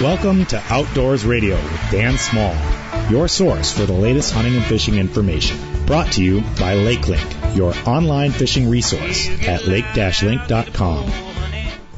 Welcome 0.00 0.46
to 0.46 0.62
Outdoors 0.70 1.26
Radio 1.26 1.56
with 1.56 1.90
Dan 1.90 2.16
Small, 2.16 2.56
your 3.10 3.28
source 3.28 3.70
for 3.70 3.84
the 3.84 3.92
latest 3.92 4.32
hunting 4.32 4.56
and 4.56 4.64
fishing 4.64 4.94
information. 4.94 5.58
Brought 5.84 6.12
to 6.12 6.24
you 6.24 6.40
by 6.40 6.76
LakeLink, 6.76 7.54
your 7.54 7.74
online 7.86 8.30
fishing 8.30 8.70
resource 8.70 9.28
at 9.46 9.66
lake-link.com. 9.66 11.10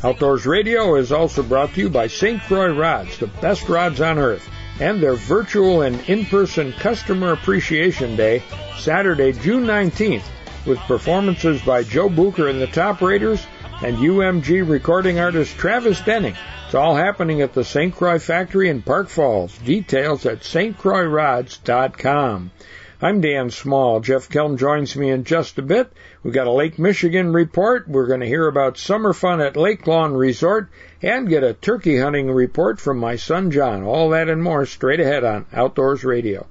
Outdoors 0.02 0.44
Radio 0.44 0.96
is 0.96 1.12
also 1.12 1.44
brought 1.44 1.72
to 1.74 1.80
you 1.80 1.88
by 1.88 2.08
St. 2.08 2.42
Croix 2.42 2.76
Rods, 2.76 3.18
the 3.18 3.28
best 3.28 3.68
rods 3.68 4.00
on 4.00 4.18
earth, 4.18 4.50
and 4.80 5.00
their 5.00 5.14
virtual 5.14 5.82
and 5.82 6.00
in-person 6.08 6.72
Customer 6.72 7.30
Appreciation 7.32 8.16
Day, 8.16 8.42
Saturday, 8.76 9.32
June 9.32 9.66
19th, 9.66 10.24
with 10.66 10.78
performances 10.80 11.62
by 11.62 11.82
Joe 11.82 12.08
Booker 12.08 12.48
and 12.48 12.60
the 12.60 12.66
Top 12.66 13.00
Raiders 13.00 13.46
and 13.82 13.96
UMG 13.96 14.68
recording 14.68 15.18
artist 15.18 15.56
Travis 15.56 16.00
Denning. 16.00 16.36
It's 16.66 16.74
all 16.74 16.94
happening 16.94 17.40
at 17.40 17.54
the 17.54 17.64
St. 17.64 17.94
Croix 17.94 18.18
factory 18.18 18.68
in 18.68 18.82
Park 18.82 19.08
Falls. 19.08 19.56
Details 19.58 20.26
at 20.26 20.40
stcroixrods.com. 20.40 22.50
I'm 23.02 23.22
Dan 23.22 23.48
Small. 23.48 24.00
Jeff 24.00 24.28
Kelm 24.28 24.58
joins 24.58 24.94
me 24.94 25.08
in 25.08 25.24
just 25.24 25.58
a 25.58 25.62
bit. 25.62 25.90
We've 26.22 26.34
got 26.34 26.46
a 26.46 26.52
Lake 26.52 26.78
Michigan 26.78 27.32
report. 27.32 27.88
We're 27.88 28.06
going 28.06 28.20
to 28.20 28.26
hear 28.26 28.46
about 28.46 28.76
summer 28.76 29.14
fun 29.14 29.40
at 29.40 29.56
Lake 29.56 29.86
Lawn 29.86 30.12
Resort 30.12 30.68
and 31.00 31.26
get 31.26 31.42
a 31.42 31.54
turkey 31.54 31.98
hunting 31.98 32.30
report 32.30 32.78
from 32.78 32.98
my 32.98 33.16
son 33.16 33.50
John. 33.50 33.84
All 33.84 34.10
that 34.10 34.28
and 34.28 34.42
more 34.42 34.66
straight 34.66 35.00
ahead 35.00 35.24
on 35.24 35.46
Outdoors 35.52 36.04
Radio. 36.04 36.46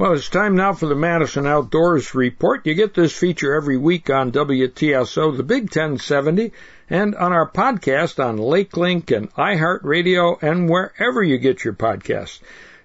Well, 0.00 0.14
it's 0.14 0.30
time 0.30 0.56
now 0.56 0.72
for 0.72 0.86
the 0.86 0.94
Madison 0.94 1.46
Outdoors 1.46 2.14
Report. 2.14 2.64
You 2.64 2.72
get 2.72 2.94
this 2.94 3.12
feature 3.12 3.54
every 3.54 3.76
week 3.76 4.08
on 4.08 4.32
WTSO, 4.32 5.36
the 5.36 5.42
Big 5.42 5.64
1070, 5.64 6.52
and 6.88 7.14
on 7.14 7.34
our 7.34 7.46
podcast 7.46 8.18
on 8.18 8.38
LakeLink 8.38 9.14
and 9.14 9.30
iHeartRadio 9.34 10.42
and 10.42 10.70
wherever 10.70 11.22
you 11.22 11.36
get 11.36 11.64
your 11.64 11.74
podcasts. 11.74 12.40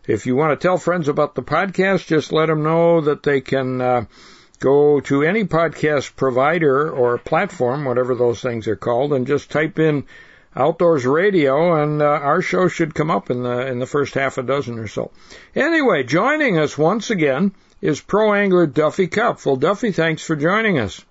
If 0.06 0.26
you 0.26 0.36
want 0.36 0.60
to 0.60 0.62
tell 0.62 0.78
friends 0.78 1.08
about 1.08 1.36
the 1.36 1.42
podcast, 1.42 2.06
just 2.06 2.34
let 2.34 2.48
them 2.48 2.64
know 2.64 3.00
that 3.00 3.24
they 3.24 3.40
can 3.40 3.80
uh, 3.80 4.06
go 4.60 5.00
to 5.00 5.24
any 5.24 5.46
podcast 5.46 6.18
provider 6.18 6.92
or 6.92 7.18
platform, 7.18 7.86
whatever 7.86 8.14
those 8.16 8.42
things 8.42 8.68
are 8.68 8.76
called, 8.76 9.14
and 9.14 9.26
just 9.26 9.50
type 9.50 9.80
in 9.80 10.04
Outdoors 10.56 11.06
Radio, 11.06 11.82
and 11.82 12.02
uh, 12.02 12.06
our 12.06 12.42
show 12.42 12.70
should 12.70 12.96
come 12.96 13.12
up 13.12 13.30
in 13.30 13.44
the 13.44 13.68
in 13.68 13.80
the 13.80 13.86
first 13.86 14.14
half 14.14 14.38
a 14.38 14.44
dozen 14.44 14.80
or 14.80 14.88
so. 14.88 15.12
Anyway, 15.54 16.04
joining 16.04 16.58
us 16.58 16.78
once 16.78 17.10
again 17.10 17.54
is 17.82 18.00
pro 18.00 18.34
angler 18.34 18.66
Duffy 18.66 19.08
Kopf. 19.08 19.46
Well, 19.46 19.58
Duffy, 19.58 19.92
thanks 19.92 20.24
for 20.24 20.36
joining 20.36 20.80
us. 20.80 21.04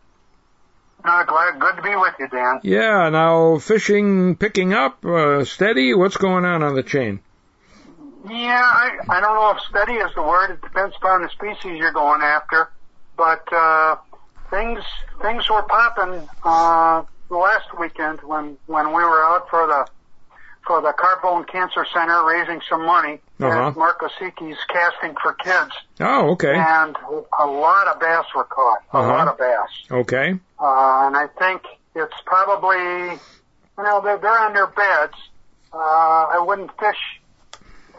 Uh, 1.04 1.22
glad, 1.24 1.60
good 1.60 1.76
to 1.76 1.82
be 1.82 1.94
with 1.94 2.14
you, 2.18 2.28
Dan. 2.28 2.60
Yeah, 2.62 3.10
now 3.10 3.58
fishing 3.58 4.36
picking 4.36 4.72
up, 4.72 5.04
uh, 5.04 5.44
steady. 5.44 5.92
What's 5.92 6.16
going 6.16 6.46
on 6.46 6.62
on 6.62 6.74
the 6.74 6.82
chain? 6.82 7.20
Yeah, 8.26 8.62
I, 8.64 8.98
I 9.10 9.20
don't 9.20 9.34
know 9.34 9.50
if 9.50 9.60
steady 9.68 9.92
is 9.92 10.14
the 10.14 10.22
word. 10.22 10.52
It 10.52 10.62
depends 10.62 10.96
upon 10.96 11.20
the 11.20 11.28
species 11.28 11.78
you're 11.78 11.92
going 11.92 12.22
after, 12.22 12.70
but 13.18 13.46
uh, 13.52 13.96
things 14.48 14.82
things 15.20 15.50
were 15.50 15.62
popping. 15.62 16.26
Uh, 16.42 17.02
last 17.30 17.66
weekend 17.78 18.20
when 18.22 18.56
when 18.66 18.88
we 18.88 19.02
were 19.02 19.22
out 19.24 19.48
for 19.50 19.66
the 19.66 19.86
for 20.66 20.80
the 20.80 20.92
Carbone 20.94 21.46
Cancer 21.46 21.84
Center 21.92 22.24
raising 22.24 22.60
some 22.70 22.84
money 22.86 23.20
Uh-huh. 23.40 23.68
at 23.68 23.76
Mark 23.76 24.00
Osiecki's 24.00 24.56
Casting 24.72 25.14
for 25.22 25.34
Kids, 25.34 25.72
Oh, 26.00 26.30
okay, 26.32 26.54
and 26.56 26.96
a 27.38 27.46
lot 27.46 27.86
of 27.88 28.00
bass 28.00 28.24
were 28.34 28.44
caught. 28.44 28.80
A 28.92 28.96
Uh-huh. 28.98 29.08
lot 29.08 29.28
of 29.28 29.36
bass, 29.38 29.68
okay, 29.90 30.38
uh, 30.58 31.06
and 31.06 31.16
I 31.16 31.26
think 31.38 31.62
it's 31.94 32.14
probably 32.24 32.78
you 33.78 33.84
know 33.84 34.00
they're 34.02 34.18
they're 34.18 34.38
on 34.38 34.54
their 34.54 34.68
beds. 34.68 35.14
Uh, 35.72 35.76
I 35.76 36.38
wouldn't 36.38 36.70
fish 36.78 37.20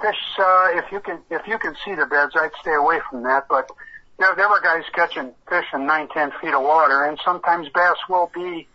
fish 0.02 0.22
uh, 0.40 0.68
if 0.74 0.92
you 0.92 1.00
can 1.02 1.20
if 1.30 1.48
you 1.48 1.58
can 1.60 1.76
see 1.86 1.94
the 1.94 2.06
beds. 2.06 2.34
I'd 2.36 2.52
stay 2.62 2.74
away 2.74 3.00
from 3.10 3.24
that, 3.24 3.48
but. 3.50 3.70
There, 4.18 4.34
there 4.34 4.48
were 4.48 4.62
guys 4.62 4.84
catching 4.94 5.34
fish 5.50 5.66
in 5.74 5.86
nine, 5.86 6.08
ten 6.08 6.32
feet 6.40 6.54
of 6.54 6.62
water, 6.64 7.04
and 7.04 7.20
sometimes 7.26 7.68
bass 7.76 7.98
will 8.08 8.32
be 8.34 8.66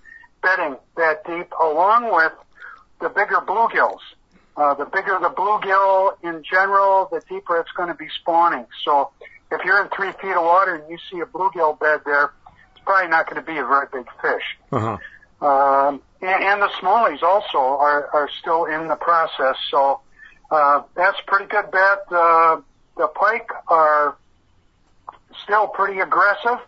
bedding 0.43 0.77
that 0.97 1.25
deep, 1.25 1.53
along 1.63 2.13
with 2.13 2.33
the 3.01 3.09
bigger 3.09 3.37
bluegills. 3.47 4.01
Uh, 4.57 4.75
the 4.75 4.85
bigger 4.85 5.19
the 5.21 5.31
bluegill 5.31 6.17
in 6.23 6.43
general, 6.43 7.09
the 7.11 7.23
deeper 7.29 7.59
it's 7.59 7.71
going 7.73 7.89
to 7.89 7.95
be 7.95 8.09
spawning. 8.21 8.67
So 8.85 9.11
if 9.51 9.65
you're 9.65 9.83
in 9.83 9.89
three 9.97 10.13
feet 10.21 10.37
of 10.37 10.45
water 10.45 10.75
and 10.75 10.91
you 10.91 10.99
see 11.11 11.21
a 11.21 11.27
bluegill 11.27 11.79
bed 11.79 12.01
there, 12.05 12.33
it's 12.75 12.85
probably 12.85 13.09
not 13.09 13.27
going 13.31 13.45
to 13.45 13.47
be 13.47 13.59
a 13.59 13.65
very 13.65 13.87
big 13.93 14.07
fish. 14.21 14.43
uh 14.73 14.99
huh, 15.41 15.47
Um, 15.47 16.03
and, 16.21 16.45
and 16.45 16.63
the 16.63 16.69
smallies 16.81 17.23
also 17.23 17.59
are, 17.59 18.09
are 18.13 18.29
still 18.41 18.67
in 18.67 18.89
the 18.89 18.97
process. 18.97 19.57
So 19.71 20.01
uh, 20.51 20.83
that's 20.95 21.19
a 21.19 21.31
pretty 21.31 21.47
good 21.47 21.71
bet. 21.71 22.01
Uh, 22.11 22.61
the 22.97 23.07
pike 23.07 23.49
are 23.69 24.17
still 25.45 25.69
pretty 25.69 26.01
aggressive. 26.01 26.59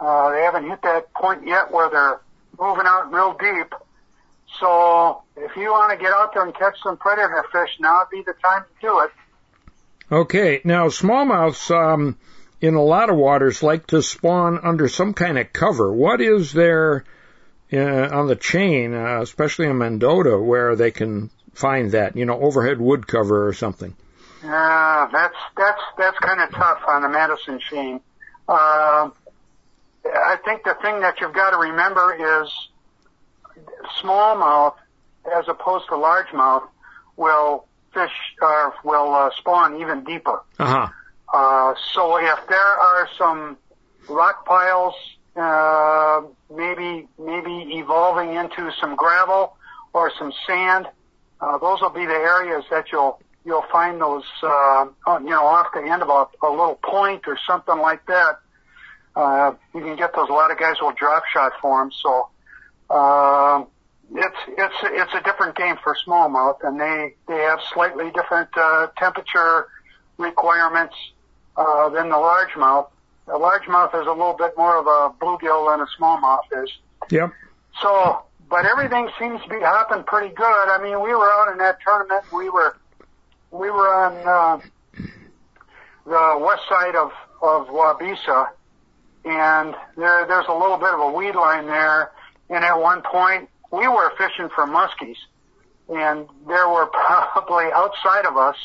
Uh, 0.00 0.30
they 0.30 0.42
haven't 0.42 0.68
hit 0.68 0.80
that 0.82 1.12
point 1.12 1.46
yet 1.46 1.70
where 1.70 1.90
they're 1.90 2.20
moving 2.58 2.86
out 2.86 3.12
real 3.12 3.36
deep. 3.38 3.74
So 4.60 5.22
if 5.36 5.56
you 5.56 5.70
want 5.70 5.98
to 5.98 6.02
get 6.02 6.12
out 6.12 6.34
there 6.34 6.44
and 6.44 6.54
catch 6.54 6.76
some 6.82 6.96
predator 6.96 7.44
fish, 7.52 7.70
now 7.80 8.00
would 8.00 8.10
be 8.10 8.22
the 8.22 8.34
time 8.44 8.64
to 8.64 8.86
do 8.86 9.00
it. 9.00 9.10
okay. 10.10 10.60
Now 10.64 10.88
smallmouths, 10.88 11.70
um, 11.70 12.18
in 12.60 12.74
a 12.74 12.82
lot 12.82 13.10
of 13.10 13.16
waters, 13.16 13.62
like 13.62 13.88
to 13.88 14.02
spawn 14.02 14.60
under 14.62 14.88
some 14.88 15.14
kind 15.14 15.36
of 15.38 15.52
cover. 15.52 15.92
What 15.92 16.20
is 16.20 16.52
there 16.52 17.04
uh, 17.72 17.76
on 17.78 18.28
the 18.28 18.36
chain, 18.36 18.94
uh, 18.94 19.20
especially 19.20 19.66
in 19.66 19.78
Mendota, 19.78 20.38
where 20.38 20.76
they 20.76 20.92
can 20.92 21.30
find 21.54 21.90
that? 21.92 22.16
You 22.16 22.24
know, 22.24 22.40
overhead 22.40 22.80
wood 22.80 23.06
cover 23.06 23.48
or 23.48 23.52
something. 23.52 23.96
Uh, 24.44 25.06
that's 25.12 25.36
that's 25.56 25.82
that's 25.98 26.18
kind 26.18 26.40
of 26.40 26.50
tough 26.50 26.82
on 26.86 27.02
the 27.02 27.08
Madison 27.08 27.58
chain. 27.58 28.00
Uh, 28.48 29.10
I 30.04 30.36
think 30.44 30.64
the 30.64 30.76
thing 30.82 31.00
that 31.00 31.20
you've 31.20 31.32
got 31.32 31.50
to 31.50 31.58
remember 31.58 32.42
is 32.42 32.50
smallmouth, 34.00 34.74
as 35.36 35.44
opposed 35.48 35.86
to 35.88 35.92
largemouth, 35.94 36.66
will 37.16 37.66
fish 37.94 38.10
or 38.40 38.74
will 38.84 39.12
uh, 39.14 39.30
spawn 39.36 39.80
even 39.80 40.04
deeper. 40.04 40.42
Uh 40.58 40.64
huh. 40.66 40.88
Uh, 41.32 41.74
so 41.94 42.16
if 42.16 42.46
there 42.48 42.58
are 42.58 43.08
some 43.16 43.56
rock 44.08 44.44
piles, 44.44 44.94
uh, 45.36 46.22
maybe 46.54 47.08
maybe 47.18 47.76
evolving 47.78 48.34
into 48.34 48.70
some 48.80 48.96
gravel 48.96 49.56
or 49.94 50.10
some 50.18 50.32
sand, 50.46 50.86
uh, 51.40 51.58
those 51.58 51.80
will 51.80 51.90
be 51.90 52.04
the 52.04 52.12
areas 52.12 52.64
that 52.70 52.92
you'll 52.92 53.18
you'll 53.44 53.64
find 53.72 54.00
those 54.00 54.24
uh, 54.42 54.86
you 55.20 55.30
know 55.30 55.44
off 55.44 55.68
the 55.72 55.80
end 55.80 56.02
of 56.02 56.08
a, 56.08 56.46
a 56.46 56.50
little 56.50 56.78
point 56.82 57.22
or 57.26 57.38
something 57.46 57.78
like 57.78 58.04
that. 58.06 58.38
Uh, 59.14 59.52
you 59.74 59.80
can 59.80 59.96
get 59.96 60.14
those. 60.14 60.28
A 60.28 60.32
lot 60.32 60.50
of 60.50 60.58
guys 60.58 60.76
will 60.80 60.92
drop 60.92 61.24
shot 61.32 61.52
for 61.60 61.80
them. 61.80 61.90
So 61.92 62.28
uh, 62.88 63.64
it's 64.14 64.36
it's 64.48 64.74
it's 64.82 65.14
a 65.14 65.22
different 65.22 65.56
game 65.56 65.76
for 65.82 65.96
smallmouth, 66.06 66.58
and 66.62 66.80
they 66.80 67.14
they 67.28 67.40
have 67.42 67.60
slightly 67.72 68.10
different 68.10 68.48
uh, 68.56 68.88
temperature 68.96 69.66
requirements 70.18 70.94
uh, 71.56 71.88
than 71.90 72.08
the 72.08 72.16
largemouth. 72.16 72.88
The 73.26 73.32
largemouth 73.32 73.94
is 74.00 74.06
a 74.06 74.10
little 74.10 74.36
bit 74.36 74.56
more 74.56 74.78
of 74.78 74.86
a 74.86 75.14
bluegill 75.18 75.70
than 75.72 75.80
a 75.80 75.86
smallmouth 75.98 76.64
is. 76.64 76.70
Yep. 77.10 77.32
So, 77.80 78.22
but 78.50 78.66
everything 78.66 79.08
seems 79.18 79.40
to 79.42 79.48
be 79.48 79.60
hopping 79.60 80.04
pretty 80.04 80.34
good. 80.34 80.68
I 80.68 80.78
mean, 80.82 81.00
we 81.02 81.14
were 81.14 81.30
out 81.30 81.52
in 81.52 81.58
that 81.58 81.78
tournament. 81.84 82.24
We 82.32 82.50
were 82.50 82.76
we 83.50 83.70
were 83.70 83.94
on 83.94 84.12
uh, 84.26 84.60
the 86.04 86.44
west 86.44 86.62
side 86.68 86.96
of 86.96 87.12
of 87.40 87.68
Waubesa, 87.68 88.48
and 89.24 89.74
there 89.96 90.26
there's 90.26 90.46
a 90.48 90.52
little 90.52 90.76
bit 90.76 90.92
of 90.94 91.00
a 91.00 91.12
weed 91.12 91.34
line 91.34 91.66
there. 91.66 92.12
And 92.50 92.64
at 92.64 92.78
one 92.78 93.02
point, 93.02 93.48
we 93.70 93.88
were 93.88 94.12
fishing 94.18 94.48
for 94.54 94.66
muskies, 94.66 95.16
and 95.88 96.28
there 96.46 96.68
were 96.68 96.86
probably 96.92 97.66
outside 97.72 98.26
of 98.26 98.36
us. 98.36 98.56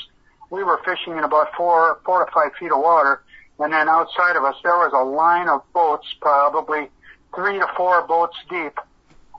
We 0.50 0.64
were 0.64 0.80
fishing 0.86 1.18
in 1.18 1.24
about 1.24 1.54
four 1.56 2.00
four 2.06 2.26
to 2.26 2.31
five 2.31 2.52
feet 2.60 2.72
of 2.72 2.80
water, 2.80 3.22
and 3.60 3.72
then 3.72 3.90
outside 3.90 4.36
of 4.36 4.44
us 4.44 4.56
there 4.64 4.78
was 4.78 4.92
a 4.94 5.04
line 5.04 5.50
of 5.50 5.62
boats, 5.74 6.08
probably 6.22 6.90
three 7.36 7.60
to 7.60 7.68
four 7.76 8.06
boats 8.08 8.38
deep, 8.50 8.78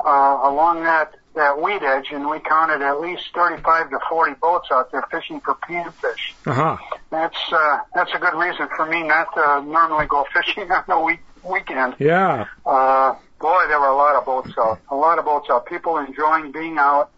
uh, 0.04 0.40
along 0.44 0.84
that 0.84 1.14
that 1.38 1.60
weed 1.62 1.82
edge, 1.82 2.08
and 2.12 2.28
we 2.28 2.38
counted 2.40 2.82
at 2.82 3.00
least 3.00 3.22
35 3.34 3.90
to 3.90 3.98
40 4.08 4.34
boats 4.40 4.68
out 4.70 4.92
there 4.92 5.04
fishing 5.10 5.40
for 5.40 5.54
panfish. 5.54 6.34
Uh 6.46 6.52
huh. 6.52 6.76
That's 7.10 7.38
uh, 7.50 7.78
that's 7.94 8.12
a 8.14 8.18
good 8.18 8.34
reason 8.34 8.68
for 8.76 8.86
me 8.86 9.02
not 9.04 9.32
to 9.34 9.62
normally 9.62 10.06
go 10.06 10.26
fishing 10.34 10.70
on 10.70 10.84
the 10.86 10.98
week 11.00 11.20
weekend. 11.44 11.94
Yeah. 11.98 12.46
Uh, 12.66 13.14
boy, 13.40 13.62
there 13.68 13.80
were 13.80 13.88
a 13.88 13.96
lot 13.96 14.16
of 14.16 14.24
boats 14.24 14.50
out. 14.58 14.80
A 14.90 14.96
lot 14.96 15.18
of 15.18 15.24
boats 15.24 15.48
out. 15.50 15.66
People 15.66 15.96
enjoying 15.96 16.52
being 16.52 16.76
out. 16.78 17.10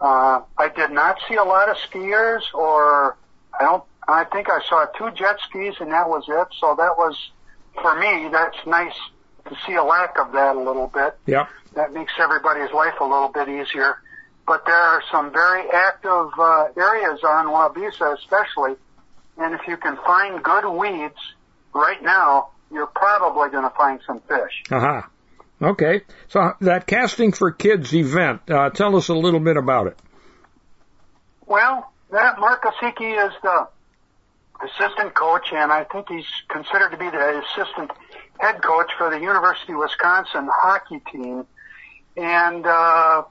Uh, 0.00 0.42
I 0.58 0.68
did 0.68 0.90
not 0.90 1.18
see 1.28 1.34
a 1.34 1.44
lot 1.44 1.68
of 1.68 1.76
skiers, 1.76 2.42
or 2.52 3.16
I 3.58 3.62
don't. 3.64 3.84
I 4.06 4.24
think 4.24 4.50
I 4.50 4.60
saw 4.68 4.84
two 4.98 5.10
jet 5.16 5.38
skis, 5.48 5.74
and 5.80 5.90
that 5.92 6.08
was 6.08 6.24
it. 6.28 6.48
So 6.60 6.74
that 6.76 6.98
was, 6.98 7.16
for 7.80 7.98
me, 7.98 8.28
that's 8.30 8.58
nice 8.66 8.92
to 9.46 9.56
see 9.66 9.74
a 9.74 9.84
lack 9.84 10.18
of 10.18 10.32
that 10.32 10.56
a 10.56 10.58
little 10.58 10.86
bit. 10.86 11.16
Yeah. 11.26 11.46
That 11.74 11.92
makes 11.92 12.12
everybody's 12.18 12.72
life 12.72 12.94
a 13.00 13.04
little 13.04 13.28
bit 13.28 13.48
easier. 13.48 13.98
But 14.46 14.66
there 14.66 14.74
are 14.76 15.02
some 15.10 15.32
very 15.32 15.68
active 15.70 16.28
uh, 16.38 16.66
areas 16.76 17.20
on 17.24 17.46
Waubesa, 17.46 18.16
especially, 18.18 18.76
and 19.38 19.54
if 19.54 19.66
you 19.66 19.76
can 19.76 19.96
find 19.96 20.42
good 20.42 20.68
weeds 20.68 21.18
right 21.74 22.02
now, 22.02 22.50
you're 22.70 22.86
probably 22.86 23.50
going 23.50 23.64
to 23.64 23.74
find 23.76 24.00
some 24.06 24.20
fish. 24.20 24.62
Uh-huh. 24.70 25.02
Okay. 25.62 26.02
So 26.28 26.52
that 26.60 26.86
Casting 26.86 27.32
for 27.32 27.52
Kids 27.52 27.94
event, 27.94 28.50
uh, 28.50 28.70
tell 28.70 28.96
us 28.96 29.08
a 29.08 29.14
little 29.14 29.40
bit 29.40 29.56
about 29.56 29.86
it. 29.86 29.98
Well, 31.46 31.90
that 32.10 32.38
Mark 32.38 32.64
Osiecki 32.64 33.26
is 33.26 33.32
the 33.42 33.68
assistant 34.62 35.14
coach, 35.14 35.52
and 35.52 35.72
I 35.72 35.84
think 35.84 36.08
he's 36.08 36.26
considered 36.48 36.90
to 36.90 36.96
be 36.96 37.08
the 37.08 37.42
assistant 37.42 37.90
head 38.38 38.62
coach 38.62 38.90
for 38.98 39.10
the 39.10 39.20
University 39.20 39.72
of 39.72 39.78
Wisconsin 39.78 40.48
hockey 40.52 41.00
team. 41.12 41.46
And 42.16 42.66
uh, 42.66 43.24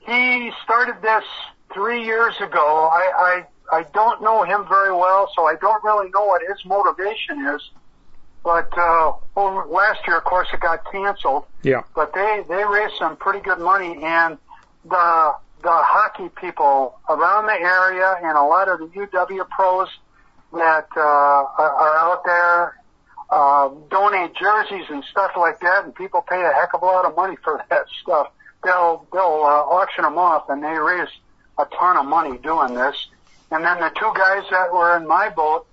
he 0.00 0.52
started 0.64 0.96
this 1.02 1.24
three 1.72 2.04
years 2.04 2.34
ago. 2.40 2.88
I, 2.92 3.44
I 3.72 3.78
I 3.78 3.84
don't 3.94 4.22
know 4.22 4.42
him 4.42 4.66
very 4.68 4.92
well, 4.92 5.30
so 5.34 5.46
I 5.46 5.54
don't 5.56 5.82
really 5.82 6.10
know 6.10 6.26
what 6.26 6.42
his 6.46 6.64
motivation 6.64 7.46
is. 7.54 7.70
But 8.44 8.76
uh, 8.76 9.12
well, 9.34 9.66
last 9.70 10.00
year, 10.06 10.18
of 10.18 10.24
course, 10.24 10.48
it 10.52 10.60
got 10.60 10.84
canceled. 10.90 11.46
Yeah. 11.62 11.82
But 11.94 12.12
they 12.12 12.44
they 12.48 12.64
raised 12.64 12.94
some 12.98 13.16
pretty 13.16 13.40
good 13.40 13.58
money, 13.58 14.02
and 14.02 14.36
the 14.84 15.34
the 15.62 15.70
hockey 15.70 16.28
people 16.40 16.98
around 17.08 17.46
the 17.46 17.52
area 17.52 18.16
and 18.22 18.36
a 18.36 18.42
lot 18.42 18.68
of 18.68 18.80
the 18.80 18.86
UW 18.86 19.48
pros 19.48 19.88
that 20.52 20.88
uh, 20.96 21.00
are, 21.00 21.70
are 21.70 21.96
out 21.96 22.24
there 22.24 22.81
uh, 23.32 23.70
donate 23.90 24.34
jerseys 24.36 24.84
and 24.90 25.02
stuff 25.10 25.32
like 25.38 25.58
that, 25.60 25.84
and 25.84 25.94
people 25.94 26.20
pay 26.28 26.42
a 26.42 26.52
heck 26.52 26.74
of 26.74 26.82
a 26.82 26.84
lot 26.84 27.06
of 27.06 27.16
money 27.16 27.36
for 27.42 27.64
that 27.70 27.86
stuff. 28.02 28.28
They'll 28.62 29.06
they'll 29.12 29.42
uh, 29.44 29.74
auction 29.76 30.04
them 30.04 30.18
off, 30.18 30.48
and 30.50 30.62
they 30.62 30.68
raise 30.68 31.08
a 31.58 31.64
ton 31.78 31.96
of 31.96 32.06
money 32.06 32.36
doing 32.38 32.74
this. 32.74 32.96
And 33.50 33.64
then 33.64 33.80
the 33.80 33.90
two 33.98 34.12
guys 34.14 34.44
that 34.50 34.72
were 34.72 34.96
in 34.98 35.06
my 35.06 35.30
boat, 35.30 35.66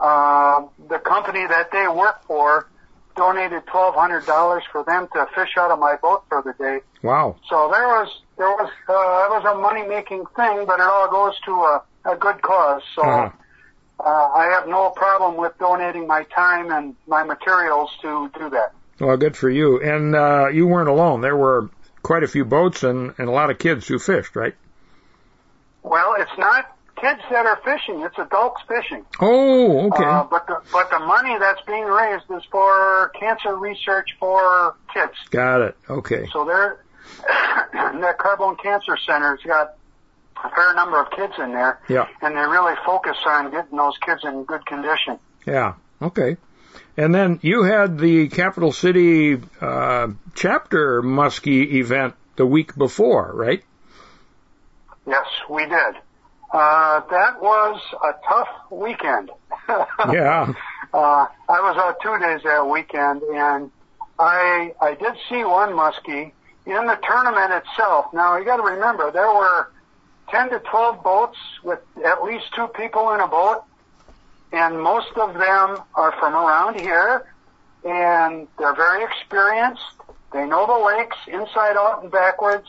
uh, 0.00 0.66
the 0.88 0.98
company 0.98 1.46
that 1.46 1.70
they 1.72 1.86
work 1.88 2.24
for 2.26 2.68
donated 3.16 3.62
twelve 3.66 3.94
hundred 3.94 4.26
dollars 4.26 4.62
for 4.72 4.82
them 4.84 5.08
to 5.14 5.26
fish 5.34 5.56
out 5.56 5.70
of 5.70 5.78
my 5.78 5.96
boat 6.02 6.24
for 6.28 6.42
the 6.42 6.52
day. 6.62 6.80
Wow. 7.02 7.36
So 7.48 7.68
there 7.72 7.86
was 7.86 8.08
there 8.36 8.50
was 8.50 8.70
uh, 8.88 8.92
it 8.92 9.30
was 9.30 9.44
a 9.46 9.58
money 9.58 9.86
making 9.86 10.24
thing, 10.36 10.66
but 10.66 10.80
it 10.80 10.86
all 10.86 11.08
goes 11.10 11.34
to 11.46 11.52
a, 11.52 11.82
a 12.12 12.16
good 12.16 12.42
cause. 12.42 12.82
So 12.94 13.02
Uh-huh. 13.02 13.30
Uh, 14.00 14.04
I 14.04 14.50
have 14.52 14.68
no 14.68 14.90
problem 14.90 15.36
with 15.36 15.58
donating 15.58 16.06
my 16.06 16.24
time 16.24 16.70
and 16.70 16.94
my 17.06 17.24
materials 17.24 17.90
to 18.02 18.30
do 18.38 18.50
that. 18.50 18.72
Well, 19.00 19.16
good 19.16 19.36
for 19.36 19.50
you. 19.50 19.80
And 19.80 20.14
uh, 20.14 20.48
you 20.48 20.66
weren't 20.66 20.88
alone. 20.88 21.20
There 21.20 21.36
were 21.36 21.70
quite 22.02 22.22
a 22.22 22.28
few 22.28 22.44
boats 22.44 22.82
and, 22.82 23.14
and 23.18 23.28
a 23.28 23.32
lot 23.32 23.50
of 23.50 23.58
kids 23.58 23.86
who 23.86 23.98
fished, 23.98 24.36
right? 24.36 24.54
Well, 25.82 26.14
it's 26.18 26.36
not 26.38 26.76
kids 27.00 27.20
that 27.30 27.46
are 27.46 27.60
fishing; 27.64 28.02
it's 28.02 28.18
adults 28.18 28.60
fishing. 28.66 29.04
Oh, 29.20 29.86
okay. 29.86 30.04
Uh, 30.04 30.24
but 30.24 30.46
the 30.46 30.60
but 30.72 30.90
the 30.90 30.98
money 30.98 31.36
that's 31.38 31.60
being 31.66 31.84
raised 31.84 32.24
is 32.30 32.42
for 32.50 33.10
cancer 33.18 33.56
research 33.56 34.10
for 34.18 34.74
kids. 34.92 35.14
Got 35.30 35.62
it. 35.62 35.76
Okay. 35.88 36.28
So 36.32 36.44
there, 36.44 36.84
that 37.72 38.18
Carbone 38.18 38.60
Cancer 38.60 38.96
Center's 39.06 39.40
got 39.44 39.77
a 40.44 40.50
fair 40.50 40.74
number 40.74 41.00
of 41.00 41.10
kids 41.10 41.32
in 41.38 41.52
there, 41.52 41.80
Yeah. 41.88 42.06
and 42.22 42.34
they 42.36 42.40
really 42.40 42.74
focus 42.84 43.16
on 43.26 43.50
getting 43.50 43.76
those 43.76 43.96
kids 43.98 44.22
in 44.24 44.44
good 44.44 44.64
condition. 44.66 45.18
Yeah. 45.46 45.74
Okay. 46.00 46.36
And 46.96 47.14
then 47.14 47.38
you 47.42 47.62
had 47.62 47.98
the 47.98 48.28
Capital 48.28 48.72
City 48.72 49.40
uh, 49.60 50.08
chapter 50.34 51.02
muskie 51.02 51.74
event 51.74 52.14
the 52.36 52.46
week 52.46 52.74
before, 52.76 53.30
right? 53.34 53.62
Yes, 55.06 55.26
we 55.48 55.64
did. 55.64 55.94
Uh, 56.52 57.00
that 57.10 57.40
was 57.42 57.80
a 58.02 58.12
tough 58.28 58.48
weekend. 58.70 59.30
Yeah. 60.10 60.54
Uh, 60.94 61.26
I 61.48 61.60
was 61.60 61.76
out 61.76 61.96
two 62.02 62.18
days 62.18 62.40
that 62.44 62.66
weekend, 62.66 63.20
and 63.22 63.70
I 64.18 64.72
I 64.80 64.94
did 64.94 65.12
see 65.28 65.44
one 65.44 65.70
muskie 65.72 66.32
in 66.64 66.86
the 66.86 66.98
tournament 67.06 67.52
itself. 67.52 68.06
Now 68.14 68.38
you 68.38 68.46
got 68.46 68.56
to 68.56 68.62
remember 68.62 69.10
there 69.10 69.28
were 69.28 69.68
ten 70.30 70.50
to 70.50 70.58
twelve 70.60 71.02
boats 71.02 71.38
with 71.62 71.80
at 72.04 72.22
least 72.22 72.44
two 72.54 72.68
people 72.68 73.12
in 73.12 73.20
a 73.20 73.28
boat, 73.28 73.62
and 74.52 74.80
most 74.80 75.10
of 75.16 75.34
them 75.34 75.78
are 75.94 76.12
from 76.18 76.34
around 76.34 76.80
here, 76.80 77.26
and 77.84 78.48
they're 78.58 78.74
very 78.74 79.04
experienced. 79.04 79.82
They 80.32 80.44
know 80.46 80.66
the 80.66 80.84
lakes 80.84 81.16
inside 81.26 81.76
out 81.76 82.02
and 82.02 82.12
backwards, 82.12 82.66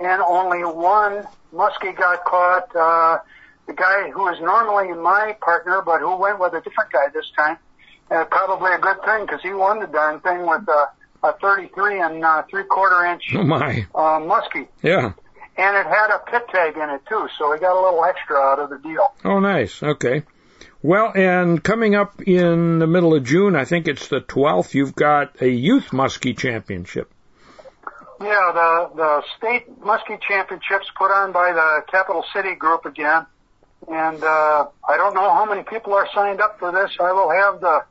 and 0.00 0.20
only 0.22 0.60
one 0.64 1.26
muskie 1.54 1.96
got 1.96 2.24
caught. 2.24 2.74
Uh, 2.76 3.18
the 3.66 3.74
guy 3.74 4.10
who 4.10 4.26
is 4.28 4.40
normally 4.40 4.92
my 4.94 5.36
partner, 5.42 5.82
but 5.84 6.00
who 6.00 6.16
went 6.16 6.38
with 6.38 6.54
a 6.54 6.60
different 6.62 6.90
guy 6.90 7.08
this 7.12 7.30
time. 7.36 7.58
Uh, 8.10 8.24
probably 8.24 8.72
a 8.72 8.78
good 8.78 8.96
thing 9.04 9.26
because 9.26 9.42
he 9.42 9.52
won 9.52 9.80
the 9.80 9.86
darn 9.86 10.18
thing 10.20 10.46
with 10.46 10.66
a, 10.68 11.26
a 11.26 11.32
33 11.42 12.00
and 12.00 12.24
uh, 12.24 12.42
three 12.48 12.64
quarter 12.64 13.04
inch 13.04 13.22
Oh 13.34 13.42
my. 13.44 13.86
uh, 13.94 14.18
muskie, 14.20 14.66
Yeah. 14.82 15.12
And 15.58 15.76
it 15.76 15.86
had 15.86 16.10
a 16.14 16.20
pit 16.30 16.48
tag 16.50 16.76
in 16.76 16.88
it 16.88 17.02
too, 17.08 17.28
so 17.36 17.50
we 17.50 17.58
got 17.58 17.74
a 17.74 17.82
little 17.82 18.04
extra 18.04 18.36
out 18.36 18.60
of 18.60 18.70
the 18.70 18.78
deal. 18.78 19.12
Oh, 19.24 19.40
nice. 19.40 19.82
Okay. 19.82 20.22
Well, 20.82 21.12
and 21.14 21.62
coming 21.62 21.96
up 21.96 22.22
in 22.22 22.78
the 22.78 22.86
middle 22.86 23.14
of 23.14 23.24
June, 23.24 23.56
I 23.56 23.64
think 23.64 23.88
it's 23.88 24.06
the 24.06 24.20
12th, 24.20 24.74
you've 24.74 24.94
got 24.94 25.42
a 25.42 25.48
youth 25.48 25.88
muskie 25.90 26.38
championship. 26.38 27.10
Yeah, 28.20 28.50
the 28.52 28.90
the 28.96 29.22
state 29.36 29.80
muskie 29.80 30.20
championships 30.20 30.86
put 30.96 31.12
on 31.12 31.30
by 31.30 31.52
the 31.52 31.82
Capital 31.88 32.24
City 32.34 32.56
group 32.56 32.84
again, 32.84 33.26
and 33.86 34.22
uh, 34.24 34.66
I 34.88 34.96
don't 34.96 35.14
know 35.14 35.32
how 35.32 35.44
many 35.44 35.62
people 35.62 35.94
are 35.94 36.08
signed 36.12 36.40
up 36.40 36.58
for 36.58 36.72
this. 36.72 36.90
I 36.98 37.12
will 37.12 37.30
have 37.30 37.60
the 37.60 37.84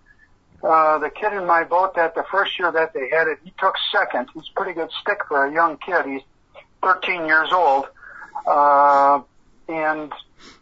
uh, 0.67 0.97
the 0.99 1.09
kid 1.09 1.31
in 1.31 1.45
my 1.45 1.63
boat 1.63 1.95
that 1.95 2.13
the 2.13 2.25
first 2.29 2.59
year 2.59 2.69
that 2.73 2.93
they 2.93 3.07
had 3.09 3.29
it, 3.29 3.39
he 3.41 3.53
took 3.57 3.75
second. 3.93 4.27
He's 4.33 4.49
a 4.49 4.53
pretty 4.53 4.73
good 4.73 4.89
stick 5.01 5.19
for 5.29 5.45
a 5.45 5.53
young 5.53 5.77
kid. 5.77 6.05
He's 6.05 6.23
13 6.83 7.25
years 7.25 7.49
old, 7.51 7.85
uh, 8.45 9.21
and 9.67 10.11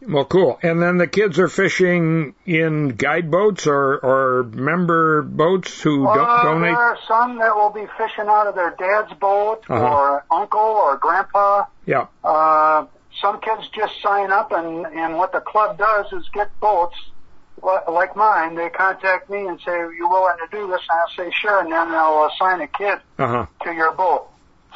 Well, 0.06 0.24
cool. 0.24 0.58
And 0.62 0.80
then 0.80 0.96
the 0.96 1.06
kids 1.06 1.38
are 1.38 1.48
fishing 1.48 2.34
in 2.46 2.88
guide 2.90 3.30
boats 3.30 3.66
or 3.66 3.98
or 3.98 4.42
member 4.44 5.22
boats 5.22 5.80
who 5.82 6.06
Uh, 6.06 6.14
don't 6.14 6.44
donate. 6.44 6.74
There 6.74 6.78
are 6.78 6.98
some 7.06 7.38
that 7.38 7.54
will 7.54 7.70
be 7.70 7.86
fishing 7.98 8.26
out 8.28 8.46
of 8.46 8.54
their 8.54 8.70
dad's 8.78 9.12
boat 9.14 9.62
Uh-huh. 9.68 9.84
or 9.94 10.24
uncle 10.30 10.58
or 10.60 10.96
grandpa. 10.96 11.64
Yeah. 11.84 12.06
Uh, 12.24 12.86
some 13.20 13.40
kids 13.40 13.68
just 13.68 14.00
sign 14.00 14.30
up 14.32 14.52
and, 14.52 14.86
and 14.86 15.16
what 15.18 15.32
the 15.32 15.40
club 15.40 15.76
does 15.76 16.10
is 16.12 16.28
get 16.32 16.48
boats 16.60 16.96
li- 17.62 17.84
like 17.92 18.16
mine. 18.16 18.54
They 18.54 18.70
contact 18.70 19.28
me 19.28 19.46
and 19.46 19.60
say, 19.60 19.72
are 19.72 19.92
you 19.92 20.08
willing 20.08 20.36
to 20.38 20.56
do 20.56 20.66
this? 20.68 20.80
And 20.88 20.98
I'll 21.00 21.14
say, 21.26 21.30
sure. 21.42 21.60
And 21.60 21.70
then 21.70 21.90
they'll 21.90 22.26
assign 22.32 22.60
a 22.62 22.68
kid 22.68 22.98
Uh 23.18 23.26
huh. 23.26 23.46
to 23.64 23.72
your 23.74 23.92
boat. 23.92 24.28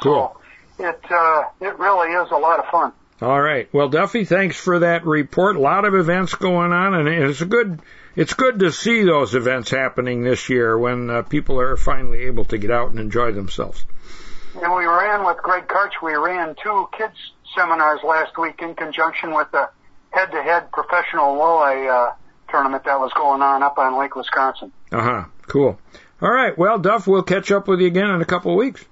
Cool. 0.03 0.35
So 0.77 0.83
it 0.85 0.99
uh, 1.09 1.43
it 1.61 1.79
really 1.79 2.11
is 2.11 2.29
a 2.31 2.37
lot 2.37 2.59
of 2.59 2.65
fun. 2.69 2.91
All 3.21 3.41
right. 3.41 3.73
Well, 3.73 3.87
Duffy, 3.87 4.25
thanks 4.25 4.57
for 4.57 4.79
that 4.79 5.05
report. 5.05 5.55
A 5.55 5.59
lot 5.59 5.85
of 5.85 5.95
events 5.95 6.35
going 6.35 6.73
on, 6.73 6.93
and 6.93 7.07
it's 7.07 7.41
a 7.41 7.45
good 7.45 7.81
it's 8.15 8.33
good 8.33 8.59
to 8.59 8.71
see 8.71 9.03
those 9.03 9.35
events 9.35 9.71
happening 9.71 10.23
this 10.23 10.49
year 10.49 10.77
when 10.77 11.09
uh, 11.09 11.21
people 11.21 11.59
are 11.59 11.77
finally 11.77 12.23
able 12.23 12.45
to 12.45 12.57
get 12.57 12.71
out 12.71 12.89
and 12.89 12.99
enjoy 12.99 13.31
themselves. 13.31 13.85
And 14.61 14.73
we 14.73 14.85
ran 14.85 15.25
with 15.25 15.37
Greg 15.37 15.67
Karch. 15.67 15.91
We 16.01 16.13
ran 16.13 16.55
two 16.61 16.87
kids 16.97 17.15
seminars 17.55 17.99
last 18.03 18.37
week 18.37 18.61
in 18.61 18.73
conjunction 18.75 19.33
with 19.33 19.51
the 19.51 19.69
head-to-head 20.11 20.71
professional 20.71 21.35
walleye 21.35 21.89
uh, 21.89 22.13
tournament 22.49 22.83
that 22.85 22.99
was 22.99 23.11
going 23.13 23.41
on 23.41 23.63
up 23.63 23.77
on 23.77 23.99
Lake 23.99 24.15
Wisconsin. 24.15 24.71
Uh 24.91 25.01
huh. 25.01 25.23
Cool. 25.47 25.79
All 26.21 26.31
right. 26.31 26.57
Well, 26.57 26.79
Duff, 26.79 27.07
we'll 27.07 27.23
catch 27.23 27.51
up 27.51 27.67
with 27.67 27.81
you 27.81 27.87
again 27.87 28.09
in 28.09 28.21
a 28.21 28.25
couple 28.25 28.51
of 28.51 28.57
weeks. 28.57 28.83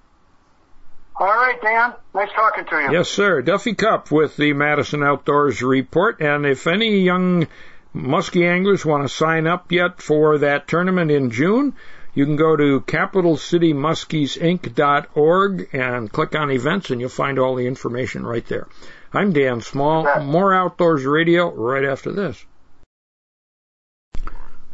All 1.15 1.27
right, 1.27 1.62
Dan. 1.62 1.93
Nice 2.15 2.29
talking 2.36 2.65
to 2.65 2.75
you. 2.75 2.91
Yes, 2.91 3.10
sir. 3.10 3.41
Duffy 3.41 3.74
Kopf 3.74 4.12
with 4.12 4.36
the 4.36 4.53
Madison 4.53 5.03
Outdoors 5.03 5.62
Report. 5.62 6.20
And 6.22 6.46
if 6.46 6.65
any 6.65 7.01
young 7.01 7.48
muskie 7.96 8.50
anglers 8.50 8.84
want 8.86 9.03
to 9.03 9.10
sign 9.10 9.46
up 9.46 9.72
yet 9.72 10.01
for 10.01 10.39
that 10.39 10.67
tournament 10.67 11.12
in 11.12 11.29
June, 11.29 11.75
you 12.15 12.25
can 12.25 12.36
go 12.36 12.55
to 12.55 12.82
capitalcitymuskiesinc.org 12.82 15.70
and 15.74 16.12
click 16.12 16.36
on 16.36 16.51
events 16.51 16.89
and 16.89 17.00
you'll 17.00 17.10
find 17.10 17.38
all 17.39 17.55
the 17.55 17.67
information 17.67 18.25
right 18.25 18.46
there. 18.48 18.67
I'm 19.13 19.34
Dan 19.34 19.62
Small. 19.62 20.22
More 20.22 20.53
Outdoors 20.53 21.05
Radio 21.05 21.53
right 21.53 21.86
after 21.86 22.12
this. 22.12 22.43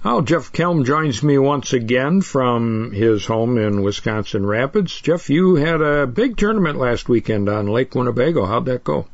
Oh, 0.04 0.22
Jeff 0.22 0.54
Kelm 0.54 0.86
joins 0.86 1.22
me 1.22 1.38
once 1.38 1.74
again 1.74 2.22
from 2.22 2.92
his 2.92 3.26
home 3.26 3.58
in 3.58 3.82
Wisconsin 3.82 4.46
Rapids. 4.46 5.00
Jeff, 5.02 5.30
you 5.30 5.56
had 5.56 5.82
a 5.82 6.08
big 6.08 6.38
tournament 6.38 6.78
last 6.78 7.10
weekend 7.10 7.50
on 7.50 7.68
Lake 7.68 7.94
Winnebago. 7.94 8.46
How'd 8.46 8.66
that 8.66 8.86
go? 8.86 9.08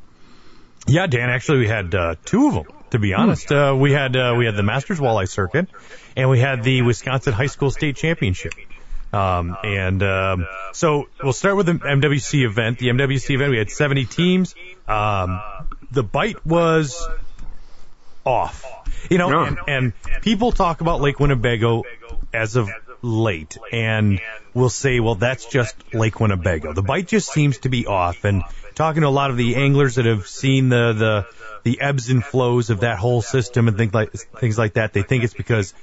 Yeah, 0.87 1.07
Dan. 1.07 1.31
Actually, 1.31 1.59
we 1.59 1.67
had 1.67 1.95
uh, 1.95 2.15
two 2.23 2.47
of 2.47 2.53
them. 2.53 2.65
To 2.91 2.99
be 2.99 3.15
honest, 3.15 3.51
uh, 3.51 3.75
we 3.77 3.91
had 3.91 4.15
uh, 4.15 4.35
we 4.37 4.45
had 4.45 4.55
the 4.55 4.63
Masters 4.63 4.99
Walleye 4.99 5.27
Circuit, 5.27 5.67
and 6.15 6.29
we 6.29 6.39
had 6.39 6.63
the 6.63 6.83
Wisconsin 6.83 7.33
High 7.33 7.47
School 7.47 7.71
State 7.71 7.95
Championship. 7.95 8.53
Um, 9.11 9.57
and 9.63 10.03
um, 10.03 10.47
so 10.71 11.09
we'll 11.21 11.33
start 11.33 11.57
with 11.57 11.65
the 11.65 11.73
MWC 11.73 12.45
event. 12.45 12.77
The 12.77 12.89
MWC 12.89 13.33
event, 13.33 13.51
we 13.51 13.57
had 13.57 13.71
70 13.71 14.05
teams. 14.05 14.55
Um, 14.87 15.41
the 15.91 16.03
bite 16.03 16.45
was 16.45 17.07
off. 18.25 18.65
You 19.09 19.19
know, 19.19 19.43
and, 19.43 19.57
and 19.67 19.93
people 20.21 20.51
talk 20.51 20.81
about 20.81 20.99
Lake 20.99 21.19
Winnebago 21.19 21.83
as 22.33 22.55
of 22.55 22.69
late, 23.01 23.57
and 23.71 24.19
we'll 24.53 24.69
say, 24.69 24.99
well, 24.99 25.15
that's 25.15 25.45
just 25.45 25.75
Lake 25.93 26.19
Winnebago. 26.19 26.73
The 26.73 26.81
bite 26.81 27.07
just 27.07 27.31
seems 27.31 27.59
to 27.59 27.69
be 27.69 27.85
off. 27.85 28.23
And 28.23 28.43
talking 28.73 29.01
to 29.01 29.07
a 29.07 29.09
lot 29.09 29.29
of 29.29 29.37
the 29.37 29.55
anglers 29.55 29.95
that 29.95 30.05
have 30.05 30.27
seen 30.27 30.69
the 30.69 30.93
the 30.93 31.27
the 31.63 31.81
ebbs 31.81 32.09
and 32.09 32.23
flows 32.23 32.69
of 32.69 32.81
that 32.81 32.97
whole 32.97 33.21
system 33.21 33.67
and 33.67 33.77
things 33.77 33.93
like 33.93 34.11
things 34.11 34.57
like 34.57 34.73
that, 34.73 34.93
they 34.93 35.03
think 35.03 35.23
it's 35.23 35.33
because 35.33 35.73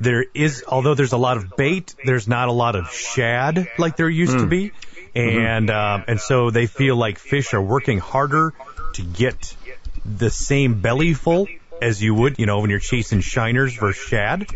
there 0.00 0.24
is, 0.34 0.64
although 0.66 0.94
there's 0.94 1.12
a 1.12 1.18
lot 1.18 1.36
of 1.36 1.56
bait, 1.56 1.94
there's 2.04 2.26
not 2.26 2.48
a 2.48 2.52
lot 2.52 2.74
of 2.74 2.90
shad 2.90 3.68
like 3.78 3.96
there 3.96 4.08
used 4.08 4.34
mm. 4.34 4.40
to 4.40 4.46
be, 4.46 4.72
and 5.14 5.68
mm-hmm. 5.68 6.00
um, 6.00 6.04
and 6.08 6.20
so 6.20 6.50
they 6.50 6.66
feel 6.66 6.96
like 6.96 7.18
fish 7.18 7.52
are 7.54 7.62
working 7.62 7.98
harder 7.98 8.54
to 8.94 9.02
get 9.02 9.54
the 10.04 10.30
same 10.30 10.80
belly 10.80 11.12
full 11.12 11.46
as 11.80 12.02
you 12.02 12.14
would, 12.14 12.38
you 12.38 12.46
know, 12.46 12.60
when 12.60 12.70
you're 12.70 12.78
chasing 12.78 13.20
shiners 13.20 13.74
versus 13.74 14.02
shad. 14.02 14.46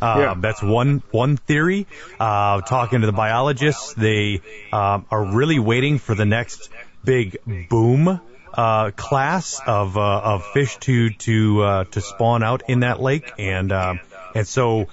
Uh, 0.00 0.16
yeah. 0.18 0.34
That's 0.36 0.62
one 0.62 1.02
one 1.10 1.36
theory. 1.36 1.86
Uh, 2.20 2.60
talking 2.60 3.00
to 3.00 3.06
the 3.06 3.12
biologists, 3.12 3.94
they 3.94 4.42
um, 4.72 5.06
are 5.10 5.24
really 5.24 5.58
waiting 5.58 5.98
for 5.98 6.14
the 6.14 6.26
next 6.26 6.70
big 7.04 7.38
boom 7.70 8.20
uh, 8.52 8.90
class 8.92 9.60
of 9.66 9.96
uh, 9.96 10.00
of 10.00 10.46
fish 10.46 10.76
to 10.78 11.10
to 11.10 11.62
uh, 11.62 11.84
to 11.84 12.00
spawn 12.00 12.42
out 12.42 12.64
in 12.68 12.80
that 12.80 13.00
lake, 13.00 13.32
and 13.38 13.72
um, 13.72 14.00
and 14.34 14.46
so 14.46 14.86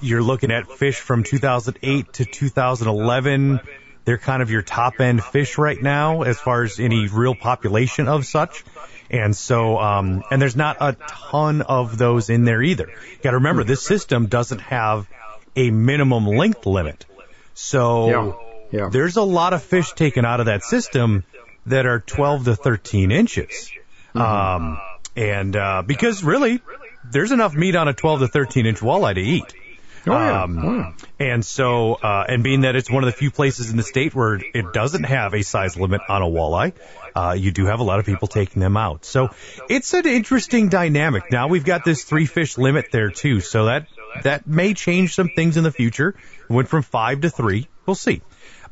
you're 0.00 0.22
looking 0.22 0.50
at 0.50 0.70
fish 0.70 0.98
from 0.98 1.22
2008 1.22 2.12
to 2.14 2.24
2011. 2.24 3.60
They're 4.04 4.18
kind 4.18 4.42
of 4.42 4.50
your 4.50 4.62
top 4.62 5.00
end 5.00 5.22
fish 5.22 5.58
right 5.58 5.80
now 5.80 6.22
as 6.22 6.40
far 6.40 6.62
as 6.62 6.80
any 6.80 7.06
real 7.08 7.34
population 7.34 8.08
of 8.08 8.24
such. 8.26 8.64
And 9.10 9.36
so, 9.36 9.76
um, 9.78 10.22
and 10.30 10.40
there's 10.40 10.54
not 10.54 10.76
a 10.80 10.92
ton 10.92 11.62
of 11.62 11.98
those 11.98 12.30
in 12.30 12.44
there 12.44 12.62
either. 12.62 12.86
You 12.86 13.18
got 13.22 13.30
to 13.30 13.38
remember, 13.38 13.64
this 13.64 13.82
system 13.84 14.26
doesn't 14.26 14.60
have 14.60 15.08
a 15.56 15.70
minimum 15.70 16.26
length 16.26 16.64
limit. 16.64 17.04
So 17.54 18.08
yeah, 18.70 18.78
yeah. 18.80 18.88
there's 18.90 19.16
a 19.16 19.22
lot 19.22 19.52
of 19.52 19.64
fish 19.64 19.92
taken 19.92 20.24
out 20.24 20.38
of 20.38 20.46
that 20.46 20.62
system 20.62 21.24
that 21.66 21.86
are 21.86 21.98
12 22.00 22.44
to 22.44 22.56
13 22.56 23.10
inches. 23.10 23.72
Mm-hmm. 24.14 24.20
Um, 24.20 24.80
and, 25.16 25.56
uh, 25.56 25.82
because 25.84 26.22
really, 26.22 26.60
there's 27.04 27.32
enough 27.32 27.54
meat 27.54 27.74
on 27.74 27.88
a 27.88 27.92
12 27.92 28.20
to 28.20 28.28
13 28.28 28.66
inch 28.66 28.78
walleye 28.78 29.14
to 29.14 29.20
eat. 29.20 29.52
Oh, 30.06 30.12
yeah. 30.12 30.42
Um, 30.42 30.58
oh, 30.58 30.76
yeah. 30.76 30.92
And 31.18 31.44
so, 31.44 31.94
uh, 31.94 32.24
and 32.28 32.42
being 32.42 32.62
that 32.62 32.76
it's 32.76 32.90
one 32.90 33.02
of 33.04 33.06
the 33.06 33.16
few 33.16 33.30
places 33.30 33.70
in 33.70 33.76
the 33.76 33.82
state 33.82 34.14
where 34.14 34.34
it 34.34 34.72
doesn't 34.72 35.04
have 35.04 35.34
a 35.34 35.42
size 35.42 35.76
limit 35.76 36.00
on 36.08 36.22
a 36.22 36.26
walleye, 36.26 36.72
uh, 37.14 37.34
you 37.38 37.50
do 37.50 37.66
have 37.66 37.80
a 37.80 37.82
lot 37.82 37.98
of 37.98 38.06
people 38.06 38.28
taking 38.28 38.60
them 38.60 38.76
out. 38.76 39.04
So 39.04 39.30
it's 39.68 39.92
an 39.94 40.06
interesting 40.06 40.68
dynamic. 40.68 41.30
Now 41.30 41.48
we've 41.48 41.64
got 41.64 41.84
this 41.84 42.04
three 42.04 42.26
fish 42.26 42.56
limit 42.56 42.86
there 42.92 43.10
too. 43.10 43.40
So 43.40 43.66
that, 43.66 43.88
that 44.22 44.46
may 44.46 44.74
change 44.74 45.14
some 45.14 45.28
things 45.28 45.56
in 45.56 45.64
the 45.64 45.72
future. 45.72 46.14
It 46.48 46.52
went 46.52 46.68
from 46.68 46.82
five 46.82 47.20
to 47.22 47.30
three. 47.30 47.68
We'll 47.86 47.94
see. 47.94 48.22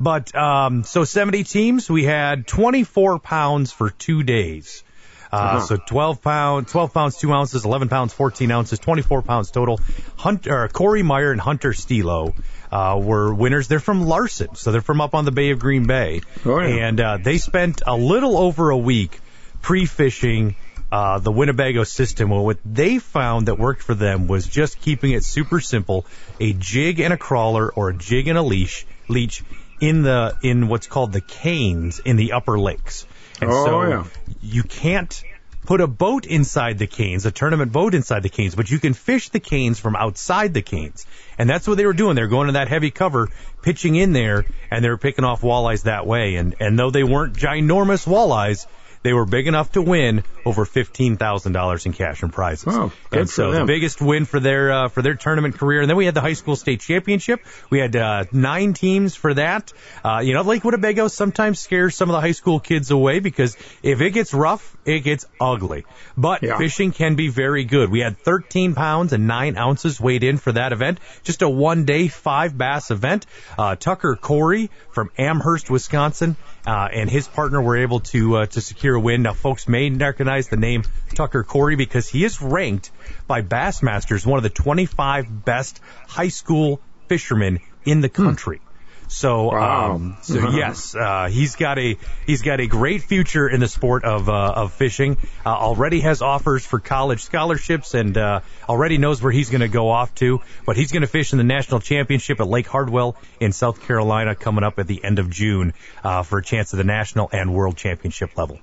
But, 0.01 0.35
um, 0.35 0.85
so 0.85 1.05
70 1.05 1.45
teams, 1.45 1.91
we 1.91 2.05
had 2.05 2.47
24 2.47 3.19
pounds 3.19 3.73
for 3.73 3.91
two 3.91 4.23
days. 4.23 4.85
Uh, 5.33 5.37
uh-huh. 5.37 5.61
so 5.61 5.77
12 5.77 6.23
pounds, 6.23 6.71
12 6.71 6.95
pounds, 6.95 7.17
2 7.19 7.33
ounces, 7.33 7.65
11 7.65 7.89
pounds, 7.89 8.13
14 8.13 8.51
ounces, 8.51 8.79
24 8.79 9.23
pounds 9.23 9.51
total. 9.51 9.81
Hunter, 10.17 10.69
Corey 10.69 11.03
Meyer 11.03 11.33
and 11.33 11.41
Hunter 11.41 11.73
Stilo, 11.73 12.35
uh, 12.73 12.99
were 13.03 13.33
winners. 13.33 13.69
They're 13.69 13.81
from 13.81 14.07
Larson, 14.07 14.55
so 14.55 14.73
they're 14.73 14.81
from 14.81 15.01
up 15.01 15.15
on 15.15 15.25
the 15.25 15.33
Bay 15.33 15.51
of 15.51 15.59
Green 15.59 15.87
Bay. 15.87 16.23
Oh, 16.45 16.61
yeah. 16.61 16.87
And, 16.87 17.01
uh, 17.01 17.19
they 17.19 17.39
spent 17.39 17.83
a 17.87 17.97
little 17.97 18.37
over 18.37 18.71
a 18.71 18.79
week 18.79 19.21
pre-fishing 19.61 20.57
uh, 20.91 21.19
the 21.19 21.31
Winnebago 21.31 21.85
system. 21.85 22.31
Well, 22.31 22.45
what 22.45 22.59
they 22.65 22.99
found 22.99 23.49
that 23.49 23.59
worked 23.59 23.83
for 23.83 23.95
them 23.95 24.27
was 24.27 24.47
just 24.47 24.81
keeping 24.81 25.13
it 25.13 25.25
super 25.25 25.61
simple: 25.61 26.07
a 26.41 26.53
jig 26.55 27.01
and 27.01 27.13
a 27.13 27.17
crawler, 27.17 27.71
or 27.71 27.91
a 27.91 27.95
jig 27.95 28.29
and 28.29 28.39
a 28.39 28.43
leash, 28.43 28.87
leech 29.09 29.45
in 29.81 30.03
the 30.03 30.37
in 30.43 30.69
what's 30.69 30.87
called 30.87 31.13
the 31.13 31.21
canes 31.21 31.99
in 31.99 32.17
the 32.17 32.33
upper 32.33 32.59
lakes. 32.59 33.07
And 33.41 33.51
oh, 33.51 33.65
so 33.65 33.89
yeah. 33.89 34.05
you 34.43 34.63
can't 34.63 35.23
put 35.69 35.81
a 35.83 35.87
boat 35.87 36.25
inside 36.25 36.79
the 36.79 36.87
canes, 36.87 37.27
a 37.27 37.31
tournament 37.31 37.71
boat 37.71 37.95
inside 37.95 38.23
the 38.23 38.31
canes, 38.31 38.55
but 38.55 38.71
you 38.71 38.79
can 38.79 38.95
fish 38.95 39.29
the 39.29 39.39
canes 39.39 39.79
from 39.79 39.97
outside 39.97 40.55
the 40.55 40.63
canes. 40.63 41.05
And 41.37 41.49
that's 41.49 41.69
what 41.69 41.77
they 41.77 41.85
were 41.85 41.93
doing. 41.93 42.17
They 42.17 42.23
were 42.23 42.29
going 42.29 42.47
to 42.47 42.55
that 42.55 42.69
heavy 42.69 42.91
cover, 42.91 43.29
pitching 43.61 43.95
in 43.95 44.15
there, 44.15 44.47
and 44.71 44.83
they 44.83 44.89
were 44.89 44.97
picking 44.97 45.27
off 45.27 45.43
walleyes 45.43 45.83
that 45.83 46.07
way. 46.07 46.37
And, 46.37 46.55
and 46.59 46.79
though 46.79 46.91
they 46.91 47.05
weren't 47.05 47.35
ginormous 47.35 48.07
walleyes, 48.07 48.67
they 49.03 49.13
were 49.13 49.25
big 49.25 49.47
enough 49.47 49.73
to 49.73 49.83
win 49.83 50.25
over 50.45 50.65
fifteen 50.65 51.17
thousand 51.17 51.53
dollars 51.53 51.87
in 51.87 51.93
cash 51.93 52.23
and 52.23 52.33
prizes. 52.33 52.75
Oh, 52.75 52.93
good 53.11 53.21
and 53.21 53.31
so 53.31 53.53
them. 53.53 53.67
the 53.67 53.73
biggest 53.73 54.01
win 54.01 54.25
for 54.25 54.41
their 54.41 54.73
uh, 54.73 54.89
for 54.89 55.03
their 55.03 55.15
tournament 55.15 55.59
career. 55.59 55.81
And 55.81 55.91
then 55.91 55.97
we 55.97 56.07
had 56.07 56.15
the 56.15 56.21
high 56.21 56.33
school 56.33 56.57
state 56.57 56.81
championship. 56.81 57.45
We 57.71 57.79
had 57.79 57.95
uh, 57.97 58.25
nine 58.33 58.73
teams 58.73 59.15
for 59.15 59.35
that. 59.35 59.73
Uh, 60.05 60.21
you 60.25 60.35
know, 60.35 60.43
Lake 60.43 60.65
Winnebago 60.65 61.09
sometimes 61.09 61.61
scares 61.61 61.95
some 61.95 62.09
of 62.09 62.15
the 62.15 62.21
high 62.21 62.33
school 62.33 62.61
kids 62.61 62.91
away 62.91 63.21
because 63.21 63.57
if 63.83 64.01
it 64.01 64.11
gets 64.11 64.35
rough, 64.35 64.77
it 64.85 65.01
gets 65.01 65.27
ugly. 65.41 65.85
But 66.17 66.43
yeah. 66.43 66.59
fishing 66.59 66.93
can 66.93 67.15
be 67.15 67.29
very 67.29 67.65
good. 67.65 67.91
We 67.91 68.01
had 68.01 68.19
13 68.19 68.75
pounds 68.75 69.13
and 69.13 69.27
nine 69.27 69.57
ounces 69.57 70.01
weighed 70.01 70.25
in 70.25 70.39
for 70.39 70.53
that 70.53 70.73
event. 70.73 70.99
Just 71.23 71.43
a 71.43 71.49
one 71.49 71.85
day 71.85 72.09
five 72.09 72.57
bass 72.57 72.91
event. 72.91 73.27
Uh, 73.57 73.77
Tucker 73.77 74.17
Corey 74.17 74.71
from 74.91 75.11
Amherst, 75.19 75.71
Wisconsin 75.71 76.37
uh, 76.69 76.87
and 76.93 77.09
his 77.09 77.27
partner 77.27 77.63
were 77.63 77.79
able 77.79 78.01
to 78.01 78.37
uh, 78.37 78.47
to 78.47 78.61
secure 78.61 78.97
a 78.97 79.01
win. 79.01 79.23
Now, 79.23 79.33
folks 79.33 79.67
may 79.67 79.89
recognize 79.89 80.49
the 80.49 80.59
name 80.59 80.85
Tucker 81.15 81.43
Corey 81.43 81.77
because 81.77 82.07
he 82.07 82.25
is 82.25 82.43
ranked 82.43 82.91
by 83.27 83.41
Bassmasters 83.41 84.27
one 84.27 84.37
of 84.37 84.43
the 84.43 84.51
25 84.51 85.47
best 85.47 85.81
high 86.07 86.29
school 86.29 86.83
fishermen 87.07 87.61
in 87.87 88.03
the 88.03 88.11
country. 88.11 88.59
Hmm. 88.59 88.68
So, 89.09 89.45
wow. 89.45 89.95
um, 89.95 90.17
so 90.23 90.51
yes, 90.51 90.95
uh, 90.95 91.29
he's 91.31 91.57
got 91.57 91.79
a 91.79 91.97
he's 92.27 92.43
got 92.43 92.61
a 92.61 92.67
great 92.67 93.03
future 93.03 93.49
in 93.49 93.61
the 93.61 93.69
sport 93.69 94.05
of 94.05 94.29
uh, 94.29 94.53
of 94.57 94.73
fishing. 94.73 95.17
Uh, 95.45 95.51
already 95.51 96.01
has 96.01 96.23
offers 96.23 96.65
for 96.65 96.79
college 96.79 97.23
scholarships 97.23 97.95
and 97.95 98.17
uh, 98.17 98.41
already 98.69 98.99
knows 98.99 99.23
where 99.23 99.33
he's 99.33 99.51
going 99.51 99.63
to 99.63 99.69
go 99.69 99.89
off 99.91 100.15
to. 100.17 100.41
But 100.67 100.77
he's 100.77 100.93
going 100.93 101.03
to 101.03 101.09
fish 101.09 101.33
in 101.33 101.39
the 101.39 101.45
national 101.45 101.81
championship 101.81 102.41
at 102.41 102.47
Lake 102.47 102.67
Hartwell 102.67 103.17
in 103.41 103.53
South 103.53 103.83
Carolina 103.83 104.35
coming 104.35 104.63
up 104.63 104.79
at 104.79 104.87
the 104.87 105.03
end 105.03 105.19
of 105.19 105.31
June 105.31 105.73
uh, 106.05 106.23
for 106.23 106.39
a 106.39 106.43
chance 106.43 106.75
at 106.75 106.77
the 106.77 106.85
national 106.85 107.31
and 107.33 107.55
world 107.55 107.77
championship 107.77 108.37
level. 108.37 108.61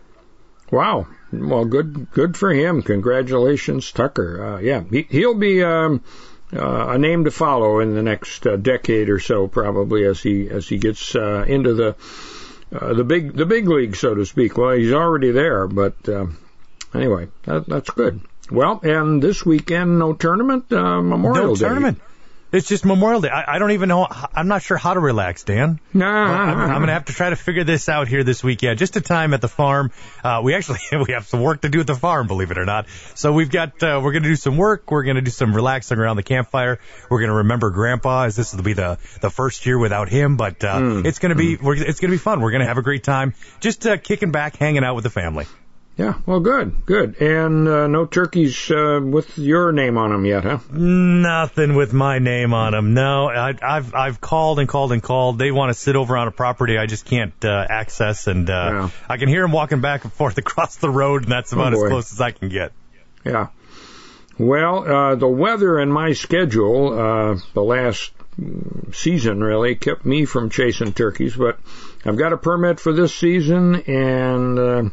Wow. 0.72 1.08
Well, 1.32 1.66
good 1.66 2.12
good 2.12 2.38
for 2.38 2.52
him. 2.52 2.82
Congratulations, 2.82 3.92
Tucker. 3.92 4.56
Uh, 4.56 4.60
yeah, 4.60 4.84
he, 4.90 5.04
he'll 5.10 5.36
be. 5.36 5.64
Um, 5.64 6.04
uh, 6.56 6.88
a 6.90 6.98
name 6.98 7.26
to 7.26 7.32
follow 7.32 7.80
in 7.80 7.94
the 7.94 8.04
next 8.04 8.46
uh, 8.48 8.56
decade 8.56 9.10
or 9.10 9.20
so, 9.20 9.48
probably 9.48 10.06
as 10.06 10.22
he 10.22 10.50
as 10.50 10.68
he 10.68 10.78
gets 10.78 11.16
uh, 11.16 11.46
into 11.48 11.74
the 11.74 11.96
uh, 12.74 12.94
the 12.94 13.04
big 13.04 13.34
the 13.34 13.46
big 13.46 13.68
league, 13.68 13.96
so 13.96 14.16
to 14.16 14.26
speak. 14.26 14.58
Well, 14.58 14.72
he's 14.72 14.94
already 14.94 15.32
there, 15.32 15.68
but 15.68 15.96
uh, 16.08 16.28
anyway, 16.94 17.28
that, 17.44 17.68
that's 17.68 17.90
good. 17.90 18.22
Well, 18.52 18.80
and 18.84 19.22
this 19.22 19.46
weekend, 19.46 19.98
no 19.98 20.14
tournament, 20.14 20.72
uh, 20.72 21.02
Memorial 21.02 21.48
no 21.48 21.56
Day. 21.56 21.66
tournament. 21.66 22.02
It's 22.56 22.70
just 22.70 22.86
Memorial 22.86 23.20
Day. 23.20 23.28
I, 23.30 23.56
I 23.56 23.60
don't 23.60 23.72
even 23.72 23.90
know. 23.90 24.08
I'm 24.10 24.48
not 24.48 24.62
sure 24.62 24.78
how 24.78 24.94
to 24.94 25.00
relax, 25.02 25.44
Dan. 25.44 25.82
No, 25.94 26.06
I'm, 26.06 26.58
I'm 26.58 26.68
going 26.78 26.88
to 26.88 26.94
have 26.94 27.06
to 27.06 27.14
try 27.14 27.30
to 27.30 27.36
figure 27.36 27.66
this 27.66 27.90
out 27.90 28.08
here 28.08 28.24
this 28.24 28.44
week. 28.44 28.62
Yeah, 28.62 28.76
just 28.76 28.96
a 28.96 29.02
time 29.02 29.34
at 29.34 29.42
the 29.42 29.50
farm. 29.50 29.92
Uh, 30.24 30.40
we 30.42 30.56
actually 30.56 30.80
we 31.06 31.12
have 31.14 31.28
some 31.28 31.42
work 31.42 31.62
to 31.62 31.70
do 31.70 31.82
at 31.82 31.88
the 31.88 31.96
farm, 31.96 32.28
believe 32.28 32.52
it 32.52 32.58
or 32.58 32.64
not. 32.66 32.88
So 33.16 33.34
we've 33.34 33.52
got 33.52 33.84
uh, 33.84 34.00
we're 34.02 34.14
going 34.14 34.24
to 34.24 34.30
do 34.30 34.38
some 34.38 34.56
work. 34.56 34.90
We're 34.90 35.04
going 35.04 35.18
to 35.18 35.22
do 35.22 35.32
some 35.32 35.54
relaxing 35.54 35.98
around 35.98 36.16
the 36.16 36.24
campfire. 36.24 36.80
We're 37.10 37.20
going 37.20 37.32
to 37.32 37.38
remember 37.38 37.72
Grandpa, 37.72 38.24
as 38.24 38.38
this 38.38 38.56
will 38.56 38.64
be 38.64 38.74
the 38.74 39.00
the 39.20 39.30
first 39.30 39.66
year 39.66 39.78
without 39.78 40.08
him. 40.08 40.38
But 40.38 40.64
uh, 40.64 40.76
Mm. 40.80 41.06
it's 41.06 41.20
going 41.20 41.32
to 41.32 41.36
be 41.36 41.58
we're, 41.58 41.76
it's 41.76 42.00
going 42.00 42.10
to 42.12 42.16
be 42.16 42.18
fun. 42.18 42.40
We're 42.40 42.52
going 42.52 42.62
to 42.62 42.68
have 42.68 42.78
a 42.78 42.82
great 42.84 43.04
time, 43.04 43.34
just 43.60 43.86
uh, 43.86 43.98
kicking 43.98 44.32
back, 44.32 44.56
hanging 44.56 44.84
out 44.86 44.96
with 44.96 45.04
the 45.04 45.10
family. 45.10 45.46
Yeah, 45.98 46.16
well, 46.26 46.42
good, 46.42 46.86
good. 46.86 47.22
And 47.22 47.66
uh, 47.70 47.88
no 47.88 48.06
turkeys 48.06 48.70
uh, 48.70 49.00
with 49.02 49.38
your 49.38 49.72
name 49.72 49.98
on 49.98 50.10
them 50.12 50.26
yet, 50.26 50.44
huh? 50.44 50.60
Nothing 50.74 51.74
with 51.74 51.94
my 51.94 52.20
name 52.20 52.54
on 52.54 52.74
them. 52.74 52.94
No, 52.94 53.30
I, 53.30 53.54
I've 53.62 53.96
I've 53.96 54.20
called 54.20 54.60
and 54.60 54.68
called 54.68 54.92
and 54.92 55.02
called. 55.02 55.38
They 55.40 55.52
want 55.52 55.70
to 55.70 55.74
sit 55.74 55.96
over 55.96 56.18
on 56.18 56.28
a 56.28 56.32
property 56.32 56.78
I 56.78 56.86
just 56.86 57.06
can't 57.06 57.34
uh, 57.46 57.66
access, 57.70 58.28
and 58.28 58.50
uh, 58.50 58.54
Yeah. 58.74 58.90
I 59.08 59.16
can 59.16 59.30
hear 59.30 59.42
them 59.44 59.54
walking 59.54 59.80
back 59.80 60.04
and 60.04 60.12
forth 60.12 60.38
across 60.46 60.76
the 60.76 60.90
road, 60.90 61.24
and 61.24 61.32
that's 61.32 61.54
about 61.54 61.74
Oh, 61.74 61.82
as 61.84 61.90
close 61.90 62.12
as 62.12 62.20
I 62.20 62.32
can 62.32 62.50
get. 62.50 62.74
Yeah. 63.24 63.48
Well, 64.38 64.80
uh, 64.84 65.16
the 65.16 65.30
weather 65.30 65.80
and 65.80 65.94
my 65.94 66.12
schedule, 66.12 66.90
uh, 67.00 67.40
the 67.54 67.64
last 67.64 68.12
season 68.92 69.42
really 69.42 69.76
kept 69.76 70.06
me 70.06 70.26
from 70.26 70.50
chasing 70.50 70.92
turkeys, 70.92 71.38
but 71.38 71.58
I've 72.04 72.18
got 72.18 72.34
a 72.34 72.38
permit 72.38 72.82
for 72.82 72.92
this 72.92 73.16
season 73.16 73.76
and, 73.88 74.60
uh, 74.60 74.84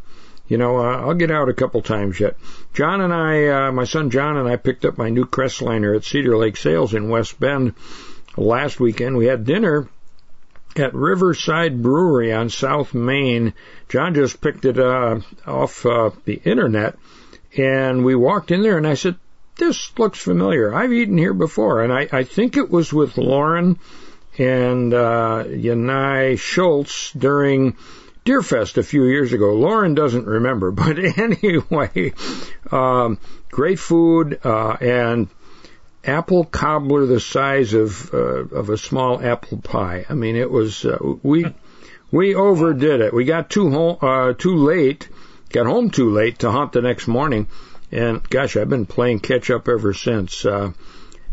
you 0.52 0.58
know, 0.58 0.76
uh, 0.80 0.98
I'll 0.98 1.14
get 1.14 1.30
out 1.30 1.48
a 1.48 1.54
couple 1.54 1.80
times 1.80 2.20
yet. 2.20 2.36
John 2.74 3.00
and 3.00 3.10
I, 3.10 3.46
uh, 3.46 3.72
my 3.72 3.84
son 3.84 4.10
John 4.10 4.36
and 4.36 4.46
I 4.46 4.56
picked 4.56 4.84
up 4.84 4.98
my 4.98 5.08
new 5.08 5.24
Crestliner 5.24 5.96
at 5.96 6.04
Cedar 6.04 6.36
Lake 6.36 6.58
Sales 6.58 6.92
in 6.92 7.08
West 7.08 7.40
Bend 7.40 7.72
last 8.36 8.78
weekend. 8.78 9.16
We 9.16 9.24
had 9.24 9.46
dinner 9.46 9.88
at 10.76 10.92
Riverside 10.92 11.80
Brewery 11.80 12.34
on 12.34 12.50
South 12.50 12.92
Main. 12.92 13.54
John 13.88 14.12
just 14.12 14.42
picked 14.42 14.66
it 14.66 14.78
uh, 14.78 15.20
off 15.46 15.86
uh, 15.86 16.10
the 16.26 16.42
internet, 16.44 16.98
and 17.56 18.04
we 18.04 18.14
walked 18.14 18.50
in 18.50 18.60
there, 18.60 18.76
and 18.76 18.86
I 18.86 18.92
said, 18.92 19.16
"This 19.56 19.98
looks 19.98 20.18
familiar. 20.18 20.74
I've 20.74 20.92
eaten 20.92 21.16
here 21.16 21.32
before." 21.32 21.82
And 21.82 21.90
I, 21.90 22.08
I 22.12 22.24
think 22.24 22.58
it 22.58 22.70
was 22.70 22.92
with 22.92 23.16
Lauren 23.16 23.78
and 24.36 24.92
uh, 24.92 25.44
Yanai 25.46 26.38
Schultz 26.38 27.10
during 27.12 27.78
Deerfest 28.24 28.78
a 28.78 28.82
few 28.82 29.04
years 29.04 29.32
ago. 29.32 29.54
Lauren 29.54 29.94
doesn't 29.94 30.26
remember, 30.26 30.70
but 30.82 30.98
anyway, 30.98 32.12
um, 32.70 33.18
great 33.50 33.78
food 33.78 34.40
uh, 34.44 34.76
and 34.80 35.28
apple 36.04 36.44
cobbler 36.44 37.06
the 37.06 37.20
size 37.20 37.74
of 37.74 38.12
uh, 38.12 38.18
of 38.18 38.70
a 38.70 38.78
small 38.78 39.20
apple 39.24 39.58
pie. 39.58 40.04
I 40.08 40.14
mean, 40.14 40.36
it 40.36 40.50
was 40.50 40.84
uh, 40.84 40.98
we 41.22 41.46
we 42.10 42.34
overdid 42.34 43.00
it. 43.00 43.14
We 43.14 43.24
got 43.24 43.50
too 43.50 43.70
home 43.70 43.98
uh, 44.00 44.32
too 44.34 44.56
late, 44.56 45.08
got 45.50 45.66
home 45.66 45.90
too 45.90 46.10
late 46.10 46.40
to 46.40 46.50
hunt 46.50 46.72
the 46.72 46.82
next 46.82 47.08
morning, 47.08 47.48
and 47.90 48.22
gosh, 48.28 48.56
I've 48.56 48.68
been 48.68 48.86
playing 48.86 49.20
catch 49.20 49.50
up 49.50 49.68
ever 49.68 49.94
since. 49.94 50.44
Uh, 50.44 50.72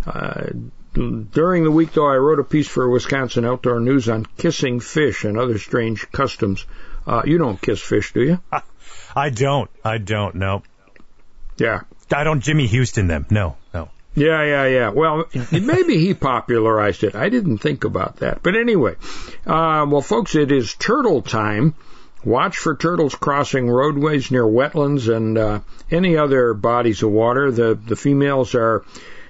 uh, 0.05 0.47
during 0.93 1.63
the 1.63 1.71
week, 1.71 1.93
though, 1.93 2.07
I 2.07 2.15
wrote 2.15 2.39
a 2.39 2.43
piece 2.43 2.67
for 2.67 2.89
Wisconsin 2.89 3.45
Outdoor 3.45 3.79
News 3.79 4.09
on 4.09 4.25
kissing 4.37 4.79
fish 4.79 5.23
and 5.23 5.37
other 5.37 5.57
strange 5.57 6.11
customs. 6.11 6.65
Uh, 7.05 7.21
you 7.25 7.37
don't 7.37 7.61
kiss 7.61 7.81
fish, 7.81 8.13
do 8.13 8.21
you? 8.21 8.39
I 9.15 9.29
don't. 9.29 9.69
I 9.83 9.97
don't. 9.97 10.35
No. 10.35 10.63
Yeah. 11.57 11.81
I 12.11 12.23
don't 12.23 12.41
Jimmy 12.41 12.67
Houston 12.67 13.07
them. 13.07 13.25
No. 13.29 13.55
No. 13.73 13.89
Yeah, 14.15 14.43
yeah, 14.43 14.65
yeah. 14.65 14.89
Well, 14.89 15.25
maybe 15.51 15.97
he 15.97 16.13
popularized 16.13 17.03
it. 17.03 17.15
I 17.15 17.29
didn't 17.29 17.59
think 17.59 17.83
about 17.83 18.17
that. 18.17 18.41
But 18.41 18.55
anyway, 18.55 18.95
uh, 19.45 19.85
well, 19.87 20.01
folks, 20.01 20.35
it 20.35 20.51
is 20.51 20.73
turtle 20.73 21.21
time. 21.21 21.75
Watch 22.23 22.57
for 22.57 22.75
turtles 22.75 23.15
crossing 23.15 23.69
roadways 23.69 24.29
near 24.29 24.43
wetlands 24.43 25.13
and 25.13 25.37
uh, 25.37 25.59
any 25.89 26.17
other 26.17 26.53
bodies 26.53 27.01
of 27.01 27.11
water. 27.11 27.49
The 27.49 27.75
the 27.75 27.95
females 27.95 28.55
are 28.55 28.83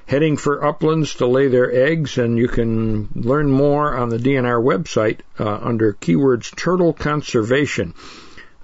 heading 0.09 0.37
for 0.37 0.65
uplands 0.65 1.13
to 1.13 1.27
lay 1.27 1.47
their 1.49 1.71
eggs, 1.71 2.17
and 2.17 2.35
you 2.35 2.47
can 2.47 3.07
learn 3.13 3.51
more 3.51 3.95
on 3.95 4.09
the 4.09 4.17
DNR 4.17 4.59
website 4.59 5.19
uh, 5.37 5.59
under 5.61 5.93
keywords 5.93 6.55
turtle 6.55 6.93
conservation. 6.93 7.93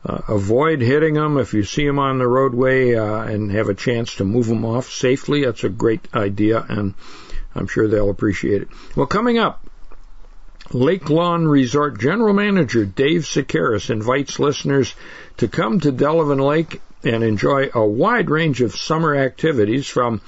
Uh, 0.03 0.21
avoid 0.27 0.81
hitting 0.81 1.13
them 1.13 1.37
if 1.37 1.53
you 1.53 1.63
see 1.63 1.85
them 1.85 1.99
on 1.99 2.17
the 2.17 2.27
roadway 2.27 2.95
uh, 2.95 3.21
and 3.21 3.51
have 3.51 3.69
a 3.69 3.75
chance 3.75 4.15
to 4.15 4.25
move 4.25 4.47
them 4.47 4.65
off 4.65 4.89
safely. 4.89 5.45
That's 5.45 5.63
a 5.63 5.69
great 5.69 6.07
idea, 6.15 6.65
and 6.67 6.95
I'm 7.53 7.67
sure 7.67 7.87
they'll 7.87 8.09
appreciate 8.09 8.63
it. 8.63 8.69
Well, 8.95 9.05
coming 9.05 9.37
up, 9.37 9.63
Lake 10.71 11.11
Lawn 11.11 11.47
Resort 11.47 11.99
General 11.99 12.33
Manager 12.33 12.85
Dave 12.85 13.21
Shekeres 13.21 13.91
invites 13.91 14.39
listeners 14.39 14.95
to 15.37 15.47
come 15.47 15.79
to 15.81 15.91
Delavan 15.91 16.43
Lake 16.43 16.81
and 17.03 17.23
enjoy 17.23 17.69
a 17.71 17.85
wide 17.85 18.31
range 18.31 18.61
of 18.61 18.75
summer 18.75 19.15
activities 19.15 19.87
from 19.87 20.21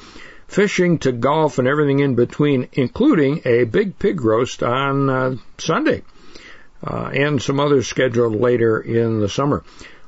fishing 0.48 0.98
to 1.00 1.12
golf 1.12 1.60
and 1.60 1.68
everything 1.68 2.00
in 2.00 2.16
between, 2.16 2.68
including 2.74 3.42
a 3.46 3.64
big 3.66 4.00
pig 4.00 4.22
roast 4.22 4.64
on 4.64 5.10
uh, 5.10 5.36
Sunday 5.58 6.04
uh, 6.86 7.10
and 7.14 7.42
some 7.42 7.60
others 7.60 7.88
scheduled 7.88 8.36
later 8.36 8.80
in 8.80 9.20
the 9.20 9.30
summer. 9.30 9.64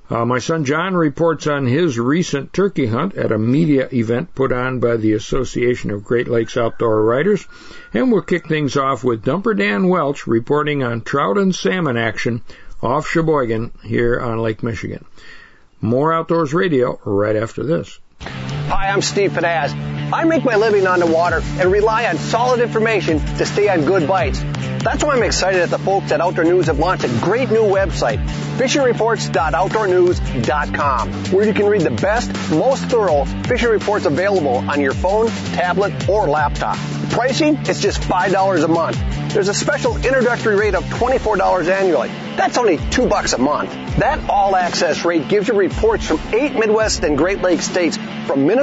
Uh, 0.10 0.26
my 0.26 0.40
son 0.40 0.66
John 0.66 0.96
reports 0.96 1.46
on 1.46 1.68
his 1.68 2.00
recent 2.00 2.52
turkey 2.52 2.88
hunt 2.88 3.14
at 3.14 3.32
a 3.32 3.38
media 3.38 3.88
event 3.94 4.34
put 4.34 4.52
on 4.52 4.80
by 4.80 4.98
the 4.98 5.14
Association 5.14 5.92
of 5.92 6.04
Great 6.04 6.28
Lakes 6.28 6.58
Outdoor 6.58 7.04
Writers, 7.04 7.46
and 7.94 8.12
we'll 8.12 8.24
kick 8.24 8.48
things 8.48 8.76
off 8.76 9.04
with 9.04 9.24
Dumper 9.24 9.56
Dan 9.56 9.88
Welsch 9.88 10.26
reporting 10.26 10.82
on 10.82 11.02
trout 11.02 11.38
and 11.38 11.54
salmon 11.54 11.96
action 11.96 12.42
off 12.82 13.08
Sheboygan 13.08 13.72
here 13.84 14.20
on 14.20 14.40
Lake 14.40 14.64
Michigan. 14.64 15.06
More 15.80 16.12
Outdoors 16.12 16.56
Radio 16.56 17.00
right 17.06 17.36
after 17.36 17.64
this. 17.64 18.00
Hi, 18.70 18.90
I'm 18.90 19.02
Steve 19.02 19.32
Pennaz. 19.32 19.74
I 20.14 20.26
make 20.26 20.46
my 20.46 20.56
living 20.56 20.86
on 20.86 21.00
the 21.00 21.08
water 21.08 21.42
and 21.44 21.72
rely 21.72 22.06
on 22.06 22.20
solid 22.20 22.60
information 22.60 23.18
to 23.38 23.46
stay 23.46 23.68
on 23.68 23.84
good 23.84 24.08
bites. 24.08 24.44
That's 24.84 25.04
why 25.04 25.16
I'm 25.16 25.24
excited 25.24 25.62
that 25.62 25.72
the 25.72 25.80
folks 25.80 26.12
at 26.12 26.22
Outdoor 26.22 26.44
News 26.44 26.68
have 26.68 26.78
launched 26.78 27.04
a 27.04 27.08
great 27.20 27.50
new 27.50 27.64
website, 27.64 28.24
fishingreports.outdoornews.com, 28.58 31.14
where 31.34 31.46
you 31.46 31.54
can 31.54 31.66
read 31.66 31.82
the 31.82 31.90
best, 31.90 32.32
most 32.52 32.86
thorough 32.86 33.26
fishing 33.26 33.70
reports 33.70 34.06
available 34.06 34.58
on 34.70 34.80
your 34.80 34.94
phone, 34.94 35.30
tablet, 35.54 36.08
or 36.08 36.28
laptop. 36.28 36.78
Pricing 37.10 37.56
is 37.68 37.82
just 37.82 38.00
$5 38.02 38.64
a 38.64 38.68
month. 38.68 38.98
There's 39.34 39.50
a 39.50 39.54
special 39.54 39.96
introductory 39.96 40.56
rate 40.56 40.76
of 40.76 40.84
$24 40.86 41.68
annually. 41.68 42.10
That's 42.38 42.58
only 42.58 42.78
two 42.90 43.08
bucks 43.08 43.34
a 43.34 43.38
month. 43.38 43.72
That 43.98 44.30
all 44.30 44.56
access 44.56 45.04
rate 45.04 45.28
gives 45.28 45.48
you 45.48 45.56
reports 45.56 46.08
from 46.08 46.20
eight 46.34 46.54
Midwest 46.54 47.04
and 47.04 47.18
Great 47.18 47.42
Lakes 47.42 47.66
states 47.66 47.98
from 48.26 48.46
Minnesota 48.46 48.59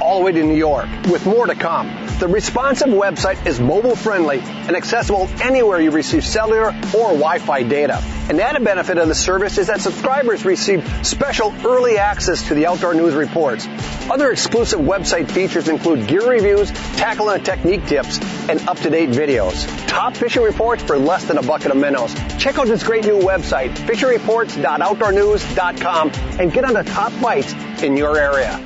all 0.00 0.18
the 0.18 0.24
way 0.24 0.32
to 0.32 0.42
New 0.42 0.56
York, 0.56 0.88
with 1.10 1.26
more 1.26 1.46
to 1.46 1.54
come. 1.54 1.88
The 2.18 2.28
responsive 2.28 2.88
website 2.88 3.46
is 3.46 3.60
mobile 3.60 3.94
friendly 3.94 4.40
and 4.40 4.74
accessible 4.74 5.28
anywhere 5.42 5.78
you 5.80 5.90
receive 5.90 6.24
cellular 6.24 6.68
or 6.68 7.12
Wi-Fi 7.12 7.64
data. 7.64 8.02
An 8.28 8.40
added 8.40 8.64
benefit 8.64 8.98
of 8.98 9.06
the 9.06 9.14
service 9.14 9.56
is 9.58 9.68
that 9.68 9.80
subscribers 9.80 10.44
receive 10.44 10.84
special 11.06 11.54
early 11.64 11.98
access 11.98 12.48
to 12.48 12.54
the 12.54 12.66
outdoor 12.66 12.92
news 12.94 13.14
reports. 13.14 13.68
Other 14.10 14.32
exclusive 14.32 14.80
website 14.80 15.30
features 15.30 15.68
include 15.68 16.08
gear 16.08 16.28
reviews, 16.28 16.72
tackle 16.96 17.30
and 17.30 17.44
technique 17.44 17.86
tips, 17.86 18.18
and 18.48 18.68
up-to-date 18.68 19.10
videos. 19.10 19.64
Top 19.86 20.16
fishing 20.16 20.42
reports 20.42 20.82
for 20.82 20.98
less 20.98 21.22
than 21.24 21.38
a 21.38 21.42
bucket 21.42 21.70
of 21.70 21.76
minnows. 21.76 22.12
Check 22.38 22.58
out 22.58 22.66
this 22.66 22.82
great 22.82 23.04
new 23.04 23.18
website, 23.18 23.76
fishingreports.outdoornews.com, 23.76 26.10
and 26.40 26.52
get 26.52 26.64
on 26.64 26.72
the 26.72 26.82
top 26.82 27.12
bites 27.20 27.54
in 27.82 27.96
your 27.96 28.18
area. 28.18 28.60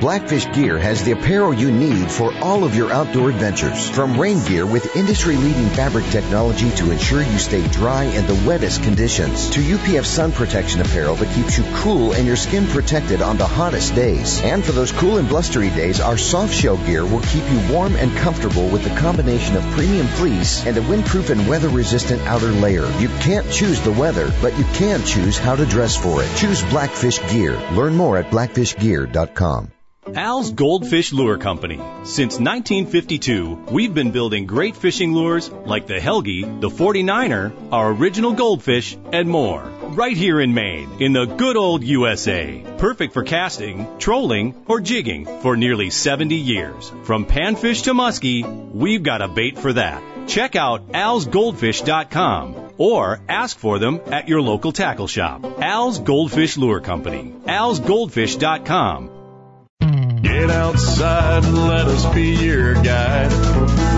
Blackfish 0.00 0.46
Gear 0.52 0.78
has 0.78 1.02
the 1.02 1.10
apparel 1.10 1.52
you 1.52 1.72
need 1.72 2.08
for 2.08 2.32
all 2.38 2.62
of 2.62 2.76
your 2.76 2.92
outdoor 2.92 3.30
adventures. 3.30 3.90
From 3.90 4.16
rain 4.16 4.44
gear 4.44 4.64
with 4.64 4.94
industry-leading 4.94 5.70
fabric 5.70 6.04
technology 6.06 6.70
to 6.76 6.92
ensure 6.92 7.20
you 7.20 7.38
stay 7.40 7.66
dry 7.66 8.04
in 8.04 8.24
the 8.28 8.40
wettest 8.46 8.84
conditions, 8.84 9.50
to 9.50 9.60
UPF 9.60 10.04
sun 10.04 10.30
protection 10.30 10.80
apparel 10.82 11.16
that 11.16 11.34
keeps 11.34 11.58
you 11.58 11.64
cool 11.74 12.12
and 12.12 12.28
your 12.28 12.36
skin 12.36 12.68
protected 12.68 13.22
on 13.22 13.38
the 13.38 13.46
hottest 13.46 13.96
days. 13.96 14.40
And 14.40 14.64
for 14.64 14.70
those 14.70 14.92
cool 14.92 15.16
and 15.16 15.28
blustery 15.28 15.70
days, 15.70 15.98
our 16.00 16.16
soft 16.16 16.54
shell 16.54 16.76
gear 16.76 17.04
will 17.04 17.22
keep 17.22 17.50
you 17.50 17.72
warm 17.72 17.96
and 17.96 18.16
comfortable 18.18 18.68
with 18.68 18.84
the 18.84 19.00
combination 19.00 19.56
of 19.56 19.64
premium 19.72 20.06
fleece 20.06 20.64
and 20.64 20.76
a 20.76 20.80
windproof 20.80 21.30
and 21.30 21.48
weather-resistant 21.48 22.22
outer 22.22 22.52
layer. 22.52 22.86
You 23.00 23.08
can't 23.08 23.50
choose 23.50 23.80
the 23.80 23.90
weather, 23.90 24.32
but 24.40 24.56
you 24.56 24.64
can 24.74 25.04
choose 25.04 25.38
how 25.38 25.56
to 25.56 25.66
dress 25.66 25.96
for 25.96 26.22
it. 26.22 26.36
Choose 26.36 26.62
Blackfish 26.70 27.18
Gear. 27.32 27.56
Learn 27.72 27.96
more 27.96 28.16
at 28.16 28.30
blackfishgear.com. 28.30 29.72
Al's 30.14 30.50
Goldfish 30.50 31.12
Lure 31.12 31.38
Company. 31.38 31.80
Since 32.04 32.38
1952, 32.38 33.66
we've 33.70 33.92
been 33.92 34.10
building 34.10 34.46
great 34.46 34.76
fishing 34.76 35.12
lures 35.12 35.50
like 35.50 35.86
the 35.86 36.00
Helgi, 36.00 36.42
the 36.60 36.68
49er, 36.68 37.72
our 37.72 37.90
original 37.90 38.32
goldfish, 38.32 38.96
and 39.12 39.28
more. 39.28 39.62
Right 39.62 40.16
here 40.16 40.40
in 40.40 40.54
Maine, 40.54 41.00
in 41.00 41.12
the 41.12 41.26
good 41.26 41.56
old 41.56 41.82
USA. 41.82 42.64
Perfect 42.78 43.12
for 43.12 43.22
casting, 43.22 43.98
trolling, 43.98 44.54
or 44.66 44.80
jigging 44.80 45.26
for 45.42 45.56
nearly 45.56 45.90
70 45.90 46.34
years. 46.34 46.92
From 47.04 47.26
panfish 47.26 47.84
to 47.84 47.94
muskie, 47.94 48.44
we've 48.72 49.02
got 49.02 49.22
a 49.22 49.28
bait 49.28 49.58
for 49.58 49.72
that. 49.72 50.02
Check 50.26 50.56
out 50.56 50.88
alsgoldfish.com 50.88 52.72
or 52.76 53.20
ask 53.28 53.58
for 53.58 53.78
them 53.78 54.00
at 54.06 54.28
your 54.28 54.40
local 54.40 54.72
tackle 54.72 55.06
shop. 55.08 55.44
Al's 55.60 55.98
Goldfish 55.98 56.56
Lure 56.56 56.80
Company. 56.80 57.34
alsgoldfish.com. 57.46 59.17
Get 60.22 60.50
outside 60.50 61.44
and 61.44 61.68
let 61.68 61.86
us 61.86 62.14
be 62.14 62.34
your 62.34 62.74
guide. 62.74 63.30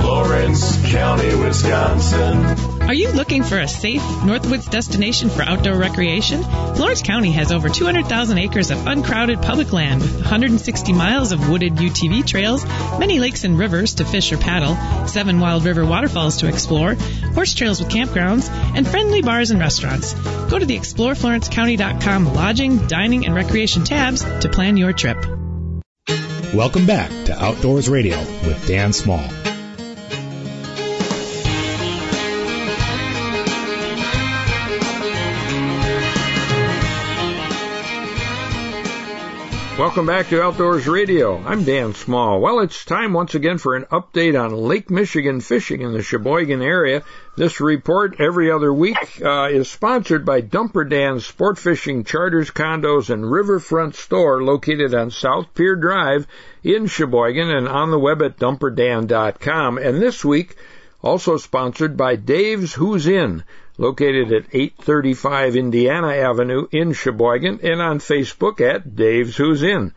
Florence 0.03 0.77
County, 0.91 1.35
Wisconsin. 1.35 2.81
Are 2.83 2.93
you 2.93 3.13
looking 3.13 3.43
for 3.43 3.59
a 3.59 3.69
safe 3.69 4.03
Northwoods 4.03 4.69
destination 4.69 5.31
for 5.31 5.43
outdoor 5.43 5.79
recreation? 5.79 6.43
Florence 6.43 7.01
County 7.03 7.33
has 7.33 7.53
over 7.53 7.69
200,000 7.69 8.37
acres 8.37 8.71
of 8.71 8.87
uncrowded 8.87 9.41
public 9.41 9.73
land 9.73 10.03
160 10.03 10.93
miles 10.93 11.33
of 11.33 11.49
wooded 11.49 11.77
UTV 11.77 12.27
trails, 12.27 12.67
many 12.99 13.19
lakes 13.19 13.45
and 13.45 13.59
rivers 13.59 13.95
to 13.95 14.05
fish 14.05 14.31
or 14.33 14.37
paddle, 14.37 14.77
seven 15.07 15.41
wild 15.41 15.65
river 15.65 15.87
waterfalls 15.87 16.39
to 16.39 16.49
explore, 16.49 16.95
horse 17.35 17.55
trails 17.55 17.81
with 17.81 17.91
campgrounds, 17.91 18.51
and 18.77 18.87
friendly 18.87 19.23
bars 19.23 19.53
and 19.53 19.61
restaurants. 19.61 20.13
Go 20.51 20.59
to 20.59 20.67
the 20.67 20.79
exploreflorencecounty.com 20.79 22.35
lodging, 22.35 22.87
dining, 22.89 23.25
and 23.25 23.35
recreation 23.35 23.85
tabs 23.85 24.23
to 24.41 24.49
plan 24.49 24.77
your 24.77 24.93
trip. 24.93 25.40
Welcome 26.55 26.85
back 26.85 27.11
to 27.27 27.33
Outdoors 27.41 27.89
Radio 27.89 28.19
with 28.19 28.67
Dan 28.67 28.93
Small. 28.93 29.25
Welcome 39.81 40.05
back 40.05 40.29
to 40.29 40.43
Outdoors 40.43 40.87
Radio. 40.87 41.43
I'm 41.43 41.65
Dan 41.65 41.95
Small. 41.95 42.39
Well, 42.39 42.61
it's 42.61 42.85
time 42.85 43.15
once 43.15 43.35
again 43.35 43.57
for 43.57 43.77
an 43.77 43.87
update 43.87 44.39
on 44.39 44.53
Lake 44.53 44.91
Michigan 44.91 45.41
fishing 45.41 45.81
in 45.81 45.95
the 45.95 46.03
Sheboygan 46.03 46.61
area. 46.61 47.03
This 47.35 47.61
report 47.63 48.21
every 48.21 48.51
other 48.51 48.75
week 48.75 49.23
uh, 49.25 49.49
is 49.51 49.71
sponsored 49.71 50.27
by 50.27 50.43
Dumper 50.43 50.87
Dan's 50.87 51.25
Sport 51.25 51.59
Fishing 51.59 52.05
Charters, 52.05 52.51
Condos, 52.51 53.09
and 53.09 53.33
Riverfront 53.33 53.95
Store 53.95 54.43
located 54.43 54.93
on 54.93 55.11
South 55.11 55.55
Pier 55.55 55.77
Drive 55.77 56.27
in 56.63 56.87
Sheboygan 56.87 57.49
and 57.49 57.67
on 57.67 57.91
the 57.91 57.99
web 57.99 58.21
at 58.21 58.37
dumperdan.com. 58.37 59.79
And 59.79 60.03
this 60.03 60.23
week, 60.23 60.57
also 61.01 61.39
sponsored 61.39 61.97
by 61.97 62.17
Dave's 62.17 62.75
Who's 62.75 63.07
Inn 63.07 63.45
located 63.81 64.31
at 64.31 64.55
835 64.55 65.57
Indiana 65.57 66.09
Avenue 66.09 66.69
in 66.71 66.93
Sheboygan 66.93 67.61
and 67.63 67.81
on 67.81 67.99
Facebook 67.99 68.61
at 68.61 68.95
Dave's 68.95 69.37
Who's 69.37 69.63
Inn. 69.63 69.95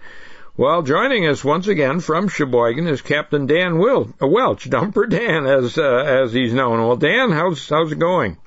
Well, 0.55 0.83
joining 0.83 1.27
us 1.27 1.43
once 1.43 1.67
again 1.67 1.99
from 1.99 2.29
Sheboygan 2.29 2.87
is 2.87 3.01
Captain 3.01 3.45
Dan 3.45 3.79
Will, 3.79 4.13
uh, 4.21 4.27
Welsch, 4.27 4.69
Dumper 4.69 5.09
Dan, 5.09 5.45
as 5.45 5.77
uh, 5.77 5.83
as 5.83 6.31
he's 6.31 6.53
known. 6.53 6.79
Well, 6.79 6.95
Dan, 6.95 7.31
how's 7.31 7.67
how's 7.67 7.91
it 7.91 7.99
going? 7.99 8.37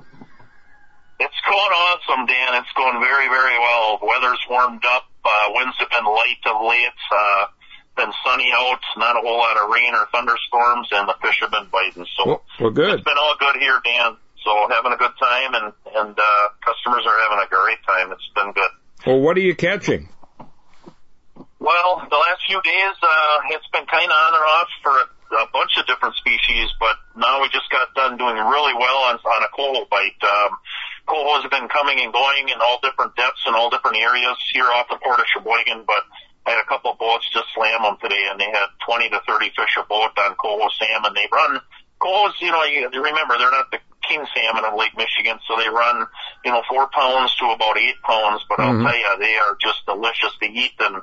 It's 1.20 1.40
going 1.44 1.72
awesome, 1.84 2.24
Dan. 2.24 2.54
It's 2.54 2.72
going 2.74 3.00
very, 3.00 3.28
very 3.28 3.58
well. 3.58 3.98
The 4.00 4.06
weather's 4.06 4.40
warmed 4.48 4.84
up. 4.86 5.04
Uh, 5.22 5.50
winds 5.50 5.76
have 5.78 5.90
been 5.90 6.04
light 6.04 6.44
of 6.46 6.64
late. 6.64 7.00
Uh, 7.12 7.46
been 7.96 8.12
sunny 8.24 8.50
out, 8.54 8.80
not 8.96 9.16
a 9.16 9.20
whole 9.20 9.38
lot 9.38 9.56
of 9.56 9.68
rain 9.68 9.92
or 9.92 10.06
thunderstorms, 10.12 10.88
and 10.92 11.08
the 11.08 11.14
fish 11.20 11.40
have 11.40 11.50
been 11.50 11.68
biting. 11.72 12.06
So 12.16 12.26
well, 12.26 12.42
well 12.60 12.70
good. 12.70 12.94
It's 12.94 13.04
been 13.04 13.18
all 13.18 13.36
good 13.38 13.56
here, 13.60 13.80
Dan. 13.84 14.16
So 14.46 14.54
having 14.70 14.94
a 14.94 14.96
good 14.96 15.10
time, 15.18 15.58
and 15.58 15.74
and 15.98 16.14
uh, 16.14 16.44
customers 16.62 17.02
are 17.02 17.18
having 17.26 17.42
a 17.42 17.50
great 17.50 17.82
time. 17.82 18.14
It's 18.14 18.30
been 18.30 18.54
good. 18.54 18.72
Well, 19.02 19.18
what 19.18 19.34
are 19.36 19.42
you 19.42 19.58
catching? 19.58 20.08
Well, 21.58 22.06
the 22.06 22.14
last 22.14 22.46
few 22.46 22.62
days, 22.62 22.94
uh, 23.02 23.58
it's 23.58 23.66
been 23.74 23.90
kind 23.90 24.06
of 24.06 24.14
on 24.14 24.32
and 24.38 24.46
off 24.46 24.70
for 24.86 24.94
a, 24.94 25.06
a 25.42 25.48
bunch 25.50 25.74
of 25.82 25.90
different 25.90 26.14
species, 26.14 26.70
but 26.78 26.94
now 27.18 27.42
we 27.42 27.50
just 27.50 27.66
got 27.74 27.90
done 27.98 28.14
doing 28.22 28.38
really 28.38 28.74
well 28.78 29.10
on, 29.10 29.18
on 29.18 29.40
a 29.42 29.50
coho 29.50 29.82
bite. 29.90 30.14
Um, 30.22 30.54
cohos 31.10 31.42
have 31.42 31.50
been 31.50 31.66
coming 31.66 31.98
and 32.06 32.14
going 32.14 32.46
in 32.46 32.62
all 32.62 32.78
different 32.86 33.18
depths 33.18 33.42
and 33.50 33.56
all 33.58 33.66
different 33.66 33.98
areas 33.98 34.38
here 34.54 34.70
off 34.70 34.86
the 34.86 35.02
port 35.02 35.18
of 35.18 35.26
Sheboygan, 35.34 35.82
but 35.90 36.06
I 36.46 36.54
had 36.54 36.62
a 36.62 36.68
couple 36.70 36.94
of 36.94 37.02
boats 37.02 37.26
just 37.34 37.50
slam 37.50 37.82
them 37.82 37.98
today, 37.98 38.30
and 38.30 38.38
they 38.38 38.46
had 38.46 38.70
20 38.86 39.10
to 39.10 39.18
30 39.26 39.50
fish 39.58 39.74
a 39.74 39.82
boat 39.90 40.14
on 40.22 40.38
coho 40.38 40.70
salmon. 40.78 41.18
They 41.18 41.26
run 41.34 41.58
cohos, 41.98 42.38
you 42.38 42.54
know, 42.54 42.62
you 42.62 42.86
remember 43.02 43.34
they're 43.42 43.50
not 43.50 43.74
the 43.74 43.82
king 44.08 44.24
salmon 44.34 44.64
of 44.64 44.74
Lake 44.78 44.96
Michigan, 44.96 45.38
so 45.46 45.56
they 45.56 45.68
run, 45.68 46.06
you 46.44 46.50
know, 46.50 46.62
four 46.68 46.88
pounds 46.88 47.34
to 47.36 47.46
about 47.50 47.78
eight 47.78 48.00
pounds. 48.02 48.44
But 48.48 48.58
mm-hmm. 48.58 48.86
I'll 48.86 48.92
tell 48.92 48.98
you, 48.98 49.18
they 49.18 49.36
are 49.36 49.56
just 49.60 49.84
delicious 49.86 50.32
to 50.40 50.46
eat, 50.46 50.72
and 50.80 51.02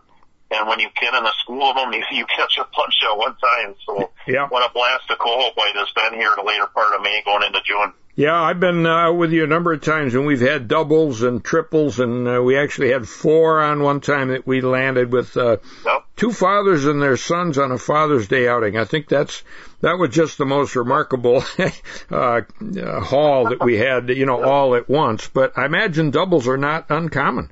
and 0.52 0.68
when 0.68 0.80
you 0.80 0.90
get 1.00 1.14
in 1.14 1.26
a 1.26 1.32
school 1.42 1.70
of 1.70 1.76
them, 1.76 1.94
you, 1.94 2.04
you 2.12 2.26
catch 2.26 2.58
a 2.58 2.68
bunch 2.76 2.96
at 3.04 3.18
one 3.18 3.36
time. 3.36 3.76
So 3.86 4.12
yeah. 4.28 4.48
what 4.48 4.70
a 4.70 4.74
blast 4.74 5.10
a 5.10 5.16
coho 5.16 5.54
bite 5.56 5.76
has 5.76 5.92
been 5.92 6.20
here 6.20 6.32
the 6.36 6.44
later 6.44 6.68
part 6.68 6.96
of 6.96 7.02
May 7.02 7.22
going 7.26 7.44
into 7.44 7.60
June. 7.66 7.94
Yeah, 8.16 8.40
I've 8.40 8.60
been 8.60 8.86
uh, 8.86 9.12
with 9.12 9.32
you 9.32 9.44
a 9.44 9.48
number 9.48 9.74
of 9.74 9.82
times, 9.82 10.14
and 10.14 10.28
we've 10.28 10.40
had 10.40 10.68
doubles 10.68 11.24
and 11.24 11.44
triples, 11.44 12.00
and 12.00 12.28
uh, 12.28 12.44
we 12.44 12.56
actually 12.60 12.92
had 12.92 13.08
four 13.08 13.60
on 13.60 13.82
one 13.82 14.02
time 14.02 14.28
that 14.28 14.46
we 14.46 14.62
landed 14.62 15.12
with 15.12 15.36
uh, 15.36 15.58
yep. 15.84 16.06
two 16.16 16.32
fathers 16.32 16.86
and 16.86 17.02
their 17.02 17.18
sons 17.18 17.58
on 17.58 17.72
a 17.72 17.80
Father's 17.80 18.28
Day 18.28 18.48
outing. 18.48 18.78
I 18.78 18.86
think 18.86 19.10
that's 19.10 19.42
that 19.84 20.00
was 20.00 20.16
just 20.16 20.40
the 20.40 20.48
most 20.48 20.80
remarkable 20.80 21.44
uh, 21.60 21.68
uh, 22.10 23.02
haul 23.04 23.50
that 23.52 23.60
we 23.60 23.76
had, 23.76 24.08
you 24.08 24.26
know, 24.26 24.42
all 24.42 24.76
at 24.80 24.88
once. 24.88 25.28
But 25.28 25.58
I 25.60 25.66
imagine 25.66 26.10
doubles 26.10 26.48
are 26.48 26.58
not 26.58 26.88
uncommon. 26.88 27.52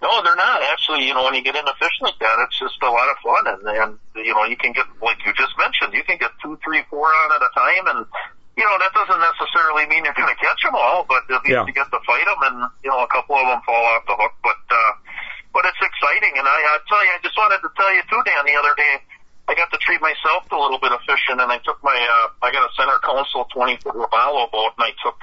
No, 0.00 0.24
they're 0.24 0.40
not. 0.40 0.64
Actually, 0.72 1.04
you 1.04 1.12
know, 1.12 1.22
when 1.28 1.36
you 1.36 1.44
get 1.44 1.52
into 1.52 1.68
fishing 1.76 2.08
like 2.08 2.16
that, 2.24 2.32
it's 2.48 2.56
just 2.56 2.80
a 2.80 2.88
lot 2.88 3.12
of 3.12 3.16
fun, 3.20 3.44
and 3.52 3.60
and 3.68 3.90
you 4.24 4.32
know, 4.32 4.48
you 4.48 4.56
can 4.56 4.72
get 4.72 4.88
like 5.04 5.20
you 5.28 5.36
just 5.36 5.52
mentioned, 5.60 5.92
you 5.92 6.02
can 6.02 6.16
get 6.16 6.32
two, 6.40 6.56
three, 6.64 6.80
four 6.88 7.04
on 7.04 7.28
at 7.36 7.44
a 7.44 7.52
time, 7.52 7.84
and 7.92 8.00
you 8.56 8.64
know, 8.64 8.76
that 8.80 8.96
doesn't 8.96 9.20
necessarily 9.20 9.84
mean 9.84 10.08
you're 10.08 10.16
going 10.16 10.32
to 10.32 10.40
catch 10.40 10.64
them 10.64 10.72
all, 10.72 11.04
but 11.04 11.28
at 11.28 11.44
least 11.44 11.52
yeah. 11.52 11.68
you 11.68 11.76
get 11.76 11.92
to 11.92 12.00
fight 12.08 12.24
them, 12.24 12.40
and 12.48 12.56
you 12.80 12.88
know, 12.88 13.04
a 13.04 13.10
couple 13.12 13.36
of 13.36 13.44
them 13.44 13.60
fall 13.68 13.84
off 13.92 14.08
the 14.08 14.16
hook. 14.16 14.32
But 14.40 14.64
uh, 14.72 14.92
but 15.52 15.68
it's 15.68 15.84
exciting, 15.84 16.40
and 16.40 16.48
I, 16.48 16.56
I 16.56 16.74
tell 16.88 17.04
you, 17.04 17.12
I 17.12 17.20
just 17.20 17.36
wanted 17.36 17.60
to 17.60 17.68
tell 17.76 17.92
you 17.92 18.00
too, 18.08 18.20
Dan. 18.24 18.48
The 18.48 18.56
other 18.56 18.72
day, 18.80 19.04
I 19.50 19.58
got 19.58 19.66
to 19.74 19.82
treat 19.82 19.98
myself 19.98 20.46
to 20.46 20.54
a 20.54 20.62
little 20.62 20.78
bit 20.78 20.94
of 20.94 21.02
fishing, 21.02 21.42
and 21.42 21.50
I 21.50 21.58
took 21.58 21.82
my 21.82 21.98
uh, 21.98 22.38
I 22.38 22.54
got 22.54 22.70
a 22.70 22.72
center 22.78 22.94
console 23.02 23.50
20 23.50 23.82
foot 23.82 23.98
Robalo 23.98 24.46
boat, 24.46 24.78
and 24.78 24.86
I 24.86 24.94
took 25.02 25.18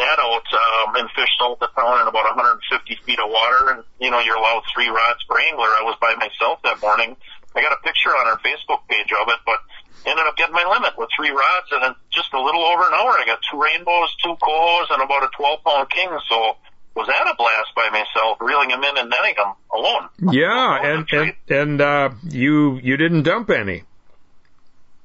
that 0.00 0.16
out 0.16 0.48
um, 0.48 0.96
and 0.96 1.04
fished 1.12 1.36
out 1.44 1.60
the 1.60 1.68
town 1.76 2.00
in 2.00 2.08
about 2.08 2.24
150 2.24 2.56
feet 3.04 3.20
of 3.20 3.28
water, 3.28 3.76
and 3.76 3.84
you 4.00 4.08
know, 4.08 4.24
you're 4.24 4.40
allowed 4.40 4.64
three 4.72 4.88
rods 4.88 5.20
per 5.28 5.36
angler. 5.52 5.68
I 5.76 5.84
was 5.84 5.92
by 6.00 6.16
myself 6.16 6.64
that 6.64 6.80
morning. 6.80 7.20
I 7.52 7.60
got 7.60 7.76
a 7.76 7.80
picture 7.84 8.16
on 8.16 8.32
our 8.32 8.40
Facebook 8.40 8.80
page 8.88 9.12
of 9.12 9.28
it, 9.28 9.44
but 9.44 9.60
ended 10.08 10.24
up 10.24 10.40
getting 10.40 10.56
my 10.56 10.64
limit 10.64 10.96
with 10.96 11.12
three 11.12 11.36
rods, 11.36 11.68
and 11.76 11.84
in 11.84 11.92
just 12.08 12.32
a 12.32 12.40
little 12.40 12.64
over 12.64 12.80
an 12.88 12.96
hour, 12.96 13.12
I 13.12 13.28
got 13.28 13.44
two 13.44 13.60
rainbows, 13.60 14.08
two 14.24 14.40
cohos, 14.40 14.88
and 14.88 15.04
about 15.04 15.20
a 15.20 15.28
12 15.36 15.60
pound 15.60 15.92
king. 15.92 16.08
So 16.32 16.56
was 16.96 17.06
that 17.06 17.28
a 17.30 17.36
blast 17.36 17.74
by 17.76 17.90
myself, 17.92 18.38
reeling 18.40 18.70
them 18.70 18.82
in 18.82 18.96
and 18.96 19.10
netting 19.10 19.34
them 19.36 19.52
alone? 19.70 20.08
Yeah, 20.32 20.80
and 20.82 21.06
and, 21.12 21.34
and 21.48 21.80
uh, 21.80 22.10
you 22.24 22.80
you 22.82 22.96
didn't 22.96 23.24
dump 23.24 23.50
any. 23.50 23.84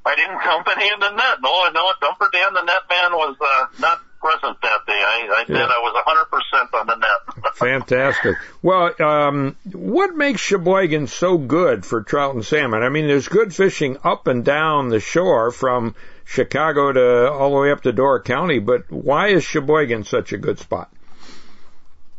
I 0.05 0.15
didn't 0.15 0.39
dump 0.43 0.67
any 0.75 0.87
in 0.87 0.99
the 0.99 1.11
net. 1.11 1.37
No, 1.41 1.69
no, 1.69 1.91
Dumper 2.01 2.31
Dan, 2.31 2.53
the 2.53 2.63
net 2.63 2.81
man, 2.89 3.11
was 3.11 3.35
uh, 3.39 3.65
not 3.79 3.99
present 4.19 4.57
that 4.61 4.79
day. 4.87 4.93
I, 4.93 5.27
I 5.31 5.45
yeah. 5.47 5.57
did. 5.57 5.61
I 5.61 5.79
was 5.79 6.71
100% 6.73 6.79
on 6.79 6.87
the 6.87 6.95
net. 6.95 7.55
Fantastic. 7.55 8.37
Well, 8.63 8.95
um, 8.99 9.57
what 9.71 10.15
makes 10.15 10.41
Sheboygan 10.41 11.05
so 11.05 11.37
good 11.37 11.85
for 11.85 12.01
trout 12.01 12.33
and 12.33 12.43
salmon? 12.43 12.81
I 12.81 12.89
mean, 12.89 13.07
there's 13.07 13.27
good 13.27 13.53
fishing 13.53 13.97
up 14.03 14.25
and 14.25 14.43
down 14.43 14.89
the 14.89 14.99
shore 14.99 15.51
from 15.51 15.95
Chicago 16.25 16.91
to 16.93 17.31
all 17.31 17.51
the 17.51 17.59
way 17.59 17.71
up 17.71 17.81
to 17.81 17.91
Door 17.91 18.23
County, 18.23 18.57
but 18.57 18.91
why 18.91 19.27
is 19.27 19.43
Sheboygan 19.43 20.05
such 20.05 20.33
a 20.33 20.37
good 20.37 20.57
spot? 20.57 20.89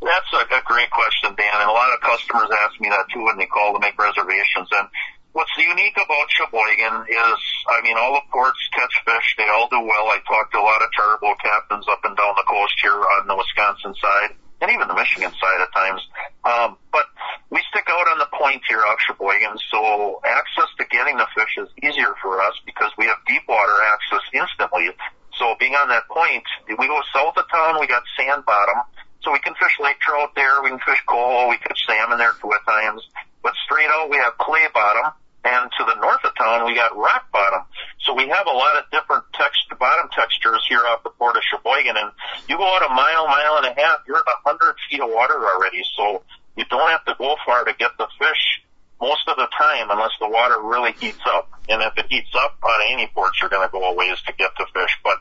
That's 0.03 0.31
a, 0.35 0.43
a 0.51 0.62
great 0.67 0.91
question, 0.91 1.35
Dan. 1.38 1.55
And 1.62 1.71
a 1.71 1.73
lot 1.73 1.95
of 1.95 2.03
customers 2.03 2.51
ask 2.67 2.75
me 2.83 2.91
that 2.91 3.07
too 3.15 3.23
when 3.23 3.38
they 3.38 3.47
call 3.47 3.73
to 3.73 3.81
make 3.81 3.95
reservations. 3.95 4.67
And 4.75 4.91
what's 5.31 5.55
unique 5.57 5.95
about 5.95 6.27
Sheboygan 6.35 7.07
is, 7.07 7.41
I 7.71 7.79
mean, 7.87 7.95
all 7.97 8.19
the 8.19 8.27
ports 8.35 8.59
catch 8.75 8.95
fish. 9.07 9.38
They 9.38 9.47
all 9.47 9.71
do 9.71 9.81
well. 9.81 10.11
I 10.11 10.19
talked 10.27 10.53
to 10.53 10.61
a 10.61 10.67
lot 10.67 10.83
of 10.83 10.91
charter 10.91 11.23
captains 11.38 11.87
up 11.87 12.03
and 12.03 12.17
down 12.17 12.35
the 12.35 12.47
coast 12.51 12.75
here 12.83 12.99
on 12.99 13.31
the 13.31 13.37
Wisconsin 13.38 13.95
side 13.95 14.35
and 14.62 14.71
even 14.71 14.87
the 14.87 14.95
Michigan 14.95 15.31
side 15.31 15.61
at 15.61 15.73
times. 15.75 16.03
Um, 16.45 16.79
but 16.93 17.07
we 17.51 17.59
stick 17.71 17.87
out 17.91 18.07
on 18.15 18.19
the 18.19 18.31
point 18.31 18.62
here 18.69 18.79
off 18.79 18.99
Sheboygan, 19.07 19.59
so 19.71 20.21
access 20.25 20.71
to 20.79 20.85
getting 20.87 21.17
the 21.19 21.27
fish 21.35 21.59
is 21.59 21.69
easier 21.83 22.15
for 22.23 22.41
us 22.41 22.55
because 22.65 22.91
we 22.97 23.07
have 23.07 23.19
deep 23.27 23.43
water 23.49 23.75
access 23.91 24.23
instantly. 24.33 24.91
So 25.35 25.57
being 25.59 25.75
on 25.75 25.88
that 25.88 26.07
point, 26.09 26.45
we 26.79 26.87
go 26.87 27.01
south 27.12 27.37
of 27.37 27.51
town, 27.51 27.81
we 27.81 27.87
got 27.88 28.03
sand 28.17 28.45
bottom, 28.47 28.87
so 29.22 29.32
we 29.32 29.38
can 29.38 29.54
fish 29.54 29.78
lake 29.80 29.98
trout 30.00 30.35
there, 30.35 30.62
we 30.62 30.70
can 30.70 30.80
fish 30.80 31.02
coho, 31.06 31.48
we 31.48 31.58
catch 31.58 31.87
salmon 31.87 32.18
there 32.18 32.30
at 32.30 32.64
times. 32.66 33.02
but 33.42 33.54
straight 33.64 33.88
out 33.90 34.11
we 34.11 34.16
have 34.16 34.37
clay 34.38 34.66
bottom, 34.74 35.12
and 35.44 35.70
to 35.78 35.85
the 35.85 35.94
north 36.00 36.22
of 36.24 36.35
town 36.37 36.66
we 36.66 36.74
got 36.74 36.96
rock 36.96 37.30
bottom. 37.32 37.62
So 38.00 38.14
we 38.14 38.28
have 38.28 38.46
a 38.46 38.56
lot 38.56 38.76
of 38.76 38.90
different 38.90 39.24
text 39.35 39.66
bottom 39.78 40.11
textures 40.11 40.64
here 40.68 40.82
off 40.87 41.02
the 41.02 41.11
port 41.11 41.37
of 41.37 41.42
Sheboygan, 41.50 41.96
and 41.96 42.11
you 42.48 42.56
go 42.56 42.66
out 42.66 42.82
a 42.82 42.94
mile, 42.94 43.26
mile 43.26 43.62
and 43.62 43.66
a 43.66 43.74
half, 43.74 44.00
you're 44.06 44.18
at 44.18 44.26
a 44.26 44.48
hundred 44.48 44.74
feet 44.90 45.00
of 45.00 45.11
water 45.11 45.35
already. 45.35 45.82
So 45.96 46.22
you 46.56 46.64
don't 46.66 46.90
have 46.90 47.04
to 47.06 47.14
go 47.18 47.37
far 47.46 47.64
to 47.64 47.74
get 47.78 47.90
the 47.98 48.06
fish 48.18 48.62
most 49.00 49.26
of 49.26 49.37
the 49.37 49.48
time 49.58 49.90
unless 49.90 50.14
the 50.20 50.28
water 50.28 50.62
really 50.62 50.92
heats 50.92 51.22
up. 51.26 51.50
And 51.68 51.82
if 51.82 51.98
it 51.98 52.06
heats 52.08 52.30
up 52.38 52.58
on 52.62 52.92
any 52.92 53.08
ports, 53.08 53.38
you're 53.40 53.50
going 53.50 53.66
to 53.66 53.72
go 53.72 53.82
a 53.82 53.94
ways 53.94 54.18
to 54.26 54.32
get 54.38 54.50
the 54.56 54.66
fish. 54.72 54.98
But 55.02 55.18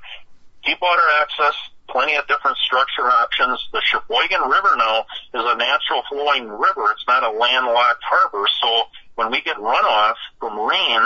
deep 0.63 0.77
water 0.81 1.01
access, 1.21 1.55
plenty 1.91 2.15
of 2.15 2.25
different 2.27 2.58
structure 2.58 3.06
options. 3.06 3.60
The 3.73 3.82
Sheboygan 3.84 4.41
River 4.49 4.73
now 4.77 5.06
is 5.34 5.43
a 5.43 5.56
natural 5.58 6.04
flowing 6.10 6.47
river. 6.47 6.91
It's 6.91 7.06
not 7.08 7.23
a 7.23 7.32
landlocked 7.38 8.04
harbor. 8.04 8.47
So 8.62 8.84
when 9.15 9.30
we 9.32 9.41
get 9.41 9.58
runoff 9.58 10.15
from 10.39 10.60
rain, 10.60 11.01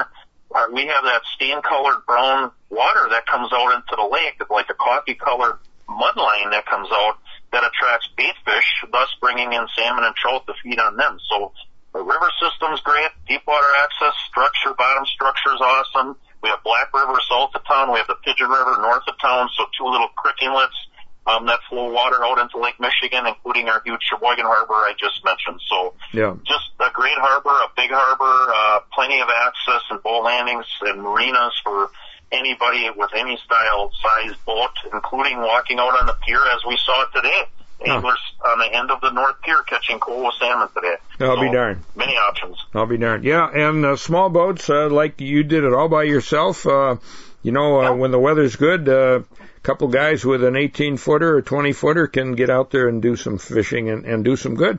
uh, 0.53 0.65
we 0.71 0.85
have 0.85 1.03
that 1.03 1.21
stain 1.35 1.61
colored 1.61 2.05
brown 2.05 2.51
water 2.69 3.09
that 3.09 3.25
comes 3.25 3.51
out 3.51 3.73
into 3.73 3.95
the 3.97 4.07
lake, 4.07 4.39
like 4.49 4.69
a 4.69 4.75
coffee 4.75 5.15
colored 5.15 5.57
mud 5.89 6.15
line 6.15 6.51
that 6.51 6.65
comes 6.65 6.87
out 6.91 7.17
that 7.51 7.63
attracts 7.63 8.09
bait 8.15 8.33
fish, 8.45 8.83
thus 8.91 9.09
bringing 9.19 9.53
in 9.53 9.65
salmon 9.75 10.03
and 10.03 10.15
trout 10.15 10.45
to 10.47 10.53
feed 10.61 10.79
on 10.79 10.97
them. 10.97 11.17
So 11.29 11.51
the 11.93 12.03
river 12.03 12.29
system's 12.39 12.81
great, 12.81 13.09
deep 13.27 13.41
water 13.47 13.71
access 13.83 14.13
structure, 14.27 14.73
bottom 14.77 15.05
structure 15.05 15.53
is 15.53 15.61
awesome. 15.61 16.17
We 16.45 16.53
have 16.53 16.61
Black 16.61 16.93
River 16.93 17.17
south 17.25 17.57
of 17.57 17.65
town. 17.65 17.89
We 17.91 17.97
have 17.97 18.05
the 18.05 18.21
Pigeon 18.21 18.45
River 18.45 18.77
north 18.77 19.01
of 19.09 19.17
town. 19.17 19.49
So 19.57 19.65
two 19.73 19.89
little 19.89 20.09
creek 20.13 20.37
inlets 20.45 20.77
um, 21.25 21.47
that 21.47 21.57
flow 21.67 21.89
water 21.89 22.21
out 22.21 22.37
into 22.37 22.61
Lake 22.61 22.77
Michigan, 22.79 23.25
including 23.25 23.67
our 23.67 23.81
huge 23.83 24.01
Sheboygan 24.05 24.45
Harbor 24.45 24.77
I 24.85 24.93
just 24.93 25.25
mentioned. 25.25 25.57
So 25.65 25.97
yeah. 26.13 26.37
just 26.45 26.69
a 26.77 26.93
great 26.93 27.17
harbor, 27.17 27.49
a 27.49 27.73
big 27.75 27.89
harbor, 27.89 28.53
uh, 28.53 28.85
plenty 28.93 29.19
of 29.21 29.27
access 29.33 29.81
and 29.89 29.97
boat 30.03 30.21
landings 30.21 30.69
and 30.81 31.01
marinas 31.01 31.57
for 31.63 31.89
anybody 32.31 32.93
with 32.95 33.09
any 33.17 33.41
style 33.41 33.89
size 33.97 34.37
boat, 34.45 34.77
including 34.93 35.41
walking 35.41 35.79
out 35.79 35.97
on 35.97 36.05
the 36.05 36.15
pier 36.27 36.45
as 36.53 36.61
we 36.67 36.77
saw 36.77 37.05
today. 37.09 37.41
Anglers 37.83 38.19
huh. 38.39 38.51
on 38.51 38.59
the 38.59 38.77
end 38.77 38.91
of 38.91 39.01
the 39.01 39.11
North 39.11 39.41
Pier 39.41 39.61
catching 39.63 39.99
coho 39.99 40.31
salmon 40.39 40.69
today. 40.73 40.95
I'll 41.19 41.35
so, 41.35 41.41
be 41.41 41.51
darned. 41.51 41.83
Many 41.95 42.13
options. 42.13 42.57
I'll 42.73 42.85
be 42.85 42.97
darned. 42.97 43.23
Yeah, 43.23 43.47
and 43.47 43.85
uh, 43.85 43.95
small 43.95 44.29
boats, 44.29 44.69
uh, 44.69 44.89
like 44.89 45.19
you 45.21 45.43
did 45.43 45.63
it 45.63 45.73
all 45.73 45.89
by 45.89 46.03
yourself. 46.03 46.65
Uh, 46.65 46.97
you 47.43 47.51
know, 47.51 47.79
uh, 47.79 47.83
yeah. 47.83 47.89
when 47.91 48.11
the 48.11 48.19
weather's 48.19 48.55
good, 48.55 48.87
uh, 48.87 49.21
couple 49.65 49.87
guys 49.87 50.23
with 50.23 50.43
an 50.43 50.55
18 50.55 50.97
footer 50.97 51.37
or 51.37 51.41
20 51.41 51.73
footer 51.73 52.07
can 52.07 52.35
get 52.35 52.51
out 52.51 52.69
there 52.69 52.87
and 52.87 53.01
do 53.01 53.15
some 53.15 53.39
fishing 53.39 53.89
and, 53.89 54.05
and 54.05 54.23
do 54.23 54.35
some 54.35 54.53
good. 54.53 54.77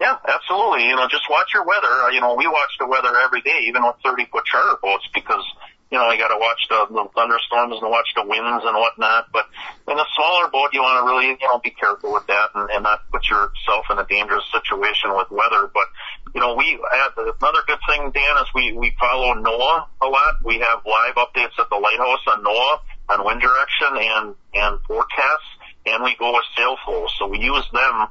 Yeah, 0.00 0.16
absolutely. 0.26 0.88
You 0.88 0.96
know, 0.96 1.06
just 1.08 1.28
watch 1.30 1.54
your 1.54 1.64
weather. 1.64 1.88
Uh, 1.88 2.08
you 2.10 2.20
know, 2.20 2.34
we 2.34 2.46
watch 2.46 2.70
the 2.78 2.86
weather 2.86 3.16
every 3.18 3.40
day, 3.42 3.66
even 3.68 3.82
with 3.84 3.96
30 4.04 4.26
foot 4.26 4.44
charter 4.44 4.78
boats, 4.82 5.08
because 5.14 5.44
you 5.90 5.98
know 5.98 6.10
you 6.10 6.18
got 6.18 6.28
to 6.28 6.38
watch 6.38 6.60
the, 6.68 6.86
the 6.90 7.08
thunderstorms 7.14 7.80
and 7.80 7.90
watch 7.90 8.08
the 8.14 8.24
winds 8.24 8.64
and 8.64 8.76
whatnot. 8.76 9.32
But 9.32 9.46
in 9.88 9.98
a 9.98 10.04
smaller 10.16 10.48
boat, 10.48 10.70
you 10.72 10.82
want 10.82 11.00
to 11.00 11.06
really 11.08 11.36
you 11.40 11.48
know 11.48 11.58
be 11.58 11.70
careful 11.70 12.12
with 12.12 12.26
that 12.26 12.50
and, 12.54 12.70
and 12.70 12.82
not 12.84 13.08
put 13.10 13.28
yourself 13.28 13.86
in 13.90 13.98
a 13.98 14.06
dangerous 14.06 14.44
situation 14.52 15.16
with 15.16 15.30
weather. 15.30 15.70
But 15.72 15.88
you 16.34 16.40
know, 16.40 16.54
we 16.54 16.78
another 17.16 17.62
good 17.66 17.80
thing, 17.88 18.10
Dan, 18.12 18.34
is 18.42 18.48
we 18.54 18.72
we 18.72 18.94
follow 18.98 19.34
NOAA 19.34 19.86
a 20.02 20.06
lot. 20.06 20.44
We 20.44 20.58
have 20.60 20.84
live 20.84 21.16
updates 21.16 21.58
at 21.58 21.68
the 21.70 21.76
lighthouse 21.76 22.24
on 22.26 22.44
NOAA 22.44 22.80
on 23.08 23.24
wind 23.24 23.40
direction 23.40 23.88
and, 23.96 24.34
and 24.54 24.78
forecasts, 24.86 25.50
and 25.86 26.04
we 26.04 26.14
go 26.16 26.32
with 26.32 26.44
sail. 26.56 26.76
So 27.18 27.26
we 27.26 27.38
use 27.38 27.64
them 27.72 28.08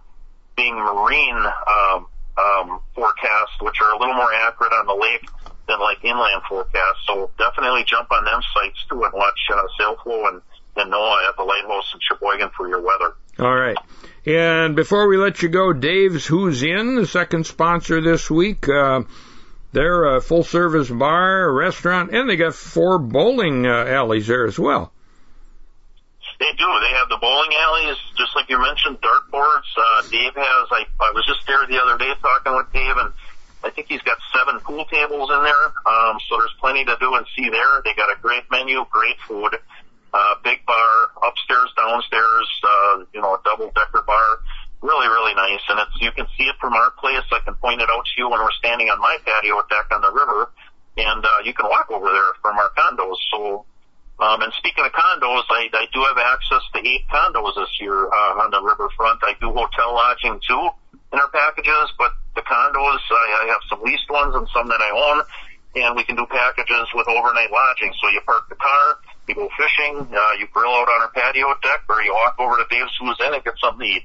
being 0.55 0.75
marine, 0.75 1.37
um, 1.37 2.07
um, 2.37 2.81
forecasts, 2.95 3.61
which 3.61 3.79
are 3.81 3.93
a 3.93 3.99
little 3.99 4.15
more 4.15 4.33
accurate 4.33 4.73
on 4.73 4.87
the 4.87 4.95
lake 4.95 5.29
than 5.67 5.79
like 5.79 6.03
inland 6.03 6.41
forecasts. 6.47 7.05
So 7.05 7.29
definitely 7.37 7.83
jump 7.85 8.11
on 8.11 8.25
them 8.25 8.41
sites 8.53 8.85
too 8.89 9.03
and 9.03 9.13
watch, 9.13 9.39
uh, 9.53 9.61
SailFlow 9.79 10.29
and, 10.29 10.41
and 10.77 10.91
NOAA 10.91 11.29
at 11.29 11.35
the 11.37 11.43
lighthouse 11.43 11.93
in 11.93 11.99
Sheboygan 12.01 12.49
for 12.55 12.67
your 12.67 12.81
weather. 12.81 13.15
All 13.39 13.55
right. 13.55 13.77
And 14.25 14.75
before 14.75 15.07
we 15.07 15.17
let 15.17 15.41
you 15.41 15.49
go, 15.49 15.73
Dave's 15.73 16.25
Who's 16.25 16.63
Inn, 16.63 16.95
the 16.95 17.07
second 17.07 17.45
sponsor 17.45 18.01
this 18.01 18.29
week. 18.29 18.67
Uh, 18.67 19.03
they're 19.73 20.15
a 20.15 20.21
full 20.21 20.43
service 20.43 20.89
bar, 20.89 21.51
restaurant, 21.51 22.13
and 22.13 22.29
they 22.29 22.35
got 22.35 22.55
four 22.55 22.97
bowling 22.97 23.65
uh, 23.65 23.85
alleys 23.85 24.27
there 24.27 24.45
as 24.45 24.57
well. 24.57 24.91
They 26.39 26.51
do. 26.57 26.65
They 26.81 26.93
have 26.97 27.09
the 27.09 27.17
bowling 27.19 27.49
alleys, 27.53 27.97
just 28.17 28.35
like 28.35 28.49
you 28.49 28.61
mentioned, 28.61 28.99
dartboards. 29.01 29.69
Uh, 29.75 30.01
Dave 30.09 30.35
has, 30.35 30.67
I, 30.71 30.85
I 30.99 31.11
was 31.13 31.25
just 31.25 31.45
there 31.47 31.65
the 31.67 31.81
other 31.81 31.97
day 31.97 32.13
talking 32.21 32.55
with 32.55 32.71
Dave 32.73 32.95
and 32.97 33.13
I 33.63 33.69
think 33.71 33.87
he's 33.89 34.01
got 34.01 34.17
seven 34.35 34.59
pool 34.61 34.85
tables 34.85 35.29
in 35.29 35.43
there. 35.43 35.65
Um, 35.85 36.17
so 36.29 36.37
there's 36.37 36.55
plenty 36.59 36.85
to 36.85 36.95
do 36.99 37.15
and 37.15 37.25
see 37.35 37.49
there. 37.49 37.81
They 37.83 37.93
got 37.93 38.09
a 38.09 38.19
great 38.21 38.43
menu, 38.51 38.85
great 38.89 39.17
food, 39.27 39.57
uh, 40.13 40.33
big 40.43 40.65
bar, 40.65 40.93
upstairs, 41.25 41.73
downstairs, 41.75 42.47
uh, 42.63 43.03
you 43.13 43.21
know, 43.21 43.33
a 43.35 43.41
double 43.43 43.71
decker 43.73 44.03
bar 44.05 44.39
really, 44.81 45.07
really 45.07 45.33
nice. 45.33 45.61
And 45.69 45.79
it's, 45.79 45.95
you 46.01 46.11
can 46.11 46.27
see 46.37 46.45
it 46.45 46.55
from 46.61 46.73
our 46.73 46.91
place. 47.01 47.25
I 47.31 47.39
can 47.43 47.55
point 47.55 47.81
it 47.81 47.89
out 47.89 48.05
to 48.05 48.13
you 48.17 48.29
when 48.29 48.39
we're 48.39 48.57
standing 48.59 48.89
on 48.89 48.99
my 48.99 49.17
patio 49.25 49.61
deck 49.69 49.89
on 49.91 50.01
the 50.01 50.11
river. 50.11 50.51
And, 50.97 51.23
uh, 51.25 51.41
you 51.45 51.53
can 51.53 51.69
walk 51.69 51.89
over 51.91 52.09
there 52.09 52.33
from 52.41 52.57
our 52.57 52.69
condos. 52.77 53.17
So, 53.31 53.65
um, 54.19 54.41
and 54.41 54.53
speaking 54.57 54.85
of 54.85 54.91
condos, 54.91 55.45
I, 55.49 55.69
I 55.73 55.85
do 55.93 56.01
have 56.01 56.17
access 56.17 56.61
to 56.73 56.79
eight 56.81 57.05
condos 57.09 57.55
this 57.55 57.69
year, 57.79 58.07
uh, 58.07 58.41
on 58.41 58.49
the 58.51 58.61
riverfront. 58.61 59.21
I 59.21 59.33
do 59.39 59.53
hotel 59.53 59.93
lodging 59.93 60.41
too 60.45 60.69
in 61.13 61.19
our 61.19 61.29
packages, 61.29 61.93
but 61.97 62.11
the 62.37 62.45
condos, 62.45 63.01
I, 63.09 63.43
I 63.43 63.45
have 63.49 63.61
some 63.67 63.81
leased 63.81 64.09
ones 64.09 64.35
and 64.35 64.47
some 64.53 64.69
that 64.69 64.79
I 64.79 64.91
own. 64.93 65.25
And 65.75 65.95
we 65.95 66.03
can 66.03 66.15
do 66.15 66.25
packages 66.25 66.87
with 66.95 67.07
overnight 67.07 67.51
lodging. 67.51 67.93
So 68.01 68.09
you 68.09 68.21
park 68.25 68.49
the 68.49 68.55
car, 68.55 68.97
you 69.27 69.35
go 69.35 69.49
fishing, 69.57 70.07
uh, 70.15 70.33
you 70.39 70.47
grill 70.53 70.71
out 70.71 70.87
on 70.87 71.01
our 71.01 71.11
patio 71.11 71.53
deck, 71.61 71.83
or 71.89 72.01
you 72.01 72.13
walk 72.13 72.35
over 72.39 72.57
to 72.57 72.65
Dave's 72.69 72.93
Who's 72.99 73.17
Inn 73.25 73.33
and 73.33 73.43
get 73.43 73.53
something 73.61 73.85
to 73.85 73.93
eat. 73.97 74.03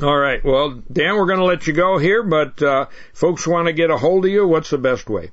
All 0.00 0.16
right. 0.16 0.44
Well, 0.44 0.82
Dan, 0.92 1.16
we're 1.16 1.26
going 1.26 1.40
to 1.40 1.44
let 1.44 1.66
you 1.66 1.72
go 1.72 1.98
here, 1.98 2.22
but 2.22 2.62
uh, 2.62 2.86
folks 3.14 3.46
want 3.46 3.66
to 3.66 3.72
get 3.72 3.90
a 3.90 3.96
hold 3.96 4.26
of 4.26 4.30
you. 4.30 4.46
What's 4.46 4.70
the 4.70 4.78
best 4.78 5.08
way? 5.08 5.30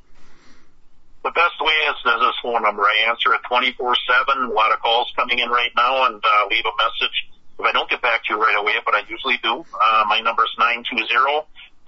The 1.24 1.32
best 1.32 1.62
way 1.62 1.74
is, 1.90 1.98
is 2.02 2.22
this 2.22 2.36
phone 2.42 2.64
number. 2.64 2.82
I 2.82 3.10
answer 3.10 3.34
it 3.34 3.42
24-7. 3.50 4.50
A 4.50 4.54
lot 4.54 4.72
of 4.74 4.80
calls 4.80 5.12
coming 5.16 5.38
in 5.38 5.50
right 5.50 5.72
now, 5.76 6.08
and 6.08 6.16
uh, 6.24 6.48
leave 6.50 6.66
a 6.66 6.76
message 6.82 7.30
if 7.60 7.66
I 7.66 7.72
don't 7.72 7.90
get 7.90 8.02
back 8.02 8.24
to 8.26 8.34
you 8.34 8.42
right 8.42 8.58
away, 8.58 8.74
but 8.84 8.96
I 8.96 9.04
usually 9.08 9.38
do. 9.44 9.66
Uh, 9.74 10.04
my 10.08 10.20
number 10.20 10.44
is 10.44 10.56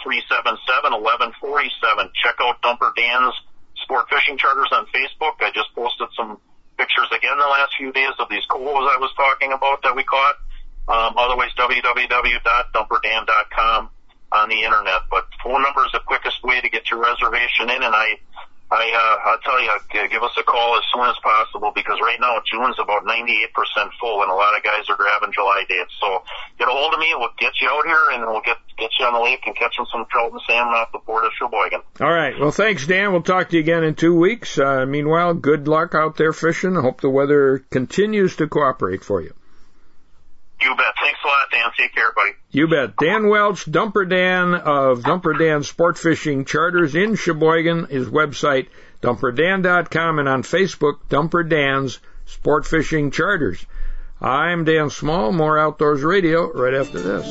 920-377-1147. 0.06 2.14
Check 2.14 2.36
out 2.42 2.62
Dumper 2.62 2.94
Dan's 2.96 3.34
Sport 3.84 4.08
Fishing 4.10 4.38
Charters 4.38 4.70
on 4.72 4.86
Facebook. 4.88 5.34
I 5.40 5.52
just 5.54 5.74
posted 5.76 6.08
some 6.16 6.40
pictures 6.78 7.08
again 7.16 7.38
the 7.38 7.46
last 7.46 7.74
few 7.78 7.92
days 7.92 8.14
of 8.20 8.30
these 8.30 8.46
cohos 8.50 8.88
I 8.88 8.98
was 9.00 9.12
talking 9.16 9.52
about 9.52 9.84
that 9.84 9.96
we 9.96 10.04
caught. 10.04 10.36
Um, 10.88 11.16
otherwise, 11.18 11.52
www.dumperdan.com 11.58 13.90
on 14.32 14.50
the 14.50 14.64
internet. 14.64 15.02
But 15.10 15.28
phone 15.44 15.64
number 15.64 15.86
is 15.86 15.92
the 15.92 16.00
quickest 16.06 16.44
way 16.44 16.62
to 16.62 16.70
get 16.70 16.90
your 16.90 17.02
reservation 17.02 17.70
in, 17.70 17.84
and 17.84 17.96
I, 17.96 18.20
I, 18.70 18.84
uh, 18.92 19.30
I'll 19.30 19.40
tell 19.40 19.62
you, 19.64 19.72
give 20.10 20.24
us 20.24 20.36
a 20.38 20.44
call 20.44 20.76
as 20.76 20.84
soon 20.94 21.08
as 21.08 21.16
possible 21.24 21.72
because 21.74 22.00
right 22.02 22.20
now 22.20 22.42
June's 22.44 22.76
about 22.80 23.06
98% 23.06 23.48
full, 24.00 24.22
and 24.24 24.32
a 24.32 24.36
lot 24.36 24.58
of 24.58 24.64
guys 24.64 24.84
are 24.90 24.98
grabbing 24.98 25.32
July 25.32 25.64
dates. 25.70 25.94
So 26.02 26.24
get 26.60 26.68
a 26.68 26.72
hold 26.72 26.94
of 26.94 27.00
me, 27.00 27.08
we'll 27.16 27.32
get 27.40 27.54
you 27.62 27.70
out 27.70 27.86
here, 27.86 28.12
and 28.12 28.24
we'll 28.28 28.42
get 28.42 28.58
get 28.78 28.92
you 29.00 29.06
on 29.06 29.14
the 29.14 29.20
lake 29.20 29.42
and 29.46 29.56
catching 29.56 29.86
some 29.92 30.06
trout 30.12 30.32
and 30.32 30.42
salmon 30.48 30.74
off 30.74 30.92
the 30.92 31.00
port 31.00 31.24
of 31.26 31.32
Sheboygan. 31.40 31.82
All 32.02 32.12
right. 32.12 32.38
Well, 32.40 32.52
thanks, 32.52 32.86
Dan. 32.86 33.12
We'll 33.12 33.24
talk 33.24 33.50
to 33.50 33.56
you 33.56 33.62
again 33.62 33.84
in 33.84 33.96
two 33.96 34.16
weeks. 34.16 34.60
Uh, 34.60 34.86
meanwhile, 34.86 35.34
good 35.34 35.68
luck 35.68 35.96
out 35.96 36.18
there 36.18 36.34
fishing. 36.34 36.78
I 36.78 36.82
hope 36.82 37.02
the 37.02 37.10
weather 37.10 37.66
continues 37.72 38.36
to 38.36 38.48
cooperate 38.48 39.04
for 39.04 39.22
you. 39.22 39.34
You 40.60 40.76
bet. 40.76 40.94
Thanks 41.02 41.20
a 41.24 41.28
lot, 41.28 41.52
Dan. 41.52 41.72
Take 41.78 41.94
care, 41.94 42.12
buddy. 42.16 42.32
You 42.52 42.68
bet. 42.68 42.96
Dan 42.98 43.28
Welsch, 43.30 43.66
Dumper 43.66 44.10
Dan 44.10 44.56
of 44.56 45.02
Dumper 45.02 45.38
Dan 45.38 45.64
Sport 45.64 45.98
Fishing 45.98 46.46
Charters 46.46 46.96
in 46.96 47.16
Sheboygan. 47.16 47.86
His 47.86 48.08
website, 48.08 48.68
dumperdan.com, 49.02 50.20
and 50.20 50.28
on 50.28 50.44
Facebook, 50.44 51.00
Dumper 51.10 51.48
Dan's 51.48 52.00
Sport 52.26 52.66
Fishing 52.66 53.12
Charters. 53.12 53.64
I'm 54.20 54.64
Dan 54.64 54.90
Small, 54.90 55.32
more 55.32 55.60
Outdoors 55.60 56.02
Radio 56.02 56.52
right 56.52 56.74
after 56.74 57.00
this. 57.00 57.28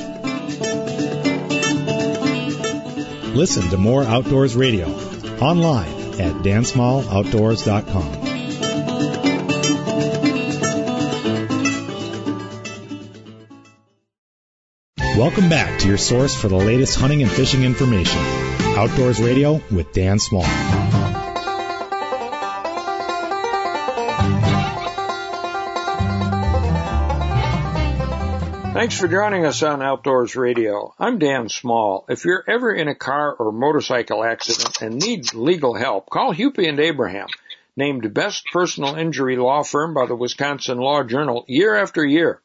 Listen 3.34 3.68
to 3.70 3.76
more 3.76 4.04
Outdoors 4.04 4.54
Radio 4.56 4.86
online 5.40 5.92
at 6.20 6.32
dansmalloutdoors.com. 6.42 8.25
Welcome 15.16 15.48
back 15.48 15.78
to 15.80 15.88
your 15.88 15.96
source 15.96 16.34
for 16.34 16.48
the 16.48 16.56
latest 16.56 16.98
hunting 16.98 17.22
and 17.22 17.30
fishing 17.30 17.62
information. 17.62 18.20
Outdoors 18.76 19.18
Radio 19.18 19.62
with 19.70 19.90
Dan 19.94 20.18
Small. 20.18 20.42
Thanks 28.74 28.98
for 28.98 29.08
joining 29.08 29.46
us 29.46 29.62
on 29.62 29.80
Outdoors 29.80 30.36
Radio. 30.36 30.92
I'm 30.98 31.18
Dan 31.18 31.48
Small. 31.48 32.04
If 32.10 32.26
you're 32.26 32.44
ever 32.46 32.74
in 32.74 32.88
a 32.88 32.94
car 32.94 33.34
or 33.36 33.52
motorcycle 33.52 34.22
accident 34.22 34.82
and 34.82 35.00
need 35.00 35.32
legal 35.32 35.72
help, 35.74 36.10
call 36.10 36.34
Hupy 36.34 36.68
and 36.68 36.78
Abraham, 36.78 37.28
named 37.74 38.12
best 38.12 38.44
personal 38.52 38.96
injury 38.96 39.38
law 39.38 39.62
firm 39.62 39.94
by 39.94 40.04
the 40.04 40.14
Wisconsin 40.14 40.76
Law 40.76 41.04
Journal 41.04 41.46
year 41.48 41.74
after 41.74 42.04
year. 42.04 42.42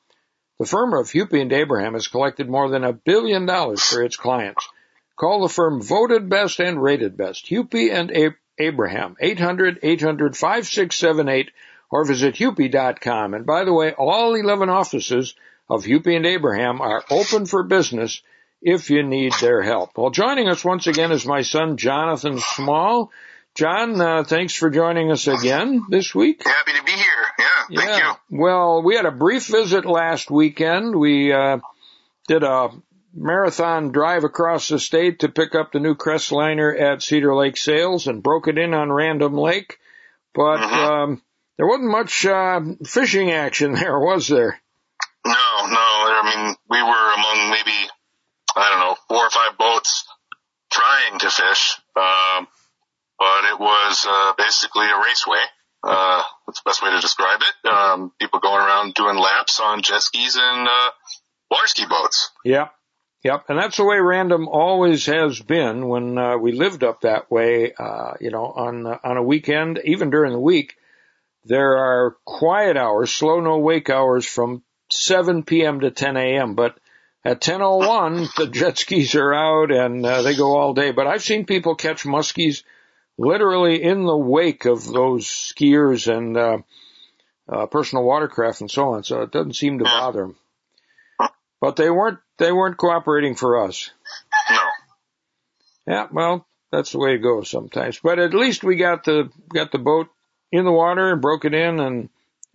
The 0.61 0.67
firm 0.67 0.93
of 0.93 1.09
Hupy 1.09 1.41
and 1.41 1.51
Abraham 1.51 1.95
has 1.95 2.07
collected 2.07 2.47
more 2.47 2.69
than 2.69 2.83
a 2.83 2.93
billion 2.93 3.47
dollars 3.47 3.81
for 3.81 4.03
its 4.03 4.15
clients. 4.15 4.69
Call 5.15 5.41
the 5.41 5.49
firm 5.49 5.81
voted 5.81 6.29
best 6.29 6.59
and 6.59 6.79
rated 6.79 7.17
best. 7.17 7.47
Hupy 7.47 7.91
and 7.91 8.11
A- 8.11 8.35
Abraham, 8.59 9.15
800-800-5678 9.23 11.47
or 11.89 12.05
visit 12.05 12.35
hupy.com. 12.35 13.33
And 13.33 13.43
by 13.43 13.63
the 13.63 13.73
way, 13.73 13.93
all 13.93 14.35
11 14.35 14.69
offices 14.69 15.33
of 15.67 15.83
Hupy 15.83 16.15
and 16.15 16.27
Abraham 16.27 16.79
are 16.79 17.03
open 17.09 17.47
for 17.47 17.63
business 17.63 18.21
if 18.61 18.91
you 18.91 19.01
need 19.01 19.33
their 19.41 19.63
help. 19.63 19.97
Well, 19.97 20.11
joining 20.11 20.47
us 20.47 20.63
once 20.63 20.85
again 20.85 21.11
is 21.11 21.25
my 21.25 21.41
son, 21.41 21.77
Jonathan 21.77 22.37
Small. 22.37 23.09
Jon, 23.55 23.99
uh, 23.99 24.23
thanks 24.23 24.53
for 24.53 24.69
joining 24.69 25.11
us 25.11 25.27
again 25.27 25.85
this 25.89 26.15
week. 26.15 26.41
Happy 26.45 26.71
to 26.71 26.83
be 26.83 26.93
here. 26.93 27.05
Yeah, 27.37 27.79
thank 27.81 28.01
yeah. 28.01 28.15
you. 28.29 28.39
Well, 28.39 28.81
we 28.81 28.95
had 28.95 29.05
a 29.05 29.11
brief 29.11 29.47
visit 29.47 29.85
last 29.85 30.31
weekend. 30.31 30.95
We 30.95 31.33
uh, 31.33 31.59
did 32.27 32.43
a 32.43 32.69
marathon 33.13 33.91
drive 33.91 34.23
across 34.23 34.69
the 34.69 34.79
state 34.79 35.19
to 35.19 35.29
pick 35.29 35.53
up 35.53 35.71
the 35.71 35.81
new 35.81 35.95
Crestliner 35.95 36.79
at 36.79 37.03
Cedar 37.03 37.35
Lake 37.35 37.57
Sales 37.57 38.07
and 38.07 38.23
broke 38.23 38.47
it 38.47 38.57
in 38.57 38.73
on 38.73 38.89
Random 38.89 39.37
Lake. 39.37 39.79
But 40.33 40.59
mm-hmm. 40.59 40.73
um, 40.73 41.21
there 41.57 41.67
wasn't 41.67 41.91
much 41.91 42.25
uh, 42.25 42.61
fishing 42.85 43.31
action 43.31 43.73
there, 43.73 43.99
was 43.99 44.29
there? 44.29 44.61
No, 45.25 45.33
no. 45.33 45.77
I 45.77 46.35
mean, 46.35 46.55
we 46.69 46.81
were 46.81 47.13
among 47.13 47.49
maybe, 47.51 47.77
I 48.55 48.69
don't 48.69 48.79
know, 48.79 48.95
four 49.09 49.25
or 49.25 49.29
five 49.29 49.57
boats 49.57 50.05
trying 50.71 51.19
to 51.19 51.29
fish. 51.29 51.81
Um, 51.97 52.47
but 53.21 53.45
it 53.53 53.59
was, 53.59 54.07
uh, 54.09 54.33
basically 54.35 54.87
a 54.87 54.97
raceway. 54.97 55.43
Uh, 55.83 56.23
that's 56.47 56.59
the 56.59 56.69
best 56.69 56.81
way 56.81 56.89
to 56.89 56.99
describe 56.99 57.39
it. 57.41 57.69
Um, 57.69 58.11
people 58.19 58.39
going 58.39 58.61
around 58.61 58.95
doing 58.95 59.15
laps 59.15 59.59
on 59.59 59.83
jet 59.83 60.01
skis 60.01 60.37
and, 60.41 60.67
uh, 60.67 60.89
water 61.51 61.67
ski 61.67 61.85
boats. 61.87 62.31
Yep. 62.43 62.73
Yep. 63.23 63.45
And 63.49 63.59
that's 63.59 63.77
the 63.77 63.85
way 63.85 63.99
random 63.99 64.47
always 64.47 65.05
has 65.05 65.39
been 65.39 65.87
when, 65.87 66.17
uh, 66.17 66.37
we 66.37 66.51
lived 66.51 66.83
up 66.83 67.01
that 67.01 67.29
way, 67.29 67.73
uh, 67.77 68.13
you 68.19 68.31
know, 68.31 68.45
on, 68.45 68.87
uh, 68.87 68.97
on 69.03 69.17
a 69.17 69.23
weekend, 69.23 69.79
even 69.85 70.09
during 70.09 70.31
the 70.33 70.39
week. 70.39 70.77
There 71.45 71.77
are 71.77 72.17
quiet 72.25 72.75
hours, 72.75 73.13
slow 73.13 73.39
no 73.39 73.59
wake 73.59 73.91
hours 73.91 74.25
from 74.25 74.63
7 74.89 75.43
p.m. 75.43 75.81
to 75.81 75.91
10 75.91 76.17
a.m. 76.17 76.55
But 76.55 76.75
at 77.23 77.39
10:01, 77.39 78.33
the 78.35 78.47
jet 78.47 78.79
skis 78.79 79.13
are 79.13 79.33
out 79.33 79.71
and 79.71 80.03
uh, 80.03 80.23
they 80.23 80.35
go 80.35 80.57
all 80.57 80.73
day. 80.73 80.91
But 80.91 81.05
I've 81.05 81.23
seen 81.23 81.45
people 81.45 81.75
catch 81.75 82.03
muskies 82.03 82.63
literally 83.21 83.81
in 83.83 84.03
the 84.03 84.17
wake 84.17 84.65
of 84.65 84.85
those 84.85 85.25
skiers 85.27 86.11
and 86.11 86.35
uh, 86.35 86.57
uh, 87.47 87.65
personal 87.67 88.03
watercraft 88.03 88.61
and 88.61 88.71
so 88.71 88.93
on. 88.93 89.03
So 89.03 89.21
it 89.21 89.31
doesn't 89.31 89.55
seem 89.55 89.79
to 89.79 89.85
bother 89.85 90.21
them. 90.21 90.35
But 91.59 91.75
they 91.75 91.89
weren't 91.89 92.19
they 92.39 92.51
weren't 92.51 92.77
cooperating 92.77 93.35
for 93.35 93.65
us. 93.65 93.91
No. 94.49 94.57
Yeah, 95.87 96.07
well, 96.11 96.47
that's 96.71 96.91
the 96.91 96.97
way 96.97 97.13
it 97.15 97.19
goes 97.19 97.49
sometimes. 97.49 97.99
But 97.99 98.17
at 98.17 98.33
least 98.33 98.63
we 98.63 98.75
got 98.77 99.03
the 99.03 99.29
got 99.53 99.71
the 99.71 99.77
boat 99.77 100.07
in 100.51 100.65
the 100.65 100.71
water 100.71 101.11
and 101.11 101.21
broke 101.21 101.45
it 101.45 101.53
in, 101.53 101.79
and 101.79 102.09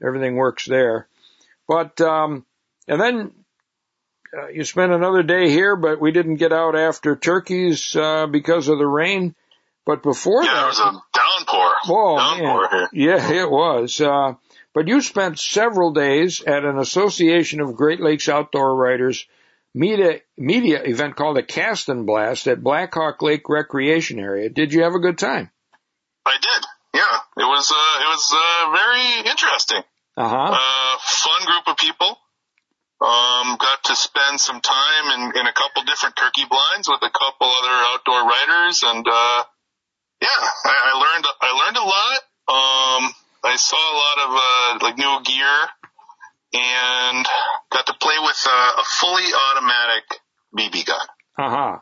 everything 0.05 0.35
works 0.35 0.67
there. 0.67 1.07
But 1.69 2.01
um, 2.01 2.45
and 2.89 3.01
then 3.01 3.33
uh, 4.37 4.49
you 4.49 4.65
spent 4.65 4.93
another 4.93 5.23
day 5.23 5.49
here, 5.49 5.77
but 5.77 6.01
we 6.01 6.11
didn't 6.11 6.37
get 6.37 6.53
out 6.53 6.77
after 6.77 7.15
turkeys 7.15 7.95
uh, 7.95 8.27
because 8.27 8.67
of 8.67 8.79
the 8.79 8.87
rain. 8.87 9.37
But 9.87 10.03
before 10.03 10.43
yeah, 10.43 10.53
that, 10.53 10.65
it 10.65 10.67
was 10.67 10.81
a 10.81 11.03
downpour. 11.15 11.75
Oh 11.89 12.17
downpour 12.19 12.69
man, 12.73 12.89
yeah, 12.93 13.33
it 13.33 13.49
was. 13.49 14.01
Uh, 14.01 14.35
but 14.75 14.89
you 14.89 15.01
spent 15.01 15.39
several 15.39 15.93
days 15.93 16.43
at 16.43 16.65
an 16.65 16.79
association 16.79 17.61
of 17.61 17.77
Great 17.77 18.01
Lakes 18.01 18.29
outdoor 18.29 18.75
writers 18.75 19.27
media 19.75 20.21
media 20.37 20.83
event 20.83 21.15
called 21.15 21.39
a 21.39 21.43
Cast 21.43 21.89
and 21.89 22.05
Blast 22.05 22.49
at 22.49 22.63
Blackhawk 22.63 23.23
Lake 23.23 23.49
Recreation 23.49 24.19
Area. 24.19 24.49
Did 24.49 24.73
you 24.73 24.83
have 24.83 24.95
a 24.95 24.99
good 24.99 25.19
time? 25.19 25.51
I 26.27 26.35
did. 26.35 26.67
Yeah, 26.95 27.45
it 27.45 27.47
was. 27.47 27.71
Uh, 27.71 28.03
it 28.03 28.09
was 28.09 28.35
uh, 28.35 28.73
very 28.73 29.31
interesting. 29.31 29.83
Uh-huh. 30.17 30.57
Uh, 30.57 30.99
fun 30.99 31.47
group 31.47 31.69
of 31.69 31.77
people. 31.77 32.19
Um, 32.99 33.57
got 33.61 33.85
to 33.85 33.95
spend 33.95 34.41
some 34.41 34.63
time 34.63 35.05
in, 35.15 35.41
in 35.41 35.47
a 35.47 35.53
couple 35.53 35.85
different 35.85 36.17
turkey 36.17 36.45
blinds 36.49 36.89
with 36.89 37.03
a 37.03 37.11
couple 37.11 37.47
other 37.47 37.77
outdoor 37.93 38.25
writers 38.27 38.83
and, 38.83 39.07
uh, 39.07 39.45
yeah, 40.21 40.29
I, 40.65 40.75
I 40.75 40.99
learned, 40.99 41.27
I 41.41 41.65
learned 41.65 41.77
a 41.77 41.87
lot. 41.87 42.21
Um, 42.49 43.15
I 43.45 43.57
saw 43.57 43.77
a 43.77 43.97
lot 43.97 44.19
of, 44.27 44.31
uh, 44.35 44.87
like 44.87 44.99
new 44.99 45.19
gear 45.25 45.69
and 46.53 47.27
got 47.71 47.87
to 47.87 47.95
play 48.01 48.17
with 48.21 48.47
a, 48.47 48.81
a 48.81 48.85
fully 48.85 49.25
automatic 49.51 50.05
BB 50.57 50.87
gun. 50.87 51.07
Uh 51.39 51.51
huh. 51.51 51.79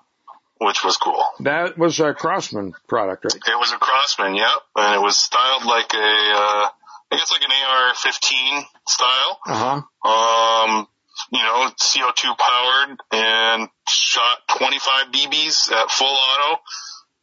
Which 0.59 0.85
was 0.85 0.97
cool. 0.97 1.23
That 1.40 1.77
was 1.77 2.01
a 2.01 2.14
Crosman 2.14 2.73
product, 2.88 3.25
right? 3.25 3.35
It 3.35 3.59
was 3.59 3.73
a 3.73 3.77
Crosman, 3.77 4.37
yep. 4.37 4.49
And 4.77 4.94
it 4.94 5.03
was 5.03 5.18
styled 5.18 5.64
like 5.64 5.92
a, 5.92 5.97
uh, 5.99 6.68
I 7.12 7.16
guess 7.16 7.31
like 7.31 7.42
an 7.42 7.51
AR-15 7.51 8.62
style. 8.88 9.38
Uh-huh. 9.47 10.11
Um, 10.11 10.88
you 11.33 11.42
know, 11.42 11.70
CO2 11.79 12.37
powered 12.38 12.99
and 13.12 13.68
shot 13.88 14.38
25 14.59 15.12
BBs 15.12 15.73
at 15.73 15.90
full 15.90 16.09
auto 16.09 16.61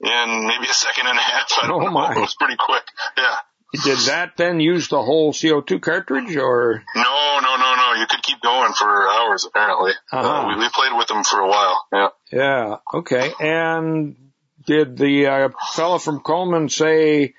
in 0.04 0.48
maybe 0.48 0.68
a 0.70 0.74
second 0.74 1.08
and 1.08 1.18
a 1.18 1.22
half. 1.22 1.52
I 1.62 1.68
don't 1.68 1.84
oh 1.84 1.90
know. 1.90 2.12
It 2.12 2.20
was 2.20 2.36
pretty 2.36 2.58
quick. 2.58 2.84
Yeah. 3.18 3.36
Did 3.84 4.00
that 4.08 4.36
then 4.36 4.60
use 4.60 4.90
the 4.90 5.02
whole 5.02 5.32
CO2 5.32 5.82
cartridge 5.82 6.36
or? 6.36 6.84
No, 6.94 7.40
no, 7.42 7.56
no, 7.56 7.76
no. 7.76 7.94
You 8.02 8.06
could 8.10 8.22
keep 8.22 8.42
going 8.42 8.74
for 8.74 9.10
hours 9.10 9.46
apparently. 9.46 9.92
Uh-huh. 10.12 10.30
Uh, 10.30 10.48
we, 10.50 10.56
we 10.58 10.70
played 10.74 10.98
with 10.98 11.08
them 11.08 11.24
for 11.24 11.40
a 11.40 11.48
while. 11.48 11.86
Yeah. 11.94 12.08
Yeah. 12.34 12.76
Okay. 12.94 13.32
And 13.40 14.18
did 14.66 14.98
the 14.98 15.28
uh, 15.28 15.50
fellow 15.74 16.00
from 16.00 16.20
Crosman 16.20 16.70
say, 16.70 17.34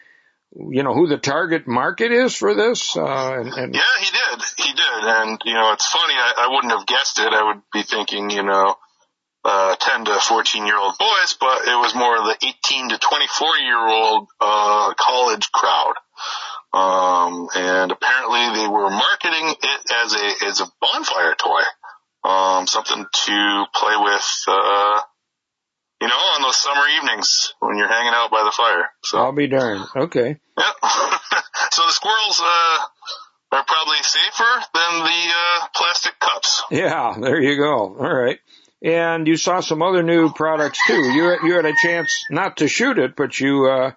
you 0.55 0.83
know, 0.83 0.95
who 0.95 1.07
the 1.07 1.19
target 1.19 1.67
market 1.67 2.13
is 2.13 2.35
for 2.35 2.55
this? 2.55 2.97
Uh, 2.97 3.41
and, 3.41 3.53
and... 3.53 3.75
Yeah, 3.75 3.81
he 4.01 4.11
did. 4.11 4.45
He 4.57 4.73
did. 4.73 5.05
And, 5.05 5.39
you 5.45 5.55
know, 5.55 5.73
it's 5.73 5.87
funny. 5.87 6.15
I, 6.15 6.47
I 6.47 6.55
wouldn't 6.55 6.73
have 6.73 6.87
guessed 6.87 7.19
it. 7.19 7.33
I 7.33 7.43
would 7.43 7.63
be 7.75 7.83
thinking, 7.83 8.31
you 8.31 8.43
know, 8.43 8.77
uh, 9.45 9.77
10 9.77 10.05
to 10.07 10.21
14 10.21 10.67
year 10.67 10.79
old 10.79 10.95
boys, 10.99 11.37
but 11.41 11.63
it 11.67 11.77
was 11.77 11.95
more 11.95 12.17
of 12.17 12.25
the 12.25 12.37
18 12.47 12.91
to 12.91 12.99
24 12.99 13.57
year 13.59 13.79
old, 13.79 14.29
uh, 14.41 14.95
college 14.99 15.51
crowd. 15.51 15.95
Um, 16.73 17.49
and 17.55 17.93
apparently 17.93 18.61
they 18.63 18.69
were 18.69 18.89
marketing 18.89 19.55
it 19.63 19.93
as 19.93 20.15
a, 20.15 20.47
as 20.47 20.61
a 20.61 20.67
bonfire 20.81 21.35
toy. 21.35 21.63
Um, 22.25 22.67
something 22.69 23.05
to 23.05 23.65
play 23.75 23.97
with, 23.99 24.45
uh, 24.47 25.01
you 26.01 26.09
know, 26.09 26.15
on 26.15 26.43
those 26.43 26.57
summer 26.57 26.83
evenings 26.97 27.53
when 27.59 27.77
you're 27.77 27.89
hanging 27.89 28.13
out 28.15 28.31
by 28.31 28.45
the 28.45 28.53
fire. 28.53 28.91
So 29.03 29.19
I'll 29.19 29.33
be 29.33 29.49
darned. 29.49 29.85
Okay. 29.95 30.39
Yep. 30.57 30.75
so 31.73 31.83
the 31.87 31.93
squirrels 31.93 32.41
uh, 32.41 32.79
are 33.53 33.65
probably 33.67 33.97
safer 34.03 34.65
than 34.73 35.03
the 35.03 35.33
uh, 35.35 35.67
plastic 35.75 36.19
cups. 36.21 36.63
Yeah, 36.71 37.17
there 37.21 37.41
you 37.41 37.57
go. 37.57 37.97
All 37.99 38.15
right. 38.15 38.39
And 38.85 39.29
you 39.29 39.37
saw 39.37 39.61
some 39.61 39.81
other 39.81 40.03
new 40.03 40.33
products 40.33 40.79
too. 40.87 40.95
You 40.95 41.37
you 41.45 41.55
had 41.55 41.67
a 41.67 41.75
chance 41.81 42.25
not 42.31 42.57
to 42.57 42.69
shoot 42.69 42.99
it, 42.99 43.15
but 43.15 43.39
you 43.39 43.67
uh, 43.67 43.93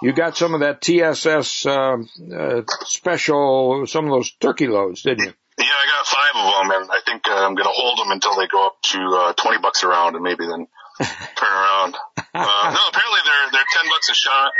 you 0.00 0.12
got 0.12 0.36
some 0.36 0.54
of 0.54 0.60
that 0.60 0.80
TSS 0.80 1.66
uh, 1.66 1.96
uh, 2.32 2.62
special, 2.84 3.86
some 3.86 4.04
of 4.04 4.10
those 4.12 4.30
turkey 4.32 4.68
loads, 4.68 5.02
didn't 5.02 5.24
you? 5.24 5.32
Yeah, 5.58 5.64
I 5.66 5.86
got 5.90 6.06
five 6.06 6.36
of 6.36 6.70
them, 6.70 6.82
and 6.82 6.90
I 6.90 7.00
think 7.04 7.26
uh, 7.28 7.34
I'm 7.34 7.56
going 7.56 7.66
to 7.66 7.74
hold 7.74 7.98
them 7.98 8.12
until 8.12 8.36
they 8.36 8.46
go 8.46 8.66
up 8.66 8.76
to 8.94 8.98
uh, 8.98 9.32
20 9.32 9.58
bucks 9.58 9.82
a 9.82 9.88
round, 9.88 10.14
and 10.14 10.22
maybe 10.22 10.46
then 10.46 10.68
turn 11.00 11.52
around. 11.52 11.96
Uh, 12.16 12.22
no, 12.34 12.82
apparently 12.88 13.20
they're 13.24 13.50
they're 13.52 13.82
10 13.82 13.90
bucks 13.90 14.10
a 14.10 14.14
shot. 14.14 14.52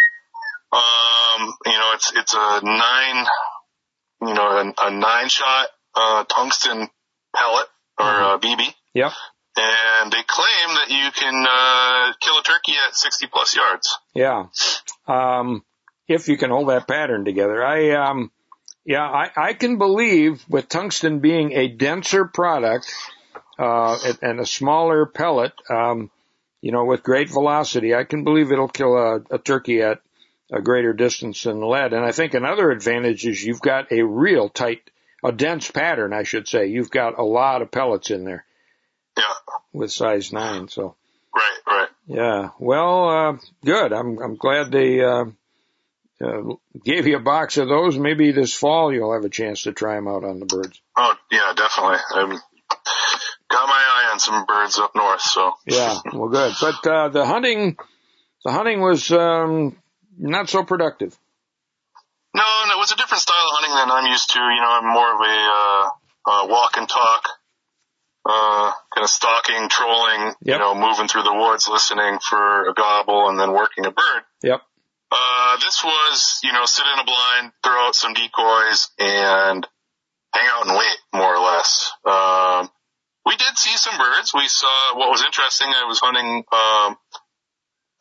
Um, 0.72 1.54
you 1.66 1.72
know, 1.72 1.92
it's 1.94 2.12
it's 2.16 2.34
a 2.34 2.60
nine, 2.64 3.26
you 4.22 4.34
know, 4.34 4.48
a, 4.48 4.86
a 4.86 4.90
nine 4.90 5.28
shot 5.28 5.68
uh, 5.94 6.24
tungsten 6.24 6.88
pellet 7.34 7.66
or 7.98 8.06
uh, 8.06 8.38
BB. 8.38 8.74
Yep. 8.94 9.12
And 9.60 10.12
they 10.12 10.22
claim 10.26 10.68
that 10.76 10.88
you 10.88 11.10
can 11.12 11.46
uh, 11.48 12.12
kill 12.20 12.38
a 12.38 12.42
turkey 12.42 12.74
at 12.86 12.94
60 12.94 13.26
plus 13.26 13.56
yards. 13.56 13.98
Yeah. 14.14 14.46
Um, 15.06 15.64
if 16.06 16.28
you 16.28 16.36
can 16.36 16.50
hold 16.50 16.68
that 16.68 16.88
pattern 16.88 17.24
together, 17.24 17.64
I 17.64 17.90
um, 17.90 18.30
yeah, 18.84 19.04
I, 19.04 19.30
I 19.36 19.52
can 19.52 19.76
believe 19.78 20.44
with 20.48 20.68
tungsten 20.68 21.20
being 21.20 21.52
a 21.52 21.68
denser 21.68 22.24
product 22.24 22.90
uh, 23.58 23.98
and 24.22 24.40
a 24.40 24.46
smaller 24.46 25.04
pellet, 25.04 25.52
um, 25.68 26.10
you 26.62 26.72
know, 26.72 26.84
with 26.84 27.02
great 27.02 27.28
velocity, 27.28 27.94
I 27.94 28.04
can 28.04 28.24
believe 28.24 28.50
it'll 28.50 28.68
kill 28.68 28.96
a, 28.96 29.20
a 29.30 29.38
turkey 29.38 29.82
at 29.82 30.00
a 30.50 30.62
greater 30.62 30.94
distance 30.94 31.42
than 31.42 31.60
lead. 31.60 31.92
And 31.92 32.04
I 32.04 32.12
think 32.12 32.32
another 32.32 32.70
advantage 32.70 33.26
is 33.26 33.44
you've 33.44 33.60
got 33.60 33.92
a 33.92 34.02
real 34.02 34.48
tight 34.48 34.90
a 35.22 35.32
dense 35.32 35.70
pattern, 35.70 36.12
I 36.12 36.22
should 36.22 36.48
say. 36.48 36.68
You've 36.68 36.90
got 36.90 37.18
a 37.18 37.24
lot 37.24 37.62
of 37.62 37.70
pellets 37.70 38.10
in 38.10 38.24
there. 38.24 38.44
Yeah. 39.18 39.56
With 39.72 39.92
size 39.92 40.32
nine, 40.32 40.68
so. 40.68 40.94
Right, 41.34 41.58
right. 41.66 41.88
Yeah. 42.06 42.50
Well, 42.58 43.08
uh, 43.08 43.36
good. 43.64 43.92
I'm 43.92 44.18
I'm 44.18 44.36
glad 44.36 44.72
they 44.72 45.02
uh, 45.02 45.26
uh, 46.24 46.42
gave 46.84 47.06
you 47.06 47.16
a 47.16 47.20
box 47.20 47.58
of 47.58 47.68
those. 47.68 47.98
Maybe 47.98 48.32
this 48.32 48.54
fall 48.54 48.92
you'll 48.92 49.12
have 49.12 49.24
a 49.24 49.28
chance 49.28 49.64
to 49.64 49.72
try 49.72 49.94
them 49.94 50.08
out 50.08 50.24
on 50.24 50.40
the 50.40 50.46
birds. 50.46 50.80
Oh 50.96 51.14
yeah, 51.30 51.52
definitely. 51.54 51.98
I'm 52.14 52.30
got 53.48 53.66
my 53.66 53.74
eye 53.74 54.10
on 54.12 54.20
some 54.20 54.46
birds 54.46 54.78
up 54.78 54.94
north, 54.94 55.20
so. 55.20 55.54
Yeah. 55.66 55.98
Well, 56.12 56.28
good. 56.28 56.54
But 56.60 56.86
uh, 56.86 57.08
the 57.08 57.26
hunting, 57.26 57.76
the 58.44 58.52
hunting 58.52 58.80
was 58.80 59.10
um, 59.10 59.76
not 60.18 60.48
so 60.48 60.64
productive. 60.64 61.16
No, 62.34 62.42
no, 62.66 62.74
it 62.74 62.78
was 62.78 62.92
a 62.92 62.96
different 62.96 63.22
style 63.22 63.36
of 63.36 63.50
hunting 63.52 63.74
than 63.74 63.90
I'm 63.90 64.10
used 64.10 64.30
to. 64.30 64.38
You 64.38 64.60
know, 64.60 64.70
I'm 64.70 64.92
more 64.92 65.14
of 65.14 65.20
a 65.20 65.36
uh, 65.50 65.90
uh, 66.30 66.46
walk 66.48 66.76
and 66.76 66.88
talk, 66.88 67.28
uh, 68.28 68.72
kind 68.94 69.04
of 69.04 69.10
stalking, 69.10 69.68
trolling. 69.70 70.26
Yep. 70.26 70.36
You 70.44 70.58
know, 70.58 70.74
moving 70.74 71.08
through 71.08 71.22
the 71.22 71.34
woods, 71.34 71.66
listening 71.68 72.18
for 72.28 72.68
a 72.68 72.74
gobble, 72.74 73.28
and 73.28 73.40
then 73.40 73.52
working 73.52 73.86
a 73.86 73.90
bird. 73.90 74.22
Yep. 74.42 74.60
Uh, 75.10 75.56
this 75.56 75.82
was, 75.82 76.40
you 76.44 76.52
know, 76.52 76.66
sit 76.66 76.84
in 76.92 77.00
a 77.00 77.04
blind, 77.04 77.52
throw 77.64 77.86
out 77.86 77.94
some 77.94 78.12
decoys, 78.12 78.90
and 78.98 79.66
hang 80.34 80.46
out 80.46 80.66
and 80.66 80.76
wait, 80.76 80.98
more 81.14 81.34
or 81.34 81.40
less. 81.40 81.90
Um, 82.04 82.68
we 83.24 83.36
did 83.36 83.56
see 83.56 83.76
some 83.76 83.98
birds. 83.98 84.32
We 84.34 84.46
saw 84.48 84.98
what 84.98 85.10
was 85.10 85.24
interesting. 85.24 85.68
I 85.68 85.84
was 85.84 86.00
hunting 86.00 86.44
um, 86.52 86.96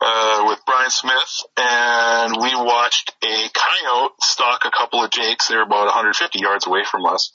uh, 0.01 0.45
with 0.47 0.59
Brian 0.65 0.89
Smith, 0.89 1.43
and 1.55 2.35
we 2.41 2.53
watched 2.55 3.13
a 3.23 3.49
coyote 3.53 4.13
stalk 4.21 4.65
a 4.65 4.71
couple 4.71 5.03
of 5.03 5.09
jakes. 5.11 5.47
They 5.47 5.55
were 5.55 5.63
about 5.63 5.85
150 5.85 6.39
yards 6.39 6.67
away 6.67 6.83
from 6.83 7.05
us. 7.05 7.31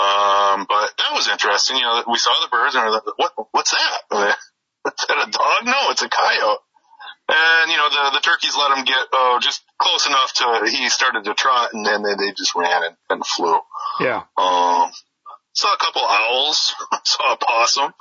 Um, 0.00 0.64
but 0.64 0.96
that 0.96 1.12
was 1.12 1.28
interesting. 1.28 1.76
You 1.76 1.82
know, 1.82 2.04
we 2.10 2.16
saw 2.16 2.32
the 2.40 2.48
birds, 2.48 2.74
and 2.74 2.84
we 2.84 2.88
are 2.88 2.92
like, 2.92 3.06
"What? 3.16 3.32
What's 3.52 3.72
that? 3.72 4.00
Is 4.86 5.04
that 5.08 5.28
a 5.28 5.30
dog? 5.30 5.66
No, 5.66 5.90
it's 5.90 6.02
a 6.02 6.08
coyote." 6.08 6.64
And 7.28 7.70
you 7.70 7.76
know, 7.76 7.88
the 7.90 8.18
the 8.18 8.20
turkeys 8.24 8.56
let 8.56 8.76
him 8.76 8.84
get 8.84 9.06
oh 9.12 9.38
just 9.40 9.62
close 9.78 10.06
enough 10.06 10.32
to 10.34 10.70
he 10.70 10.88
started 10.88 11.24
to 11.24 11.34
trot, 11.34 11.74
and 11.74 11.84
then 11.84 12.02
they, 12.02 12.14
they 12.14 12.32
just 12.36 12.54
ran 12.56 12.82
and, 12.82 12.96
and 13.10 13.26
flew. 13.26 13.58
Yeah. 14.00 14.22
Um, 14.36 14.90
saw 15.52 15.74
a 15.74 15.78
couple 15.78 16.02
owls, 16.02 16.74
saw 17.04 17.34
a 17.34 17.36
possum, 17.36 17.92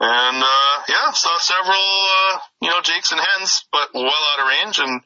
and 0.00 0.42
uh, 0.42 0.76
yeah, 0.88 1.12
saw 1.12 1.38
several 1.38 1.78
uh, 1.78 2.38
you 2.60 2.70
know 2.70 2.80
jakes 2.82 3.12
and 3.12 3.20
hens, 3.20 3.64
but 3.72 3.94
well 3.94 4.04
out 4.04 4.40
of 4.40 4.48
range, 4.48 4.78
and 4.78 5.00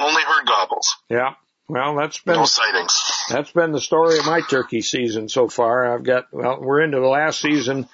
only 0.00 0.22
heard 0.22 0.46
gobbles. 0.46 0.88
Yeah. 1.08 1.34
Well, 1.72 1.96
that's 1.96 2.18
been 2.18 2.34
No 2.36 2.44
sightings. 2.44 3.24
that's 3.30 3.50
been 3.52 3.72
the 3.72 3.80
story 3.80 4.18
of 4.18 4.26
my 4.26 4.42
turkey 4.42 4.82
season 4.82 5.30
so 5.30 5.48
far. 5.48 5.94
I've 5.94 6.02
got 6.04 6.26
well, 6.30 6.60
we're 6.60 6.82
into 6.82 7.00
the 7.00 7.06
last 7.06 7.40
season 7.40 7.88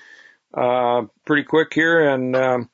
uh 0.53 1.03
pretty 1.25 1.45
quick 1.45 1.73
here 1.75 2.09
and 2.11 2.35
um 2.35 2.71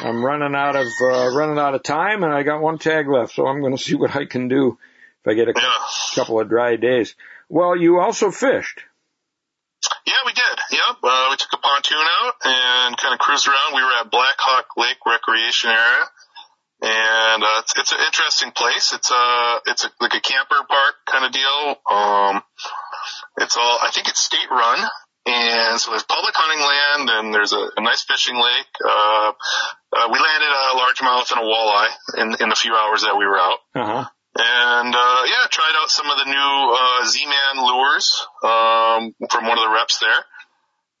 I'm 0.00 0.22
running 0.22 0.54
out 0.54 0.76
of 0.76 0.86
uh 1.02 1.30
running 1.34 1.58
out 1.58 1.74
of 1.74 1.82
time 1.82 2.22
and 2.24 2.32
I 2.34 2.42
got 2.42 2.60
one 2.60 2.76
tag 2.76 3.08
left, 3.08 3.32
so 3.34 3.46
I'm 3.46 3.60
going 3.60 3.74
to 3.76 3.82
see 3.82 3.94
what 3.94 4.14
I 4.14 4.26
can 4.26 4.48
do 4.48 4.76
if 5.24 5.26
I 5.30 5.32
get 5.32 5.48
a 5.48 5.54
Yeah. 5.56 5.72
couple 6.14 6.38
of 6.40 6.48
dry 6.50 6.76
days. 6.76 7.14
Well, 7.48 7.74
you 7.74 7.98
also 8.00 8.30
fished. 8.30 8.80
Yeah, 10.06 10.14
we 10.26 10.32
did. 10.32 10.58
Yep. 10.72 10.96
Uh, 11.02 11.26
we 11.30 11.36
took 11.36 11.52
a 11.54 11.58
pontoon 11.58 11.98
out 12.20 12.34
and 12.44 12.96
kind 12.98 13.14
of 13.14 13.18
cruised 13.20 13.48
around. 13.48 13.74
We 13.74 13.82
were 13.82 13.92
at 14.00 14.10
Blackhawk 14.10 14.76
Lake 14.76 14.96
Recreation 15.06 15.70
Area. 15.70 16.04
And, 16.84 17.40
uh, 17.42 17.64
it's, 17.64 17.72
it's 17.78 17.92
an 17.92 18.00
interesting 18.04 18.52
place. 18.52 18.92
It's 18.92 19.10
a, 19.10 19.60
it's 19.66 19.84
a, 19.84 19.90
like 20.00 20.12
a 20.12 20.20
camper 20.20 20.60
park 20.68 20.94
kind 21.06 21.24
of 21.24 21.32
deal. 21.32 21.76
Um, 21.90 22.42
it's 23.40 23.56
all, 23.56 23.78
I 23.80 23.90
think 23.90 24.08
it's 24.08 24.20
state 24.20 24.50
run. 24.50 24.84
And 25.26 25.80
so 25.80 25.90
there's 25.90 26.04
public 26.04 26.34
hunting 26.36 26.60
land 26.60 27.08
and 27.08 27.34
there's 27.34 27.54
a, 27.54 27.70
a 27.76 27.80
nice 27.80 28.04
fishing 28.04 28.36
lake. 28.36 28.68
Uh, 28.84 29.32
uh, 29.96 30.08
we 30.12 30.18
landed 30.20 30.52
a 30.52 30.76
largemouth 30.76 31.32
and 31.32 31.40
a 31.40 31.48
walleye 31.48 31.88
in, 32.18 32.36
in 32.44 32.48
the 32.50 32.56
few 32.56 32.74
hours 32.74 33.00
that 33.02 33.16
we 33.16 33.24
were 33.24 33.38
out. 33.38 33.58
Uh-huh. 33.74 34.04
And 34.36 34.94
uh 34.94 35.22
yeah, 35.30 35.46
tried 35.48 35.78
out 35.80 35.90
some 35.90 36.10
of 36.10 36.18
the 36.18 36.24
new 36.26 36.74
uh 36.74 37.06
Z-Man 37.06 37.64
lures 37.64 38.26
um 38.42 39.14
from 39.30 39.46
one 39.46 39.58
of 39.58 39.64
the 39.64 39.70
reps 39.72 40.00
there. 40.00 40.24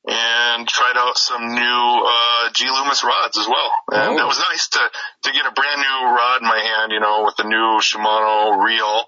And 0.06 0.68
tried 0.68 0.96
out 0.96 1.16
some 1.16 1.54
new 1.54 1.60
uh 2.06 2.50
G 2.52 2.66
Loomis 2.70 3.02
rods 3.02 3.38
as 3.38 3.48
well. 3.48 3.72
And 3.90 4.12
Oh. 4.12 4.16
that 4.18 4.26
was 4.26 4.38
nice 4.38 4.68
to 4.68 4.80
to 5.22 5.32
get 5.32 5.46
a 5.46 5.50
brand 5.52 5.80
new 5.80 6.06
rod 6.14 6.42
in 6.42 6.46
my 6.48 6.60
hand, 6.60 6.92
you 6.92 7.00
know, 7.00 7.24
with 7.24 7.36
the 7.36 7.44
new 7.44 7.80
Shimano 7.80 8.62
reel 8.62 9.04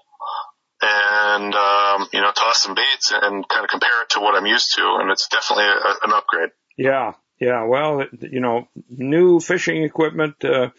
and 0.81 1.53
um 1.55 2.07
you 2.13 2.21
know, 2.21 2.31
toss 2.31 2.63
some 2.63 2.73
baits 2.75 3.11
and 3.11 3.47
kind 3.47 3.63
of 3.63 3.69
compare 3.69 4.01
it 4.03 4.09
to 4.11 4.19
what 4.21 4.35
I'm 4.35 4.45
used 4.47 4.75
to 4.75 4.97
and 4.99 5.11
it's 5.11 5.27
definitely 5.27 5.65
a, 5.65 5.93
an 6.07 6.13
upgrade. 6.13 6.49
Yeah. 6.77 7.13
Yeah. 7.39 7.65
Well, 7.65 8.05
you 8.19 8.39
know, 8.39 8.67
new 8.89 9.39
fishing 9.39 9.83
equipment, 9.83 10.43
uh, 10.43 10.69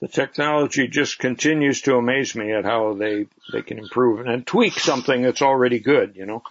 the 0.00 0.08
technology 0.08 0.88
just 0.88 1.18
continues 1.20 1.82
to 1.82 1.94
amaze 1.96 2.34
me 2.34 2.52
at 2.52 2.64
how 2.64 2.94
they, 2.94 3.26
they 3.52 3.62
can 3.62 3.78
improve 3.78 4.26
and 4.26 4.44
tweak 4.46 4.80
something 4.80 5.22
that's 5.22 5.42
already 5.42 5.78
good, 5.78 6.16
you 6.16 6.26
know? 6.26 6.42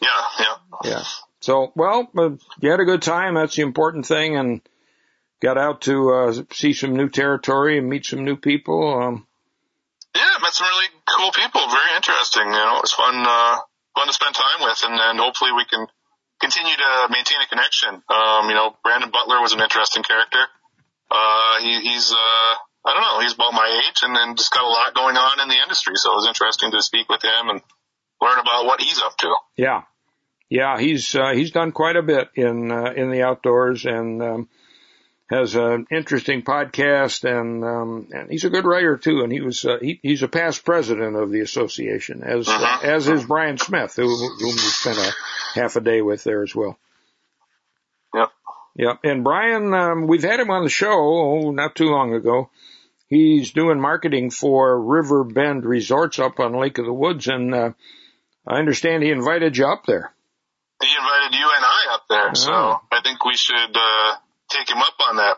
Yeah, 0.00 0.08
yeah. 0.38 0.54
Yeah. 0.84 1.02
So, 1.48 1.72
well, 1.74 2.12
uh, 2.12 2.36
you 2.60 2.68
had 2.68 2.80
a 2.80 2.84
good 2.84 3.00
time. 3.00 3.32
That's 3.32 3.56
the 3.56 3.62
important 3.62 4.04
thing 4.04 4.36
and 4.36 4.60
got 5.40 5.56
out 5.56 5.80
to, 5.88 6.12
uh, 6.12 6.32
see 6.52 6.74
some 6.74 6.92
new 6.92 7.08
territory 7.08 7.78
and 7.78 7.88
meet 7.88 8.04
some 8.04 8.22
new 8.22 8.36
people. 8.36 8.76
Um, 8.84 9.26
Yeah, 10.14 10.28
met 10.42 10.52
some 10.52 10.68
really 10.68 10.92
cool 11.08 11.32
people. 11.32 11.64
Very 11.72 11.96
interesting. 11.96 12.44
You 12.44 12.52
know, 12.52 12.76
it 12.76 12.84
was 12.84 12.92
fun, 12.92 13.24
uh, 13.24 13.64
fun 13.96 14.06
to 14.08 14.12
spend 14.12 14.34
time 14.34 14.60
with, 14.60 14.76
and, 14.84 15.00
and 15.00 15.18
hopefully 15.18 15.52
we 15.56 15.64
can 15.64 15.86
continue 16.38 16.76
to 16.76 17.08
maintain 17.08 17.40
a 17.40 17.48
connection. 17.48 17.96
Um, 18.12 18.52
you 18.52 18.54
know, 18.54 18.76
Brandon 18.84 19.08
Butler 19.08 19.40
was 19.40 19.54
an 19.54 19.62
interesting 19.64 20.02
character. 20.02 20.44
Uh, 21.10 21.64
he, 21.64 21.80
he's, 21.80 22.12
uh, 22.12 22.52
I 22.84 22.92
don't 22.92 23.00
know, 23.00 23.20
he's 23.24 23.32
about 23.32 23.54
my 23.54 23.88
age 23.88 24.00
and 24.02 24.14
then 24.14 24.36
just 24.36 24.52
got 24.52 24.64
a 24.64 24.68
lot 24.68 24.92
going 24.92 25.16
on 25.16 25.40
in 25.40 25.48
the 25.48 25.56
industry. 25.56 25.96
So 25.96 26.12
it 26.12 26.16
was 26.16 26.28
interesting 26.28 26.72
to 26.72 26.82
speak 26.82 27.08
with 27.08 27.24
him 27.24 27.48
and 27.48 27.62
learn 28.20 28.38
about 28.38 28.66
what 28.66 28.82
he's 28.82 29.00
up 29.00 29.16
to. 29.24 29.32
yeah. 29.56 29.88
Yeah, 30.50 30.78
he's, 30.78 31.14
uh, 31.14 31.32
he's 31.34 31.50
done 31.50 31.72
quite 31.72 31.96
a 31.96 32.02
bit 32.02 32.30
in, 32.34 32.70
uh, 32.70 32.92
in 32.96 33.10
the 33.10 33.22
outdoors 33.22 33.84
and, 33.84 34.22
um, 34.22 34.48
has 35.28 35.54
an 35.56 35.86
interesting 35.90 36.42
podcast 36.42 37.24
and, 37.24 37.62
um, 37.62 38.08
and 38.12 38.30
he's 38.30 38.44
a 38.44 38.50
good 38.50 38.64
writer 38.64 38.96
too. 38.96 39.20
And 39.22 39.30
he 39.30 39.42
was, 39.42 39.64
uh, 39.64 39.76
he, 39.80 40.00
he's 40.02 40.22
a 40.22 40.28
past 40.28 40.64
president 40.64 41.16
of 41.16 41.30
the 41.30 41.40
association 41.40 42.22
as, 42.22 42.48
uh, 42.48 42.78
as 42.82 43.08
is 43.08 43.26
Brian 43.26 43.58
Smith, 43.58 43.94
who, 43.96 44.06
whom 44.06 44.52
we 44.52 44.56
spent 44.56 44.96
a 44.96 45.12
half 45.54 45.76
a 45.76 45.82
day 45.82 46.00
with 46.00 46.24
there 46.24 46.42
as 46.42 46.54
well. 46.54 46.78
Yep. 48.14 48.30
Yep. 48.76 49.00
And 49.04 49.24
Brian, 49.24 49.74
um, 49.74 50.06
we've 50.06 50.22
had 50.22 50.40
him 50.40 50.50
on 50.50 50.64
the 50.64 50.70
show 50.70 50.92
oh, 50.92 51.50
not 51.50 51.74
too 51.74 51.90
long 51.90 52.14
ago. 52.14 52.48
He's 53.08 53.52
doing 53.52 53.80
marketing 53.80 54.30
for 54.30 54.80
River 54.80 55.24
Bend 55.24 55.64
Resorts 55.64 56.18
up 56.18 56.40
on 56.40 56.58
Lake 56.58 56.78
of 56.78 56.84
the 56.84 56.92
Woods, 56.92 57.26
and 57.26 57.54
uh, 57.54 57.70
I 58.46 58.58
understand 58.58 59.02
he 59.02 59.10
invited 59.10 59.56
you 59.56 59.66
up 59.66 59.84
there. 59.86 60.12
He 60.80 60.88
invited 60.88 61.38
you 61.38 61.50
and 61.56 61.64
I 61.64 61.94
up 61.94 62.04
there. 62.08 62.34
So 62.34 62.52
Oh. 62.52 62.80
I 62.92 63.00
think 63.02 63.24
we 63.24 63.36
should, 63.36 63.76
uh, 63.76 64.14
take 64.48 64.70
him 64.70 64.78
up 64.78 64.94
on 65.08 65.16
that. 65.16 65.36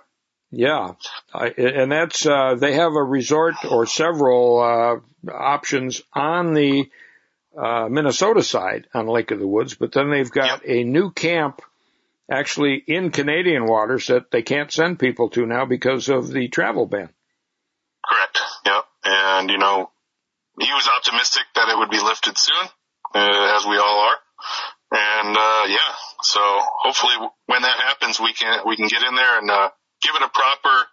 Yeah, 0.52 0.94
I, 1.32 1.46
and 1.48 1.92
that's 1.92 2.26
uh, 2.26 2.56
they 2.56 2.74
have 2.74 2.94
a 2.94 3.02
resort 3.02 3.54
or 3.68 3.86
several 3.86 4.58
uh, 4.60 5.30
options 5.32 6.02
on 6.12 6.54
the 6.54 6.90
uh, 7.56 7.88
Minnesota 7.88 8.42
side 8.42 8.88
on 8.92 9.06
Lake 9.06 9.30
of 9.30 9.38
the 9.38 9.46
Woods, 9.46 9.74
but 9.74 9.92
then 9.92 10.10
they've 10.10 10.30
got 10.30 10.62
a 10.66 10.82
new 10.82 11.12
camp 11.12 11.62
actually 12.30 12.82
in 12.86 13.10
Canadian 13.12 13.64
waters 13.66 14.08
that 14.08 14.30
they 14.32 14.42
can't 14.42 14.72
send 14.72 14.98
people 14.98 15.30
to 15.30 15.46
now 15.46 15.66
because 15.66 16.08
of 16.08 16.28
the 16.28 16.48
travel 16.48 16.86
ban. 16.86 17.10
Correct. 18.04 18.40
Yep. 18.66 18.84
And, 19.04 19.50
you 19.50 19.58
know, 19.58 19.90
he 20.58 20.72
was 20.72 20.88
optimistic 20.96 21.42
that 21.54 21.68
it 21.68 21.78
would 21.78 21.90
be 21.90 22.00
lifted 22.00 22.36
soon, 22.36 22.66
uh, 23.14 23.56
as 23.56 23.66
we 23.66 23.78
all 23.78 24.00
are. 24.10 24.16
And, 24.92 25.36
uh, 25.36 25.64
yeah, 25.68 25.94
so 26.22 26.40
hopefully 26.42 27.14
when 27.46 27.62
that 27.62 27.78
happens, 27.78 28.18
we 28.18 28.32
can, 28.32 28.60
we 28.66 28.76
can 28.76 28.88
get 28.88 29.02
in 29.02 29.14
there 29.14 29.38
and, 29.38 29.50
uh, 29.50 29.70
give 30.02 30.14
it 30.16 30.22
a 30.22 30.28
proper, 30.28 30.86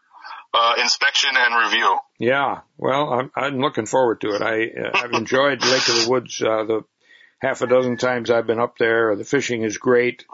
uh, 0.53 0.73
inspection 0.81 1.31
and 1.35 1.65
review. 1.65 1.97
Yeah, 2.19 2.61
well, 2.77 3.13
I'm, 3.13 3.31
I'm 3.35 3.59
looking 3.59 3.85
forward 3.85 4.21
to 4.21 4.35
it. 4.35 4.41
I 4.41 4.65
uh, 4.65 4.91
I've 4.93 5.11
enjoyed 5.13 5.61
Lake 5.65 5.87
of 5.87 6.03
the 6.03 6.07
Woods 6.09 6.41
uh, 6.41 6.63
the 6.63 6.81
half 7.39 7.61
a 7.61 7.67
dozen 7.67 7.97
times 7.97 8.31
I've 8.31 8.47
been 8.47 8.59
up 8.59 8.77
there. 8.77 9.15
The 9.15 9.23
fishing 9.25 9.63
is 9.63 9.77
great. 9.77 10.25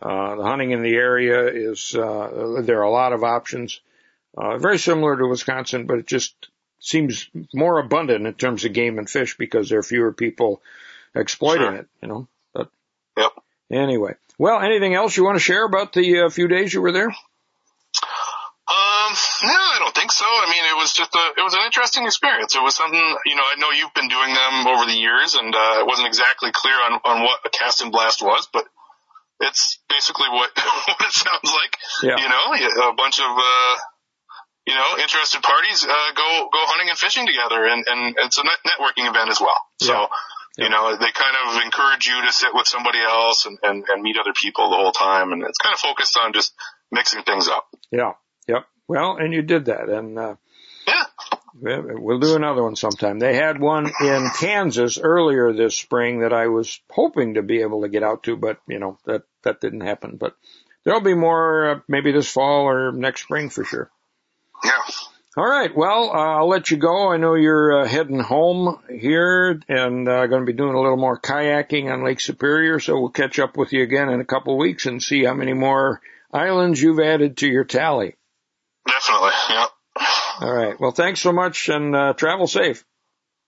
Uh, 0.00 0.36
the 0.36 0.44
hunting 0.44 0.70
in 0.70 0.82
the 0.82 0.94
area 0.94 1.48
is 1.48 1.94
uh, 1.94 2.60
there 2.62 2.78
are 2.78 2.84
a 2.84 2.90
lot 2.90 3.12
of 3.12 3.24
options. 3.24 3.80
Uh, 4.36 4.58
very 4.58 4.78
similar 4.78 5.16
to 5.16 5.26
Wisconsin, 5.26 5.86
but 5.86 5.98
it 5.98 6.06
just 6.06 6.34
seems 6.78 7.28
more 7.52 7.78
abundant 7.80 8.26
in 8.26 8.34
terms 8.34 8.64
of 8.64 8.72
game 8.72 8.98
and 8.98 9.10
fish 9.10 9.36
because 9.36 9.68
there 9.68 9.80
are 9.80 9.82
fewer 9.82 10.12
people 10.12 10.62
exploiting 11.14 11.66
Sure. 11.66 11.74
it. 11.74 11.88
You 12.02 12.08
know. 12.08 12.28
Yep. 13.18 13.32
anyway, 13.70 14.14
well, 14.38 14.60
anything 14.60 14.94
else 14.94 15.16
you 15.16 15.24
want 15.24 15.36
to 15.36 15.42
share 15.42 15.64
about 15.64 15.92
the 15.92 16.22
uh, 16.22 16.30
few 16.30 16.48
days 16.48 16.72
you 16.72 16.80
were 16.80 16.92
there? 16.92 17.08
Um, 18.68 19.14
no, 19.44 19.54
I 19.54 19.76
don't 19.80 19.94
think 19.94 20.08
think 20.08 20.16
so. 20.16 20.24
I 20.24 20.48
mean, 20.48 20.64
it 20.64 20.76
was 20.80 20.92
just 20.96 21.12
a, 21.14 21.24
it 21.36 21.44
was 21.44 21.52
an 21.52 21.60
interesting 21.68 22.04
experience. 22.08 22.56
It 22.56 22.64
was 22.64 22.74
something, 22.74 23.06
you 23.26 23.36
know, 23.36 23.44
I 23.44 23.60
know 23.60 23.70
you've 23.76 23.92
been 23.92 24.08
doing 24.08 24.32
them 24.32 24.66
over 24.66 24.88
the 24.88 24.96
years 24.96 25.36
and, 25.36 25.52
uh, 25.52 25.84
it 25.84 25.86
wasn't 25.86 26.08
exactly 26.08 26.48
clear 26.52 26.74
on, 26.74 27.00
on 27.04 27.16
what 27.22 27.44
a 27.44 27.50
cast 27.50 27.82
and 27.84 27.92
blast 27.92 28.22
was, 28.22 28.48
but 28.48 28.64
it's 29.40 29.78
basically 29.88 30.28
what, 30.32 30.50
what 30.88 31.00
it 31.04 31.12
sounds 31.12 31.52
like. 31.52 31.72
Yeah. 32.02 32.16
You 32.16 32.28
know, 32.28 32.88
a 32.88 32.96
bunch 32.96 33.20
of, 33.20 33.28
uh, 33.28 33.74
you 34.64 34.74
know, 34.74 34.96
interested 34.96 35.42
parties, 35.44 35.84
uh, 35.84 36.10
go, 36.16 36.48
go 36.48 36.62
hunting 36.72 36.88
and 36.88 36.98
fishing 36.98 37.26
together 37.28 37.68
and, 37.68 37.84
and 37.84 38.16
it's 38.24 38.38
a 38.38 38.44
networking 38.64 39.08
event 39.08 39.28
as 39.28 39.40
well. 39.40 39.60
So, 39.82 39.92
Yeah. 39.92 40.06
You 40.58 40.68
know, 40.68 40.90
they 40.96 41.10
kind 41.12 41.36
of 41.46 41.62
encourage 41.64 42.06
you 42.06 42.20
to 42.26 42.32
sit 42.32 42.50
with 42.52 42.66
somebody 42.66 42.98
else 43.00 43.46
and, 43.46 43.58
and, 43.62 43.84
and 43.88 44.02
meet 44.02 44.16
other 44.20 44.32
people 44.34 44.70
the 44.70 44.76
whole 44.76 44.92
time. 44.92 45.32
And 45.32 45.42
it's 45.44 45.58
kind 45.58 45.72
of 45.72 45.78
focused 45.78 46.18
on 46.22 46.32
just 46.32 46.52
mixing 46.90 47.22
things 47.22 47.48
up. 47.48 47.68
Yeah. 47.90 48.12
Yep. 48.48 48.66
Well, 48.88 49.16
and 49.18 49.32
you 49.32 49.42
did 49.42 49.66
that, 49.66 49.88
and 49.88 50.18
uh, 50.18 50.34
Yeah. 50.86 51.04
we- 51.60 51.94
we'll 52.00 52.18
do 52.18 52.34
another 52.36 52.62
one 52.62 52.74
sometime. 52.76 53.18
They 53.18 53.34
had 53.34 53.60
one 53.60 53.90
in 54.00 54.30
Kansas 54.38 54.98
earlier 54.98 55.52
this 55.52 55.76
spring 55.78 56.20
that 56.20 56.32
I 56.32 56.46
was 56.48 56.80
hoping 56.90 57.34
to 57.34 57.42
be 57.42 57.60
able 57.60 57.82
to 57.82 57.88
get 57.88 58.02
out 58.02 58.22
to, 58.24 58.36
but 58.36 58.58
you 58.66 58.78
know 58.78 58.98
that 59.04 59.22
that 59.42 59.60
didn't 59.60 59.82
happen. 59.82 60.16
But 60.16 60.34
there'll 60.84 61.02
be 61.02 61.14
more, 61.14 61.70
uh, 61.70 61.80
maybe 61.86 62.12
this 62.12 62.30
fall 62.32 62.64
or 62.64 62.92
next 62.92 63.22
spring 63.24 63.50
for 63.50 63.62
sure. 63.64 63.90
Yeah. 64.64 64.80
All 65.38 65.48
right. 65.48 65.70
Well, 65.72 66.10
uh, 66.10 66.38
I'll 66.38 66.48
let 66.48 66.68
you 66.72 66.78
go. 66.78 67.12
I 67.12 67.16
know 67.16 67.36
you're 67.36 67.82
uh, 67.82 67.86
heading 67.86 68.18
home 68.18 68.80
here 68.90 69.60
and 69.68 70.08
uh, 70.08 70.26
going 70.26 70.42
to 70.42 70.52
be 70.52 70.52
doing 70.52 70.74
a 70.74 70.80
little 70.80 70.96
more 70.96 71.16
kayaking 71.16 71.92
on 71.92 72.02
Lake 72.04 72.18
Superior. 72.18 72.80
So 72.80 72.98
we'll 72.98 73.10
catch 73.10 73.38
up 73.38 73.56
with 73.56 73.72
you 73.72 73.84
again 73.84 74.08
in 74.08 74.18
a 74.20 74.24
couple 74.24 74.54
of 74.54 74.58
weeks 74.58 74.86
and 74.86 75.00
see 75.00 75.22
how 75.22 75.34
many 75.34 75.52
more 75.52 76.00
islands 76.32 76.82
you've 76.82 76.98
added 76.98 77.36
to 77.36 77.46
your 77.46 77.62
tally. 77.62 78.16
Definitely. 78.84 79.30
Yeah. 79.50 79.66
All 80.40 80.52
right. 80.52 80.80
Well, 80.80 80.90
thanks 80.90 81.20
so 81.20 81.30
much 81.30 81.68
and 81.68 81.94
uh, 81.94 82.14
travel 82.14 82.48
safe. 82.48 82.84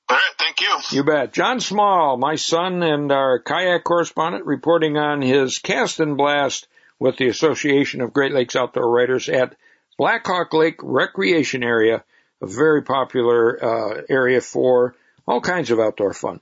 All 0.09 0.16
right. 0.16 0.34
Thank 0.38 0.61
you. 0.61 0.78
You 0.93 1.03
bet. 1.03 1.32
Jon 1.32 1.59
Small, 1.59 2.16
my 2.16 2.36
son 2.36 2.84
and 2.84 3.11
our 3.11 3.41
kayak 3.41 3.82
correspondent, 3.82 4.47
reporting 4.47 4.97
on 4.97 5.22
his 5.22 5.59
cast 5.59 5.99
and 5.99 6.16
blast 6.16 6.68
with 7.01 7.16
the 7.16 7.26
Association 7.26 8.01
of 8.01 8.12
Great 8.12 8.30
Lakes 8.30 8.55
Outdoor 8.55 8.88
Writers 8.88 9.28
at 9.28 9.57
Blackhawk 10.01 10.53
Lake 10.55 10.80
Recreation 10.82 11.62
Area, 11.62 12.03
a 12.40 12.46
very 12.46 12.80
popular 12.80 13.62
uh, 13.62 14.01
area 14.09 14.40
for 14.40 14.94
all 15.28 15.42
kinds 15.42 15.70
of 15.70 15.78
outdoor 15.78 16.14
fun. 16.14 16.40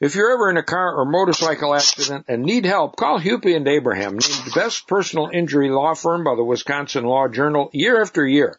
If 0.00 0.14
you're 0.14 0.32
ever 0.32 0.50
in 0.50 0.58
a 0.58 0.62
car 0.62 0.96
or 0.96 1.06
motorcycle 1.06 1.74
accident 1.74 2.26
and 2.28 2.42
need 2.42 2.66
help, 2.66 2.96
call 2.96 3.18
Hupy 3.18 3.56
and 3.56 3.66
Abraham, 3.66 4.18
named 4.18 4.52
best 4.54 4.86
personal 4.86 5.30
injury 5.32 5.70
law 5.70 5.94
firm 5.94 6.24
by 6.24 6.34
the 6.34 6.44
Wisconsin 6.44 7.04
Law 7.04 7.26
Journal 7.28 7.70
year 7.72 8.02
after 8.02 8.26
year. 8.26 8.58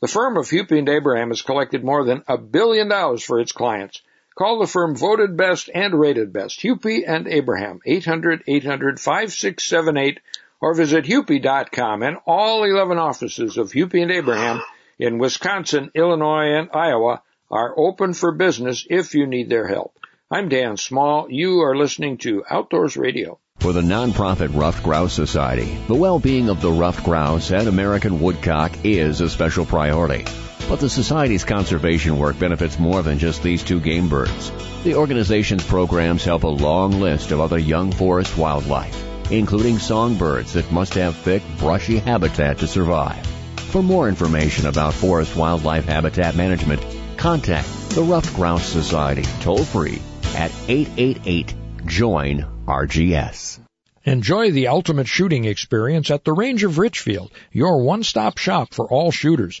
The 0.00 0.08
firm 0.08 0.36
of 0.36 0.46
Hupy 0.46 0.80
and 0.80 0.88
Abraham 0.88 1.28
has 1.28 1.42
collected 1.42 1.84
more 1.84 2.04
than 2.04 2.24
a 2.26 2.36
billion 2.36 2.88
dollars 2.88 3.22
for 3.22 3.38
its 3.38 3.52
clients. 3.52 4.02
Call 4.36 4.58
the 4.58 4.66
firm 4.66 4.96
voted 4.96 5.36
best 5.36 5.70
and 5.72 5.94
rated 5.94 6.32
best. 6.32 6.60
Hupy 6.60 7.04
and 7.06 7.28
Abraham, 7.28 7.78
800-800-5678 7.86 10.18
or 10.60 10.74
visit 10.74 11.04
Hupy.com 11.04 12.02
and 12.02 12.16
all 12.26 12.64
11 12.64 12.98
offices 12.98 13.56
of 13.56 13.72
Hupy 13.72 14.02
and 14.02 14.10
Abraham 14.10 14.62
in 14.98 15.18
Wisconsin, 15.18 15.90
Illinois, 15.94 16.58
and 16.58 16.70
Iowa 16.72 17.22
are 17.50 17.74
open 17.76 18.14
for 18.14 18.32
business 18.32 18.86
if 18.88 19.14
you 19.14 19.26
need 19.26 19.48
their 19.48 19.66
help. 19.66 19.98
I'm 20.30 20.48
Dan 20.48 20.76
Small. 20.76 21.30
You 21.30 21.60
are 21.60 21.76
listening 21.76 22.18
to 22.18 22.44
Outdoors 22.50 22.96
Radio. 22.96 23.38
For 23.58 23.72
the 23.72 23.80
nonprofit 23.80 24.54
Ruffed 24.54 24.82
Grouse 24.82 25.12
Society, 25.12 25.78
the 25.86 25.94
well-being 25.94 26.50
of 26.50 26.60
the 26.60 26.70
ruffed 26.70 27.04
grouse 27.04 27.50
and 27.52 27.68
American 27.68 28.20
woodcock 28.20 28.84
is 28.84 29.20
a 29.20 29.30
special 29.30 29.64
priority. 29.64 30.24
But 30.68 30.80
the 30.80 30.90
Society's 30.90 31.44
conservation 31.44 32.18
work 32.18 32.38
benefits 32.38 32.78
more 32.78 33.02
than 33.02 33.18
just 33.18 33.42
these 33.42 33.62
two 33.62 33.80
game 33.80 34.08
birds. 34.08 34.50
The 34.82 34.96
organization's 34.96 35.64
programs 35.64 36.24
help 36.24 36.42
a 36.42 36.48
long 36.48 37.00
list 37.00 37.30
of 37.30 37.40
other 37.40 37.58
young 37.58 37.92
forest 37.92 38.36
wildlife, 38.36 39.05
including 39.30 39.78
songbirds 39.78 40.52
that 40.54 40.70
must 40.70 40.94
have 40.94 41.16
thick, 41.16 41.42
brushy 41.58 41.98
habitat 41.98 42.58
to 42.58 42.66
survive. 42.66 43.24
For 43.70 43.82
more 43.82 44.08
information 44.08 44.66
about 44.66 44.94
forest 44.94 45.36
wildlife 45.36 45.84
habitat 45.84 46.36
management, 46.36 46.84
contact 47.16 47.68
the 47.90 48.02
Ruffed 48.02 48.34
Grouse 48.34 48.64
Society 48.64 49.24
toll 49.40 49.64
free 49.64 50.00
at 50.36 50.52
888 50.68 51.54
join 51.86 52.46
RGS. 52.66 53.58
Enjoy 54.04 54.52
the 54.52 54.68
ultimate 54.68 55.08
shooting 55.08 55.46
experience 55.46 56.10
at 56.12 56.22
the 56.22 56.32
Range 56.32 56.62
of 56.62 56.78
Richfield, 56.78 57.32
your 57.50 57.82
one-stop 57.82 58.38
shop 58.38 58.72
for 58.72 58.86
all 58.86 59.10
shooters. 59.10 59.60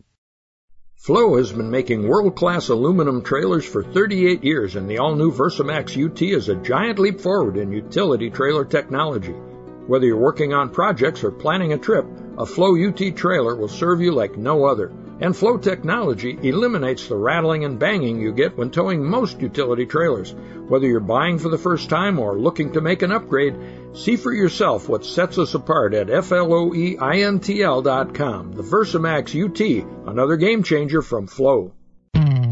Floe 1.01 1.37
has 1.37 1.51
been 1.51 1.71
making 1.71 2.07
world-class 2.07 2.69
aluminum 2.69 3.23
trailers 3.23 3.65
for 3.65 3.81
38 3.81 4.43
years, 4.43 4.75
and 4.75 4.87
the 4.87 4.99
all-new 4.99 5.31
Versamax 5.31 5.97
UT 5.97 6.21
is 6.21 6.47
a 6.47 6.53
giant 6.53 6.99
leap 6.99 7.19
forward 7.19 7.57
in 7.57 7.71
utility 7.71 8.29
trailer 8.29 8.63
technology. 8.63 9.33
Whether 9.87 10.05
you're 10.05 10.17
working 10.17 10.53
on 10.53 10.69
projects 10.69 11.23
or 11.23 11.31
planning 11.31 11.73
a 11.73 11.79
trip, 11.79 12.05
a 12.37 12.45
Floe 12.45 12.77
UT 12.77 13.15
trailer 13.15 13.55
will 13.55 13.67
serve 13.67 13.99
you 13.99 14.11
like 14.11 14.37
no 14.37 14.65
other. 14.65 14.93
And 15.21 15.37
Floe 15.37 15.57
technology 15.57 16.35
eliminates 16.41 17.07
the 17.07 17.15
rattling 17.15 17.63
and 17.63 17.77
banging 17.77 18.19
you 18.19 18.31
get 18.31 18.57
when 18.57 18.71
towing 18.71 19.05
most 19.05 19.39
utility 19.39 19.85
trailers. 19.85 20.33
Whether 20.67 20.87
you're 20.87 20.99
buying 20.99 21.37
for 21.37 21.49
the 21.49 21.59
first 21.59 21.89
time 21.89 22.17
or 22.17 22.39
looking 22.39 22.73
to 22.73 22.81
make 22.81 23.03
an 23.03 23.11
upgrade, 23.11 23.55
see 23.93 24.15
for 24.15 24.33
yourself 24.33 24.89
what 24.89 25.05
sets 25.05 25.37
us 25.37 25.53
apart 25.53 25.93
at 25.93 26.07
FLOEINTL.com. 26.07 26.81
The 28.53 28.63
Versamax 28.63 29.35
UT, 29.45 29.61
another 30.07 30.37
game 30.37 30.63
changer 30.63 31.03
from 31.03 31.27
Floe. 31.27 31.71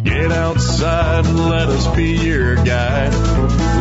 Get 0.04 0.32
outside 0.32 1.26
and 1.26 1.50
let 1.50 1.68
us 1.68 1.88
be 1.96 2.16
your 2.16 2.56
guide. 2.56 3.12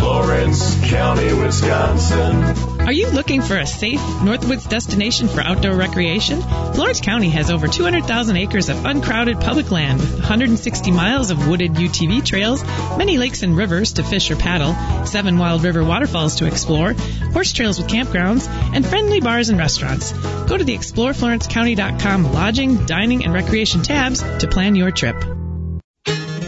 Florence 0.01 0.75
County, 0.91 1.33
Wisconsin. 1.33 2.81
Are 2.81 2.93
you 2.93 3.11
looking 3.11 3.43
for 3.43 3.57
a 3.57 3.67
safe 3.67 4.01
Northwoods 4.01 4.69
destination 4.69 5.29
for 5.29 5.41
outdoor 5.41 5.77
recreation? 5.77 6.41
Florence 6.41 7.01
County 7.01 7.31
has 7.31 7.51
over 7.51 7.69
200,000 7.69 8.37
acres 8.37 8.69
of 8.69 8.85
uncrowded 8.85 9.41
public 9.41 9.71
land 9.71 10.01
with 10.01 10.15
160 10.15 10.91
miles 10.91 11.31
of 11.31 11.47
wooded 11.47 11.75
UTV 11.75 12.25
trails, 12.25 12.65
many 12.97 13.19
lakes 13.19 13.43
and 13.43 13.57
rivers 13.57 13.93
to 13.95 14.03
fish 14.03 14.31
or 14.31 14.37
paddle, 14.37 14.75
seven 15.07 15.39
wild 15.39 15.63
river 15.63 15.85
waterfalls 15.85 16.37
to 16.37 16.47
explore, 16.47 16.95
horse 17.33 17.53
trails 17.53 17.79
with 17.79 17.89
campgrounds, 17.89 18.49
and 18.75 18.85
friendly 18.85 19.21
bars 19.21 19.51
and 19.51 19.59
restaurants. 19.59 20.13
Go 20.13 20.57
to 20.57 20.65
the 20.65 20.77
exploreflorencecounty.com 20.77 22.33
lodging, 22.33 22.87
dining, 22.87 23.25
and 23.25 23.33
recreation 23.33 23.83
tabs 23.83 24.23
to 24.39 24.49
plan 24.49 24.75
your 24.75 24.91
trip. 24.91 25.38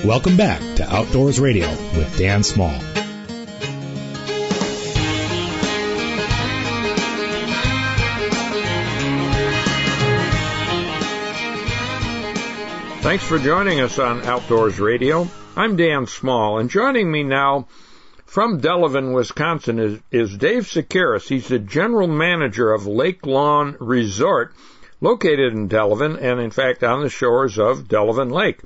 Welcome 0.04 0.38
back 0.38 0.60
to 0.76 0.90
Outdoors 0.90 1.38
Radio 1.38 1.68
with 1.68 2.16
Dan 2.16 2.42
Small. 2.42 2.70
Thanks 13.02 13.24
for 13.24 13.38
joining 13.38 13.80
us 13.80 13.98
on 13.98 14.22
Outdoors 14.22 14.80
Radio. 14.80 15.28
I'm 15.54 15.76
Dan 15.76 16.06
Small, 16.06 16.58
and 16.58 16.70
joining 16.70 17.12
me 17.12 17.22
now 17.22 17.68
from 18.24 18.58
Delavan, 18.62 19.14
Wisconsin 19.14 19.78
is, 19.78 20.00
is 20.10 20.34
Dave 20.34 20.62
Shekeres. 20.62 21.28
He's 21.28 21.48
the 21.48 21.58
general 21.58 22.08
manager 22.08 22.72
of 22.72 22.86
Lake 22.86 23.26
Lawn 23.26 23.76
Resort, 23.78 24.54
located 25.02 25.52
in 25.52 25.68
Delavan 25.68 26.18
and 26.18 26.40
in 26.40 26.50
fact 26.50 26.82
on 26.82 27.02
the 27.02 27.10
shores 27.10 27.58
of 27.58 27.86
Delavan 27.86 28.32
Lake. 28.32 28.60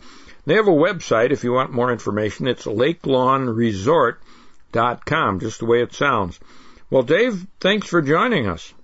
They 0.47 0.55
have 0.55 0.69
a 0.69 0.73
website 0.73 1.31
if 1.31 1.45
you 1.45 1.53
want 1.53 1.73
more 1.73 1.91
information. 1.91 2.47
It's 2.47 2.67
lakelawnresort.com, 2.67 5.41
just 5.41 5.61
the 5.61 5.67
way 5.67 5.83
it 5.83 5.95
sounds. 5.95 6.39
Well, 6.91 7.03
Dave, 7.03 7.47
thanks 7.61 7.89
for 7.89 8.03
joining 8.03 8.47
us. 8.47 8.75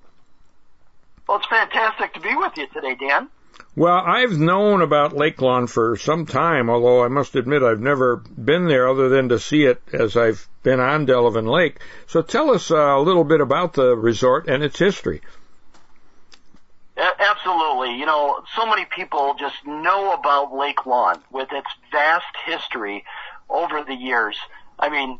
Well, 1.29 1.37
it's 1.39 1.47
fantastic 1.47 2.15
to 2.15 2.21
be 2.21 2.35
with 2.35 2.57
you 2.57 2.67
today, 2.69 2.95
Dan. 2.95 3.29
Well, 3.77 3.99
I've 3.99 4.39
known 4.39 4.83
about 4.83 5.17
Lake 5.17 5.41
Lawn 5.41 5.69
for 5.69 5.97
some 5.97 6.27
time, 6.27 6.69
although 6.69 7.05
I 7.05 7.09
must 7.09 7.37
admit 7.37 7.63
I've 7.63 7.81
never 7.81 8.17
been 8.17 8.67
there 8.67 8.89
other 8.89 9.09
than 9.09 9.29
to 9.29 9.39
see 9.39 9.65
it 9.65 9.81
as 9.93 10.17
I've 10.17 10.49
been 10.63 10.81
on 10.81 11.07
Delavan 11.07 11.49
Lake. 11.49 11.79
So 12.07 12.23
tell 12.23 12.51
us 12.51 12.71
uh, 12.71 12.77
a 12.77 13.01
little 13.01 13.23
bit 13.23 13.41
about 13.41 13.75
the 13.75 13.97
resort 13.97 14.49
and 14.49 14.65
its 14.65 14.79
history. 14.79 15.21
Absolutely. 17.01 17.97
You 17.97 18.07
know, 18.07 18.43
so 18.55 18.67
many 18.67 18.85
people 18.85 19.35
just 19.39 19.57
know 19.67 20.13
about 20.13 20.55
Lake 20.55 20.85
Lawn 20.87 21.21
with 21.31 21.49
its 21.53 21.69
vast 21.91 22.27
history 22.47 23.05
over 23.49 23.83
the 23.83 23.95
years. 23.95 24.37
I 24.79 24.91
mean, 24.91 25.19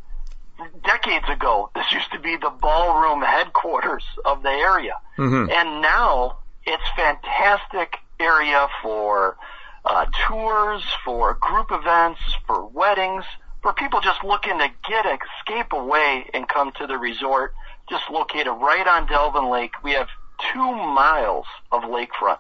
decades 0.85 1.29
ago, 1.29 1.71
this 1.75 1.91
used 1.93 2.13
to 2.13 2.19
be 2.19 2.37
the 2.37 2.51
ballroom 2.51 3.23
headquarters 3.23 4.05
of 4.25 4.43
the 4.43 4.51
area. 4.51 4.95
Mm-hmm. 5.19 5.51
And 5.51 5.83
now 5.83 6.39
it's 6.67 6.83
fantastic 6.97 7.97
area 8.19 8.69
for 8.83 9.37
uh, 9.85 10.07
tours, 10.27 10.83
for 11.05 11.35
group 11.35 11.69
events, 11.71 12.21
for 12.47 12.67
weddings, 12.67 13.25
for 13.63 13.73
people 13.73 14.01
just 14.01 14.23
looking 14.25 14.59
to 14.59 14.69
get 14.89 15.07
escape 15.07 15.73
away 15.73 16.29
and 16.35 16.47
come 16.49 16.73
to 16.73 16.87
the 16.87 16.99
resort. 16.99 17.55
Just 17.89 18.05
located 18.11 18.49
right 18.49 18.87
on 18.87 19.09
Delavan 19.09 19.51
Lake. 19.51 19.73
We 19.83 19.93
have 19.93 20.09
two 20.53 20.73
miles 20.75 21.47
of 21.71 21.83
lakefront. 21.83 22.39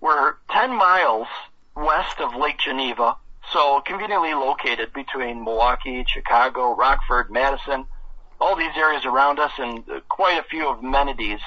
We're 0.00 0.34
10 0.50 0.76
miles 0.76 1.26
west 1.74 2.20
of 2.20 2.34
Lake 2.34 2.58
Geneva, 2.58 3.16
so 3.52 3.80
conveniently 3.80 4.34
located 4.34 4.92
between 4.92 5.44
Milwaukee, 5.44 6.04
Chicago, 6.06 6.74
Rockford, 6.74 7.30
Madison, 7.30 7.86
all 8.40 8.56
these 8.56 8.76
areas 8.76 9.04
around 9.04 9.38
us, 9.38 9.52
and 9.58 9.84
quite 10.08 10.38
a 10.38 10.44
few 10.44 10.68
amenities 10.68 11.40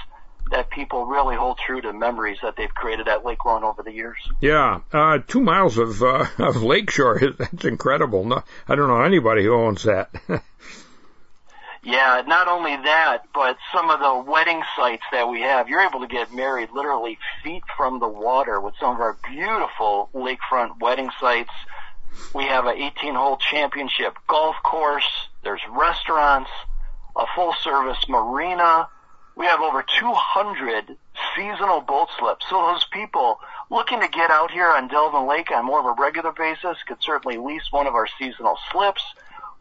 that 0.51 0.70
people 0.70 1.05
really 1.05 1.36
hold 1.36 1.57
true 1.66 1.82
to 1.82 1.93
memories 1.93 2.38
that 2.43 2.55
they've 2.57 2.74
created 2.74 3.07
at 3.07 3.26
Lake 3.26 3.43
Lawn 3.45 3.64
over 3.64 3.84
the 3.84 3.91
years. 3.91 4.18
Yeah, 4.41 4.82
uh, 4.91 5.20
two 5.26 5.39
miles 5.39 5.78
of 5.78 6.03
uh, 6.03 6.26
of 6.38 6.62
lakeshore. 6.62 7.20
That's 7.38 7.66
incredible. 7.66 8.26
No, 8.26 8.43
I 8.68 8.76
don't 8.76 8.88
know 8.88 9.01
anybody 9.01 9.43
who 9.43 9.53
owns 9.53 9.84
that. 9.84 10.12
Yeah, 11.84 12.21
not 12.27 12.47
only 12.47 12.75
that, 12.75 13.23
but 13.34 13.57
some 13.73 13.89
of 13.89 13.99
the 13.99 14.32
wedding 14.32 14.61
sites 14.75 15.03
that 15.11 15.27
we 15.27 15.41
have, 15.41 15.67
you're 15.67 15.82
able 15.82 16.01
to 16.01 16.07
get 16.07 16.34
married 16.34 16.69
literally 16.71 17.17
feet 17.43 17.63
from 17.75 17.99
the 17.99 18.07
water 18.07 18.61
with 18.61 18.75
some 18.79 18.93
of 18.93 19.01
our 19.01 19.17
beautiful 19.27 20.09
lakefront 20.13 20.79
wedding 20.79 21.09
sites. 21.19 21.49
We 22.36 22.43
have 22.43 22.65
a 22.65 22.71
18 22.71 23.15
hole 23.15 23.38
championship 23.38 24.15
golf 24.27 24.57
course. 24.63 25.07
There's 25.43 25.61
restaurants, 25.71 26.51
a 27.15 27.25
full 27.36 27.55
service 27.63 28.07
marina. 28.07 28.88
We 29.36 29.47
have 29.47 29.61
over 29.61 29.84
200 29.99 30.97
seasonal 31.36 31.82
boat 31.82 32.09
slips. 32.19 32.45
So 32.47 32.61
those 32.61 32.86
people 32.91 33.39
looking 33.71 34.01
to 34.01 34.07
get 34.07 34.29
out 34.29 34.51
here 34.51 34.67
on 34.67 34.88
Delavan 34.88 35.27
Lake 35.27 35.49
on 35.49 35.65
more 35.65 35.79
of 35.79 35.86
a 35.86 35.99
regular 35.99 36.32
basis 36.32 36.77
could 36.88 37.01
certainly 37.01 37.38
lease 37.38 37.71
one 37.71 37.88
of 37.88 37.95
our 37.95 38.07
seasonal 38.19 38.59
slips 38.71 39.01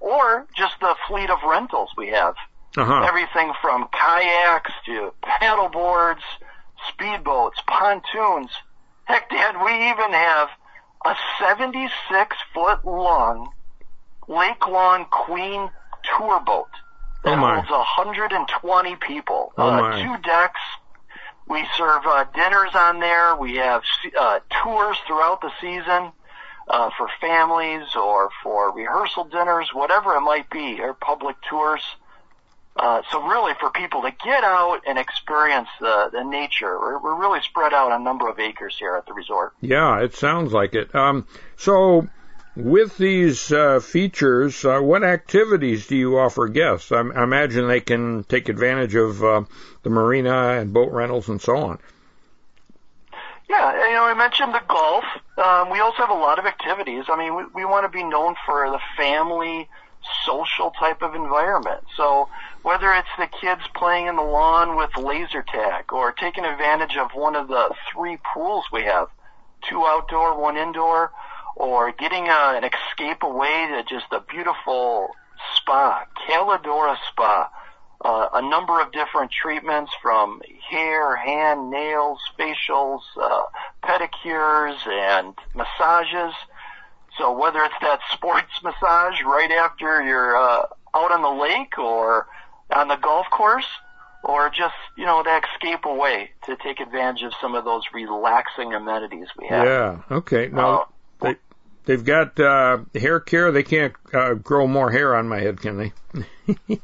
or 0.01 0.46
just 0.57 0.74
the 0.80 0.94
fleet 1.09 1.30
of 1.30 1.38
rentals 1.46 1.90
we 1.96 2.09
have. 2.09 2.34
Uh-huh. 2.76 3.03
Everything 3.07 3.53
from 3.61 3.88
kayaks 3.92 4.72
to 4.86 5.12
paddle 5.22 5.68
boards, 5.68 6.22
speedboats, 6.90 7.64
pontoons. 7.66 8.51
Heck, 9.05 9.28
Dad, 9.30 9.57
we 9.64 9.72
even 9.90 10.12
have 10.12 10.48
a 11.05 11.14
76 11.40 12.36
foot 12.55 12.84
long 12.84 13.51
Lake 14.28 14.66
Lawn 14.68 15.07
Queen 15.11 15.68
tour 16.16 16.40
boat 16.40 16.68
that 17.24 17.36
Oh, 17.38 17.55
holds 17.55 17.68
120 17.70 18.96
people. 18.96 19.53
Oh, 19.59 19.68
uh, 19.68 20.03
two 20.03 20.22
decks. 20.22 20.61
We 21.48 21.66
serve 21.76 22.03
uh, 22.07 22.24
dinners 22.34 22.70
on 22.74 23.01
there. 23.01 23.34
We 23.36 23.57
have 23.57 23.82
uh, 24.18 24.38
tours 24.62 24.96
throughout 25.07 25.40
the 25.40 25.51
season 25.61 26.12
uh, 26.68 26.90
for 26.96 27.08
families 27.20 27.94
or 27.96 28.30
for 28.42 28.72
rehearsal 28.72 29.24
dinners, 29.24 29.70
whatever 29.72 30.14
it 30.14 30.20
might 30.20 30.48
be, 30.50 30.80
or 30.80 30.94
public 30.94 31.36
tours. 31.48 31.82
Uh, 32.76 33.02
so 33.11 33.22
really 33.26 33.52
for 33.58 33.70
people 33.70 34.02
to 34.02 34.12
get 34.24 34.44
out 34.44 34.80
and 34.86 34.98
experience 34.98 35.68
the, 35.80 36.08
the 36.12 36.22
nature. 36.22 36.78
We're, 36.78 36.98
we're 36.98 37.20
really 37.20 37.40
spread 37.42 37.74
out 37.74 37.92
a 37.92 38.02
number 38.02 38.28
of 38.28 38.38
acres 38.38 38.76
here 38.78 38.94
at 38.94 39.06
the 39.06 39.12
resort. 39.12 39.52
yeah, 39.61 40.00
it 40.00 40.14
sounds 40.14 40.52
like 40.52 40.74
it. 40.74 40.94
Um, 40.94 41.26
so, 41.56 42.08
with 42.56 42.96
these 42.96 43.52
uh, 43.52 43.80
features, 43.80 44.64
uh, 44.64 44.78
what 44.80 45.02
activities 45.02 45.88
do 45.88 45.96
you 45.96 46.18
offer 46.18 46.48
guests? 46.48 46.92
I, 46.92 47.00
I 47.00 47.24
imagine 47.24 47.66
they 47.68 47.80
can 47.80 48.24
take 48.24 48.48
advantage 48.48 48.94
of 48.94 49.22
uh, 49.22 49.42
the 49.82 49.90
marina 49.90 50.58
and 50.61 50.72
boat 50.72 50.92
rentals 50.92 51.28
and 51.28 51.40
so 51.40 51.56
on. 51.56 51.78
Yeah, 53.51 53.88
you 53.88 53.94
know, 53.94 54.05
I 54.05 54.14
mentioned 54.14 54.55
the 54.55 54.62
golf. 54.68 55.05
Um, 55.36 55.70
we 55.70 55.80
also 55.80 55.96
have 56.07 56.11
a 56.11 56.14
lot 56.14 56.38
of 56.38 56.46
activities. 56.46 57.07
I 57.09 57.18
mean, 57.18 57.34
we, 57.34 57.42
we 57.53 57.64
want 57.64 57.84
to 57.84 57.88
be 57.88 58.05
known 58.05 58.36
for 58.46 58.70
the 58.70 58.78
family, 58.96 59.68
social 60.24 60.70
type 60.78 61.03
of 61.03 61.16
environment. 61.16 61.82
So 61.96 62.28
whether 62.62 62.92
it's 62.92 63.09
the 63.18 63.26
kids 63.26 63.62
playing 63.74 64.07
in 64.07 64.14
the 64.14 64.22
lawn 64.22 64.76
with 64.76 64.96
laser 64.96 65.42
tag 65.42 65.92
or 65.92 66.12
taking 66.12 66.44
advantage 66.44 66.96
of 66.96 67.11
one 67.12 67.34
of 67.34 67.48
the 67.48 67.74
three 67.92 68.18
pools 68.32 68.66
we 68.72 68.84
have, 68.84 69.09
two 69.68 69.84
outdoor, 69.84 70.40
one 70.40 70.57
indoor, 70.57 71.11
or 71.57 71.90
getting 71.90 72.28
a, 72.28 72.55
an 72.55 72.62
escape 72.62 73.24
away 73.24 73.66
to 73.68 73.82
just 73.82 74.07
a 74.12 74.20
beautiful 74.20 75.09
spa, 75.57 76.05
Caladora 76.28 76.96
Spa. 77.11 77.51
Uh, 78.03 78.28
a 78.32 78.40
number 78.40 78.80
of 78.80 78.92
different 78.92 79.30
treatments 79.30 79.92
from 80.01 80.40
hair, 80.70 81.16
hand, 81.16 81.70
nails, 81.70 82.18
facials, 82.38 83.01
uh, 83.20 83.42
pedicures, 83.82 84.86
and 84.86 85.34
massages. 85.55 86.34
So 87.18 87.32
whether 87.38 87.62
it's 87.62 87.74
that 87.82 88.01
sports 88.12 88.53
massage 88.64 89.22
right 89.22 89.51
after 89.51 90.03
you're 90.03 90.34
uh, 90.34 90.62
out 90.94 91.12
on 91.12 91.20
the 91.20 91.42
lake 91.42 91.78
or 91.78 92.26
on 92.74 92.88
the 92.88 92.96
golf 92.96 93.26
course, 93.30 93.66
or 94.22 94.48
just 94.51 94.74
you 94.96 95.05
know 95.05 95.22
to 95.22 95.40
escape 95.55 95.84
away 95.84 96.30
to 96.46 96.57
take 96.57 96.80
advantage 96.80 97.22
of 97.22 97.32
some 97.40 97.55
of 97.55 97.64
those 97.64 97.82
relaxing 97.92 98.72
amenities 98.72 99.28
we 99.38 99.46
have. 99.48 99.66
Yeah. 99.66 100.03
Okay. 100.11 100.48
Now 100.48 100.78
they 100.80 100.84
they've 101.84 102.04
got 102.04 102.38
uh, 102.38 102.78
hair 102.94 103.20
care. 103.20 103.52
They 103.52 103.62
can't 103.62 103.94
uh, 104.12 104.34
grow 104.34 104.66
more 104.66 104.90
hair 104.90 105.14
on 105.14 105.28
my 105.28 105.40
head, 105.40 105.60
can 105.60 105.76
they? 105.76 105.92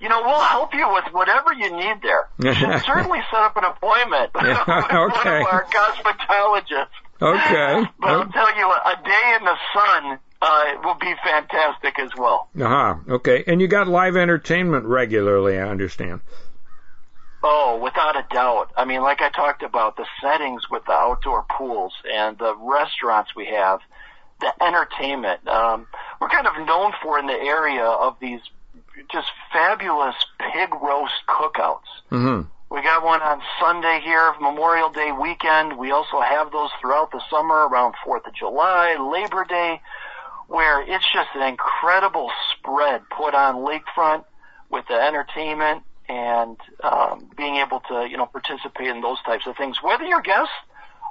You 0.00 0.08
know, 0.08 0.22
we'll 0.22 0.40
help 0.40 0.74
you 0.74 0.86
with 0.92 1.12
whatever 1.12 1.52
you 1.52 1.70
need 1.74 2.02
there. 2.02 2.28
You 2.38 2.54
should 2.54 2.82
certainly 2.86 3.20
set 3.30 3.40
up 3.40 3.56
an 3.56 3.64
appointment 3.64 4.30
with 4.34 4.44
okay. 4.44 4.62
one 4.66 5.42
of 5.42 5.46
our 5.46 5.64
cosmetologists. 5.64 6.88
Okay. 7.20 7.90
But 7.98 8.10
I'll 8.10 8.28
tell 8.28 8.56
you, 8.56 8.70
a 8.70 8.96
day 9.02 9.36
in 9.38 9.44
the 9.44 9.56
sun 9.74 10.18
uh, 10.42 10.64
will 10.84 10.98
be 11.00 11.14
fantastic 11.24 11.98
as 11.98 12.10
well. 12.16 12.48
Uh 12.58 12.68
huh. 12.68 12.94
Okay. 13.08 13.44
And 13.46 13.60
you 13.60 13.68
got 13.68 13.88
live 13.88 14.16
entertainment 14.16 14.84
regularly, 14.84 15.58
I 15.58 15.68
understand. 15.68 16.20
Oh, 17.42 17.78
without 17.82 18.16
a 18.16 18.26
doubt. 18.34 18.72
I 18.76 18.84
mean, 18.84 19.02
like 19.02 19.20
I 19.20 19.30
talked 19.30 19.62
about, 19.62 19.96
the 19.96 20.06
settings 20.20 20.62
with 20.70 20.84
the 20.84 20.92
outdoor 20.92 21.46
pools 21.56 21.94
and 22.12 22.36
the 22.36 22.54
restaurants 22.58 23.34
we 23.34 23.46
have, 23.46 23.80
the 24.40 24.52
entertainment. 24.62 25.46
Um, 25.48 25.86
we're 26.20 26.28
kind 26.28 26.46
of 26.46 26.66
known 26.66 26.92
for 27.02 27.18
in 27.18 27.26
the 27.26 27.32
area 27.32 27.84
of 27.84 28.16
these 28.20 28.40
just 29.10 29.28
fabulous 29.52 30.14
pig 30.38 30.70
roast 30.82 31.14
cookouts. 31.28 31.88
Mm-hmm. 32.10 32.48
We 32.70 32.82
got 32.82 33.04
one 33.04 33.22
on 33.22 33.40
Sunday 33.60 34.00
here, 34.04 34.34
Memorial 34.40 34.90
Day 34.90 35.12
weekend. 35.12 35.78
We 35.78 35.92
also 35.92 36.20
have 36.20 36.50
those 36.50 36.70
throughout 36.80 37.12
the 37.12 37.22
summer 37.30 37.68
around 37.68 37.94
4th 38.04 38.26
of 38.26 38.34
July, 38.34 38.96
Labor 38.96 39.44
Day, 39.48 39.80
where 40.48 40.82
it's 40.82 41.06
just 41.12 41.28
an 41.34 41.48
incredible 41.48 42.30
spread 42.52 43.02
put 43.16 43.34
on 43.34 43.56
lakefront 43.56 44.24
with 44.70 44.84
the 44.88 44.94
entertainment 44.94 45.84
and 46.08 46.56
um, 46.82 47.30
being 47.36 47.56
able 47.56 47.80
to, 47.88 48.06
you 48.08 48.16
know, 48.16 48.26
participate 48.26 48.88
in 48.88 49.00
those 49.00 49.18
types 49.24 49.46
of 49.46 49.56
things. 49.56 49.82
Whether 49.82 50.04
you're 50.04 50.22
guests 50.22 50.52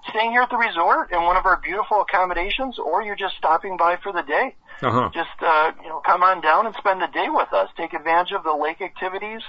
staying 0.10 0.32
here 0.32 0.42
at 0.42 0.50
the 0.50 0.58
resort 0.58 1.12
in 1.12 1.22
one 1.24 1.38
of 1.38 1.46
our 1.46 1.58
beautiful 1.58 2.02
accommodations 2.02 2.78
or 2.80 3.02
you're 3.02 3.16
just 3.16 3.36
stopping 3.38 3.78
by 3.78 3.98
for 3.98 4.12
the 4.12 4.22
day, 4.22 4.56
Uh-huh. 4.82 5.10
just 5.14 5.30
uh, 5.42 5.72
you 5.82 5.90
know, 5.90 6.00
come 6.06 6.24
on 6.24 6.42
down 6.42 6.66
and 6.66 6.76
spend 6.76 7.02
the 7.02 7.08
day 7.08 7.28
with 7.30 7.52
us. 7.54 7.70
Take 7.78 7.94
advantage 7.94 8.34
of 8.34 8.44
the 8.44 8.54
lake 8.54 8.82
activities, 8.82 9.42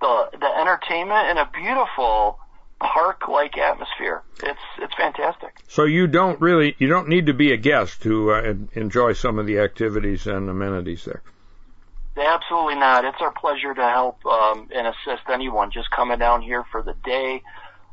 the 0.00 0.30
the 0.38 0.50
entertainment, 0.60 1.28
and 1.30 1.38
a 1.38 1.48
beautiful 1.52 2.38
park-like 2.80 3.56
atmosphere. 3.56 4.22
It's 4.42 4.58
it's 4.78 4.94
fantastic. 4.96 5.54
So 5.68 5.84
you 5.84 6.06
don't 6.08 6.40
really 6.40 6.74
you 6.78 6.88
don't 6.88 7.08
need 7.08 7.26
to 7.26 7.34
be 7.34 7.52
a 7.52 7.56
guest 7.56 8.02
to 8.02 8.32
uh, 8.32 8.54
enjoy 8.74 9.12
some 9.12 9.38
of 9.38 9.46
the 9.46 9.60
activities 9.60 10.26
and 10.26 10.48
amenities 10.50 11.04
there. 11.04 11.22
Absolutely 12.16 12.74
not. 12.74 13.04
It's 13.04 13.20
our 13.20 13.32
pleasure 13.32 13.72
to 13.72 13.82
help 13.88 14.24
um, 14.26 14.68
and 14.74 14.86
assist 14.86 15.22
anyone 15.32 15.70
just 15.70 15.90
coming 15.90 16.18
down 16.18 16.42
here 16.42 16.64
for 16.70 16.82
the 16.82 16.94
day. 17.04 17.42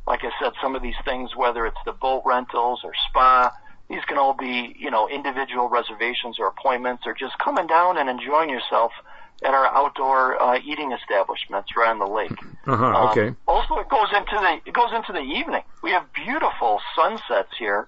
Like 0.09 0.21
I 0.23 0.31
said, 0.41 0.53
some 0.61 0.75
of 0.75 0.81
these 0.81 0.99
things, 1.05 1.35
whether 1.35 1.65
it's 1.67 1.77
the 1.85 1.91
boat 1.93 2.23
rentals 2.25 2.81
or 2.83 2.91
spa, 3.07 3.53
these 3.89 4.03
can 4.07 4.17
all 4.17 4.33
be, 4.33 4.75
you 4.77 4.89
know, 4.89 5.07
individual 5.07 5.69
reservations 5.69 6.39
or 6.39 6.47
appointments 6.47 7.03
or 7.05 7.13
just 7.13 7.37
coming 7.37 7.67
down 7.67 7.97
and 7.97 8.09
enjoying 8.09 8.49
yourself 8.49 8.91
at 9.43 9.53
our 9.53 9.67
outdoor 9.67 10.41
uh, 10.41 10.59
eating 10.65 10.91
establishments 10.91 11.69
right 11.77 11.89
on 11.89 11.99
the 11.99 12.07
lake. 12.07 12.31
Uh-huh. 12.67 12.85
Um, 12.85 13.09
Okay. 13.09 13.35
Also, 13.47 13.77
it 13.77 13.87
goes 13.89 14.09
into 14.15 14.35
the 14.35 14.59
it 14.65 14.73
goes 14.73 14.91
into 14.93 15.13
the 15.13 15.21
evening. 15.21 15.63
We 15.83 15.91
have 15.91 16.11
beautiful 16.13 16.81
sunsets 16.95 17.53
here, 17.57 17.87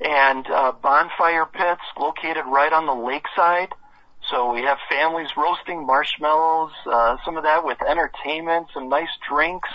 and 0.00 0.46
uh, 0.48 0.72
bonfire 0.72 1.46
pits 1.46 1.82
located 1.98 2.44
right 2.46 2.72
on 2.72 2.86
the 2.86 2.94
lakeside. 2.94 3.74
So 4.30 4.52
we 4.52 4.62
have 4.62 4.78
families 4.88 5.30
roasting 5.36 5.86
marshmallows, 5.86 6.72
uh, 6.86 7.16
some 7.24 7.36
of 7.36 7.42
that 7.44 7.64
with 7.64 7.78
entertainment, 7.82 8.68
some 8.72 8.88
nice 8.88 9.08
drinks. 9.28 9.68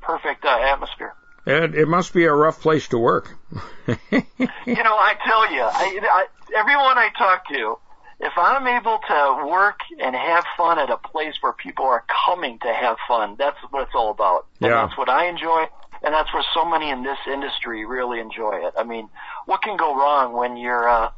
Perfect 0.00 0.44
uh, 0.44 0.58
atmosphere. 0.60 1.14
It, 1.46 1.74
it 1.74 1.88
must 1.88 2.12
be 2.12 2.24
a 2.24 2.32
rough 2.32 2.60
place 2.60 2.88
to 2.88 2.98
work. 2.98 3.36
you 3.86 3.94
know, 4.10 4.96
I 4.96 5.14
tell 5.24 5.52
you, 5.52 5.62
I, 5.62 6.00
I, 6.02 6.26
everyone 6.54 6.98
I 6.98 7.10
talk 7.16 7.48
to, 7.48 7.78
if 8.20 8.32
I'm 8.36 8.66
able 8.66 8.98
to 9.08 9.46
work 9.48 9.78
and 10.00 10.14
have 10.14 10.44
fun 10.56 10.78
at 10.78 10.90
a 10.90 10.96
place 10.96 11.34
where 11.40 11.52
people 11.52 11.84
are 11.84 12.04
coming 12.26 12.58
to 12.60 12.72
have 12.72 12.96
fun, 13.06 13.36
that's 13.38 13.56
what 13.70 13.82
it's 13.82 13.94
all 13.94 14.10
about. 14.10 14.46
And 14.60 14.70
Yeah. 14.70 14.86
that's 14.86 14.98
what 14.98 15.08
I 15.08 15.28
enjoy, 15.28 15.66
and 16.02 16.12
that's 16.12 16.32
where 16.34 16.44
so 16.52 16.64
many 16.64 16.90
in 16.90 17.02
this 17.02 17.18
industry 17.26 17.86
really 17.86 18.18
enjoy 18.20 18.66
it. 18.66 18.74
I 18.76 18.82
mean, 18.82 19.08
what 19.46 19.62
can 19.62 19.76
go 19.76 19.94
wrong 19.96 20.32
when 20.32 20.56
you're, 20.56 20.88
uh, 20.88 21.10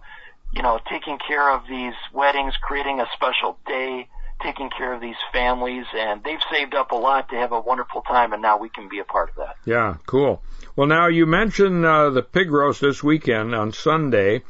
you 0.53 0.63
know, 0.63 0.79
taking 0.91 1.19
care 1.19 1.51
of 1.55 1.63
these 1.69 1.95
weddings, 2.13 2.55
creating 2.61 3.01
a 3.01 3.07
special 3.15 3.59
day, 3.67 4.09
taking 4.43 4.71
care 4.71 4.93
of 4.93 5.01
these 5.01 5.17
families, 5.33 5.85
and 5.95 6.23
they've 6.25 6.41
saved 6.53 6.75
up 6.75 6.93
a 6.93 6.97
lot 6.97 7.29
to 7.31 7.37
have 7.37 7.53
a 7.53 7.61
wonderful 7.61 8.03
time, 8.03 8.33
and 8.33 8.43
now 8.43 8.59
we 8.59 8.69
can 8.69 8.89
be 8.89 8.99
a 8.99 9.05
part 9.05 9.31
of 9.31 9.37
that. 9.37 9.57
Yeah, 9.65 9.97
cool. 10.07 10.43
Well, 10.77 10.87
now 10.87 11.09
you 11.09 11.27
mentioned 11.27 11.85
uh, 11.85 12.11
the 12.11 12.23
pig 12.23 12.51
roast 12.51 12.81
this 12.81 13.03
weekend 13.03 13.55
on 13.55 13.73
Sunday. 13.73 14.43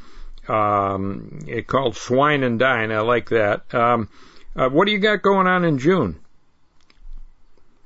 Um, 0.49 1.41
it 1.47 1.67
called 1.67 1.97
Swine 1.97 2.43
and 2.43 2.59
Dine. 2.59 2.91
I 2.93 3.01
like 3.01 3.29
that. 3.31 3.73
Um, 3.75 4.09
uh, 4.57 4.69
what 4.69 4.87
do 4.87 4.93
you 4.93 4.99
got 4.99 5.23
going 5.23 5.47
on 5.47 5.65
in 5.65 5.79
June? 5.79 6.19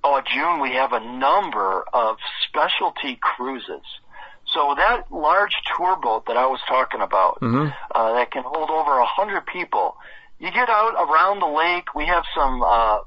Oh, 0.03 0.21
June 0.33 0.61
we 0.61 0.73
have 0.73 0.93
a 0.93 1.01
number 1.01 1.85
of 1.93 2.17
specialty 2.49 3.19
cruises. 3.21 3.83
So 4.53 4.75
that 4.77 5.11
large 5.11 5.55
tour 5.77 5.97
boat 5.97 6.27
that 6.27 6.37
I 6.37 6.47
was 6.47 6.61
talking 6.69 7.01
about, 7.01 7.41
Mm-hmm. 7.41 7.69
uh, 7.95 8.15
that 8.15 8.31
can 8.31 8.43
hold 8.45 8.71
over 8.71 8.99
a 8.99 9.07
hundred 9.07 9.47
people. 9.47 9.97
You 10.39 10.51
get 10.51 10.69
out 10.69 10.95
around 10.95 11.41
the 11.41 11.47
lake. 11.47 11.95
We 11.95 12.07
have 12.07 12.25
some 12.35 12.63
uh, 12.63 12.99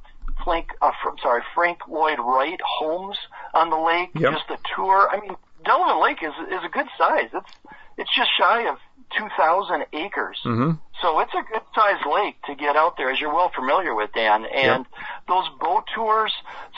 Frank, 0.44 0.70
uh, 0.82 0.92
fr- 1.04 1.18
sorry, 1.22 1.44
Frank 1.54 1.88
Lloyd 1.88 2.20
Wright 2.20 2.60
homes 2.80 3.18
on 3.54 3.70
the 3.70 3.78
lake. 3.78 4.10
Yep. 4.16 4.34
Just 4.34 4.50
a 4.50 4.58
tour. 4.76 5.10
I 5.12 5.20
mean, 5.20 5.36
Delavan 5.66 6.02
Lake 6.02 6.24
is 6.24 6.34
is 6.52 6.64
a 6.64 6.70
good 6.70 6.88
size. 6.98 7.30
It's 7.34 7.52
it's 7.98 8.16
just 8.16 8.30
shy 8.38 8.68
of 8.70 8.78
two 9.18 9.28
thousand 9.38 9.86
acres. 9.94 10.40
Mm-hmm. 10.46 10.72
So 11.02 11.20
it's 11.20 11.34
a 11.34 11.44
good 11.52 11.62
sized 11.76 12.06
lake 12.12 12.42
to 12.46 12.56
get 12.56 12.76
out 12.76 12.98
there, 12.98 13.12
as 13.12 13.20
you're 13.20 13.34
well 13.34 13.52
familiar 13.54 13.94
with, 13.94 14.12
Dan. 14.14 14.46
And 14.46 14.86
those 15.28 15.46
boat 15.60 15.84
tours, 15.94 16.34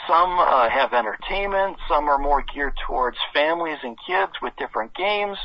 some 0.06 0.38
uh, 0.38 0.68
have 0.68 0.92
entertainment, 0.92 1.78
some 1.88 2.08
are 2.08 2.18
more 2.18 2.42
geared 2.42 2.74
towards 2.86 3.16
families 3.32 3.78
and 3.82 3.96
kids 4.06 4.32
with 4.42 4.54
different 4.58 4.94
games, 4.94 5.38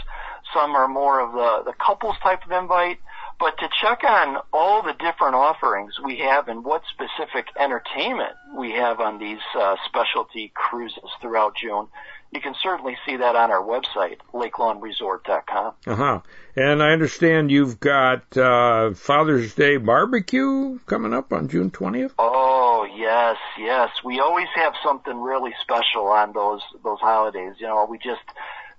some 0.54 0.76
are 0.76 0.90
more 0.90 1.22
of 1.22 1.32
the, 1.32 1.72
the 1.72 1.74
couples 1.78 2.16
type 2.22 2.46
of 2.46 2.52
invite. 2.52 3.00
But 3.40 3.58
to 3.58 3.70
check 3.82 4.04
on 4.04 4.38
all 4.54 4.82
the 4.82 4.94
different 4.94 5.36
offerings 5.36 6.00
we 6.00 6.18
have 6.20 6.48
and 6.48 6.64
what 6.64 6.84
specific 6.90 7.48
entertainment 7.60 8.34
we 8.58 8.72
have 8.72 9.00
on 9.00 9.20
these 9.20 9.42
uh, 9.60 9.76
specialty 9.86 10.52
cruises 10.56 11.04
throughout 11.22 11.56
June, 11.58 11.88
you 12.32 12.40
can 12.40 12.56
certainly 12.62 12.98
see 13.06 13.18
that 13.18 13.36
on 13.36 13.52
our 13.52 13.62
website, 13.62 14.18
lakelawnresort.com. 14.34 15.74
Uh 15.86 15.96
huh. 15.96 16.20
And 16.56 16.82
I 16.82 16.92
understand 16.92 17.52
you've 17.52 17.80
got 17.80 18.38
uh, 18.38 18.94
Father's 18.94 19.54
Day 19.54 19.78
barbecue 19.78 20.80
coming 20.86 21.14
up 21.14 21.34
on 21.34 21.50
June 21.50 21.72
twentieth. 21.72 22.14
Oh 22.18 22.88
yes, 22.96 23.38
yes. 23.60 23.90
We 24.04 24.20
always 24.20 24.48
have 24.56 24.74
something 24.84 25.20
really 25.20 25.54
special 25.62 26.08
on 26.08 26.34
those 26.34 26.62
those 26.84 27.00
holidays. 27.00 27.56
You 27.60 27.68
know, 27.68 27.86
we 27.90 27.98
just 27.98 28.22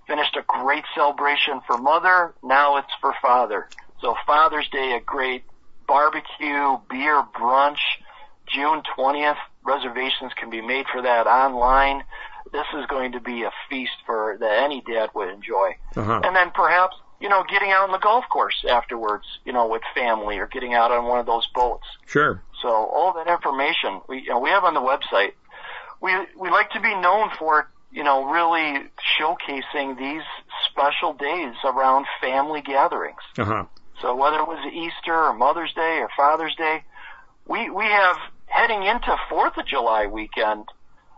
finished 0.06 0.36
a 0.36 0.42
great 0.46 0.84
celebration 0.94 1.60
for 1.66 1.76
Mother. 1.78 2.34
Now 2.42 2.78
it's 2.78 2.92
for 3.00 3.14
Father. 3.20 3.68
So 4.00 4.14
Father's 4.26 4.68
Day, 4.70 4.96
a 4.96 5.00
great 5.00 5.44
barbecue, 5.86 6.78
beer 6.90 7.22
brunch. 7.34 7.78
June 8.46 8.82
twentieth. 8.94 9.38
Reservations 9.64 10.32
can 10.38 10.50
be 10.50 10.60
made 10.60 10.86
for 10.92 11.02
that 11.02 11.26
online. 11.26 12.04
This 12.52 12.66
is 12.78 12.86
going 12.86 13.12
to 13.12 13.20
be 13.20 13.42
a 13.42 13.50
feast 13.68 13.96
for 14.06 14.36
that 14.38 14.62
any 14.62 14.80
dad 14.82 15.10
would 15.14 15.28
enjoy. 15.28 15.76
Uh-huh. 15.96 16.20
And 16.22 16.36
then 16.36 16.52
perhaps, 16.54 16.94
you 17.20 17.28
know, 17.28 17.42
getting 17.50 17.72
out 17.72 17.82
on 17.88 17.90
the 17.90 17.98
golf 17.98 18.24
course 18.30 18.64
afterwards, 18.70 19.24
you 19.44 19.52
know, 19.52 19.66
with 19.66 19.82
family 19.94 20.38
or 20.38 20.46
getting 20.46 20.74
out 20.74 20.92
on 20.92 21.06
one 21.06 21.18
of 21.18 21.26
those 21.26 21.48
boats. 21.52 21.86
Sure. 22.06 22.40
So 22.62 22.68
all 22.68 23.14
that 23.14 23.26
information 23.28 24.00
we 24.08 24.22
you 24.22 24.28
know, 24.30 24.38
we 24.38 24.50
have 24.50 24.62
on 24.62 24.74
the 24.74 24.80
website. 24.80 25.32
We 26.00 26.12
we 26.38 26.50
like 26.50 26.70
to 26.70 26.80
be 26.80 26.94
known 26.94 27.30
for 27.36 27.68
you 27.90 28.04
know 28.04 28.30
really 28.30 28.88
showcasing 29.18 29.98
these 29.98 30.22
special 30.70 31.14
days 31.14 31.54
around 31.64 32.06
family 32.20 32.62
gatherings. 32.62 33.22
Uh 33.36 33.44
huh. 33.44 33.64
So 34.02 34.14
whether 34.14 34.38
it 34.38 34.46
was 34.48 34.58
Easter 34.72 35.14
or 35.14 35.32
Mother's 35.34 35.72
Day 35.74 35.98
or 36.00 36.08
Father's 36.16 36.54
Day, 36.56 36.84
we 37.46 37.70
we 37.70 37.84
have 37.84 38.16
heading 38.46 38.82
into 38.82 39.16
Fourth 39.28 39.56
of 39.56 39.66
July 39.66 40.06
weekend, 40.06 40.66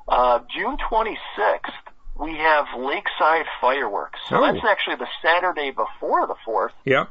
uh, 0.08 0.40
June 0.54 0.76
26th. 0.90 1.72
We 2.16 2.34
have 2.36 2.66
Lakeside 2.76 3.46
fireworks. 3.60 4.18
So 4.28 4.36
Oh. 4.38 4.40
that's 4.52 4.64
actually 4.64 4.96
the 4.96 5.08
Saturday 5.22 5.70
before 5.70 6.26
the 6.26 6.34
Fourth. 6.44 6.72
Yeah. 6.84 7.06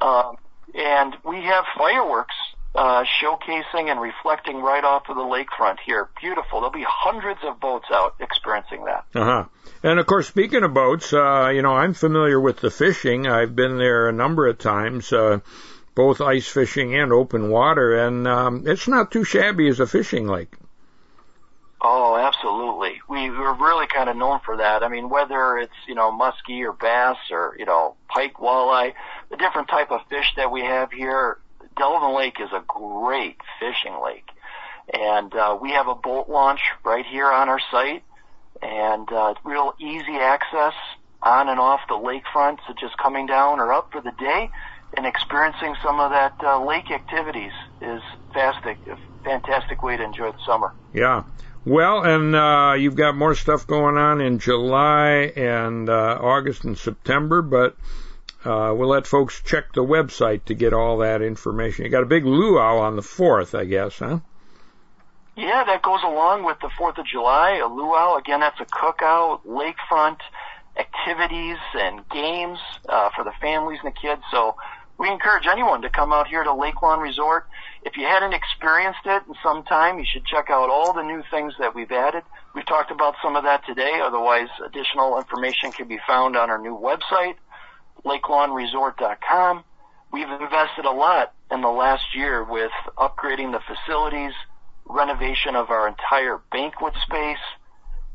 Um, 0.00 0.36
and 0.74 1.16
we 1.24 1.42
have 1.42 1.64
fireworks 1.76 2.34
uh, 2.74 3.04
showcasing 3.22 3.90
and 3.90 4.00
reflecting 4.00 4.60
right 4.60 4.84
off 4.84 5.08
of 5.08 5.16
the 5.16 5.22
lakefront 5.22 5.76
here. 5.84 6.08
Beautiful. 6.20 6.60
There'll 6.60 6.70
be 6.70 6.86
hundreds 6.88 7.40
of 7.44 7.60
boats 7.60 7.86
out 7.92 8.14
experiencing 8.20 8.84
that. 8.84 9.04
Uh 9.14 9.24
huh. 9.24 9.44
And 9.82 9.98
of 9.98 10.06
course, 10.06 10.28
speaking 10.28 10.62
of 10.62 10.72
boats, 10.72 11.12
uh, 11.12 11.48
you 11.48 11.62
know, 11.62 11.72
I'm 11.72 11.94
familiar 11.94 12.40
with 12.40 12.60
the 12.60 12.70
fishing. 12.70 13.26
I've 13.26 13.54
been 13.54 13.78
there 13.78 14.08
a 14.08 14.12
number 14.12 14.46
of 14.46 14.58
times, 14.58 15.12
uh, 15.12 15.40
both 15.94 16.20
ice 16.20 16.48
fishing 16.48 16.94
and 16.94 17.12
open 17.12 17.50
water, 17.50 18.06
and 18.06 18.26
um, 18.26 18.64
it's 18.66 18.88
not 18.88 19.10
too 19.10 19.24
shabby 19.24 19.68
as 19.68 19.80
a 19.80 19.86
fishing 19.86 20.26
lake. 20.26 20.54
Oh, 21.84 22.16
absolutely. 22.16 23.00
We, 23.08 23.28
we're 23.28 23.54
really 23.54 23.88
kind 23.88 24.08
of 24.08 24.16
known 24.16 24.38
for 24.44 24.58
that. 24.58 24.84
I 24.84 24.88
mean, 24.88 25.10
whether 25.10 25.58
it's, 25.58 25.74
you 25.88 25.96
know, 25.96 26.12
muskie 26.12 26.64
or 26.64 26.72
bass 26.72 27.16
or, 27.32 27.56
you 27.58 27.64
know, 27.64 27.96
pike, 28.06 28.34
walleye, 28.34 28.94
the 29.30 29.36
different 29.36 29.68
type 29.68 29.90
of 29.90 30.00
fish 30.08 30.32
that 30.36 30.52
we 30.52 30.60
have 30.60 30.92
here, 30.92 31.38
Delavan 31.76 32.16
Lake 32.16 32.36
is 32.40 32.50
a 32.52 32.62
great 32.66 33.36
fishing 33.58 33.98
lake. 34.02 34.28
And, 34.92 35.32
uh, 35.34 35.58
we 35.60 35.70
have 35.72 35.88
a 35.88 35.94
boat 35.94 36.28
launch 36.28 36.60
right 36.84 37.06
here 37.06 37.30
on 37.30 37.48
our 37.48 37.60
site 37.70 38.02
and, 38.60 39.10
uh, 39.12 39.34
real 39.44 39.74
easy 39.78 40.16
access 40.16 40.74
on 41.22 41.48
and 41.48 41.60
off 41.60 41.80
the 41.88 41.94
lakefront. 41.94 42.58
So 42.66 42.74
just 42.78 42.96
coming 42.98 43.26
down 43.26 43.60
or 43.60 43.72
up 43.72 43.92
for 43.92 44.00
the 44.00 44.12
day 44.12 44.50
and 44.96 45.06
experiencing 45.06 45.76
some 45.82 46.00
of 46.00 46.10
that, 46.10 46.34
uh, 46.42 46.64
lake 46.64 46.90
activities 46.90 47.52
is 47.80 48.02
fantastic, 48.34 48.78
fantastic 49.24 49.82
way 49.82 49.96
to 49.96 50.02
enjoy 50.02 50.32
the 50.32 50.44
summer. 50.44 50.72
Yeah. 50.92 51.22
Well, 51.64 52.02
and 52.02 52.34
uh, 52.34 52.74
you've 52.76 52.96
got 52.96 53.16
more 53.16 53.36
stuff 53.36 53.66
going 53.66 53.96
on 53.96 54.20
in 54.20 54.40
July 54.40 55.32
and 55.36 55.88
uh, 55.88 56.18
August 56.20 56.64
and 56.64 56.76
September, 56.76 57.40
but 57.40 57.76
uh, 58.44 58.74
we'll 58.76 58.88
let 58.88 59.06
folks 59.06 59.40
check 59.42 59.72
the 59.72 59.84
website 59.84 60.44
to 60.46 60.54
get 60.54 60.72
all 60.72 60.98
that 60.98 61.22
information. 61.22 61.84
You 61.84 61.90
got 61.90 62.02
a 62.02 62.06
big 62.06 62.24
luau 62.24 62.78
on 62.78 62.96
the 62.96 63.02
fourth, 63.02 63.54
I 63.54 63.64
guess, 63.64 63.98
huh? 63.98 64.20
Yeah, 65.36 65.64
that 65.64 65.80
goes 65.82 66.00
along 66.04 66.44
with 66.44 66.58
the 66.60 66.68
Fourth 66.76 66.98
of 66.98 67.06
July, 67.06 67.60
a 67.64 67.66
luau. 67.66 68.16
Again, 68.16 68.40
that's 68.40 68.60
a 68.60 68.66
cookout, 68.66 69.46
lakefront 69.46 70.18
activities 70.76 71.58
and 71.74 72.06
games 72.10 72.58
uh, 72.88 73.10
for 73.16 73.24
the 73.24 73.32
families 73.40 73.78
and 73.82 73.94
the 73.94 73.98
kids. 73.98 74.22
So 74.30 74.56
we 74.98 75.08
encourage 75.10 75.46
anyone 75.50 75.82
to 75.82 75.90
come 75.90 76.12
out 76.12 76.28
here 76.28 76.44
to 76.44 76.54
Lake 76.54 76.82
Lawn 76.82 77.00
Resort. 77.00 77.46
If 77.82 77.96
you 77.96 78.04
hadn't 78.04 78.34
experienced 78.34 79.00
it 79.06 79.22
in 79.26 79.34
some 79.42 79.64
time, 79.64 79.98
you 79.98 80.04
should 80.04 80.24
check 80.26 80.50
out 80.50 80.68
all 80.68 80.92
the 80.92 81.02
new 81.02 81.22
things 81.30 81.54
that 81.58 81.74
we've 81.74 81.90
added. 81.90 82.24
We've 82.54 82.66
talked 82.66 82.90
about 82.90 83.14
some 83.22 83.34
of 83.34 83.44
that 83.44 83.64
today. 83.66 84.00
Otherwise, 84.04 84.48
additional 84.64 85.18
information 85.18 85.72
can 85.72 85.88
be 85.88 85.98
found 86.06 86.36
on 86.36 86.50
our 86.50 86.58
new 86.58 86.78
website, 86.78 87.36
lakelawnresort.com. 88.04 89.64
We've 90.12 90.28
invested 90.28 90.84
a 90.84 90.90
lot 90.90 91.32
in 91.50 91.60
the 91.62 91.68
last 91.68 92.14
year 92.14 92.44
with 92.44 92.72
upgrading 92.98 93.52
the 93.52 93.60
facilities, 93.60 94.32
renovation 94.84 95.56
of 95.56 95.70
our 95.70 95.88
entire 95.88 96.40
banquet 96.50 96.94
space. 97.06 97.38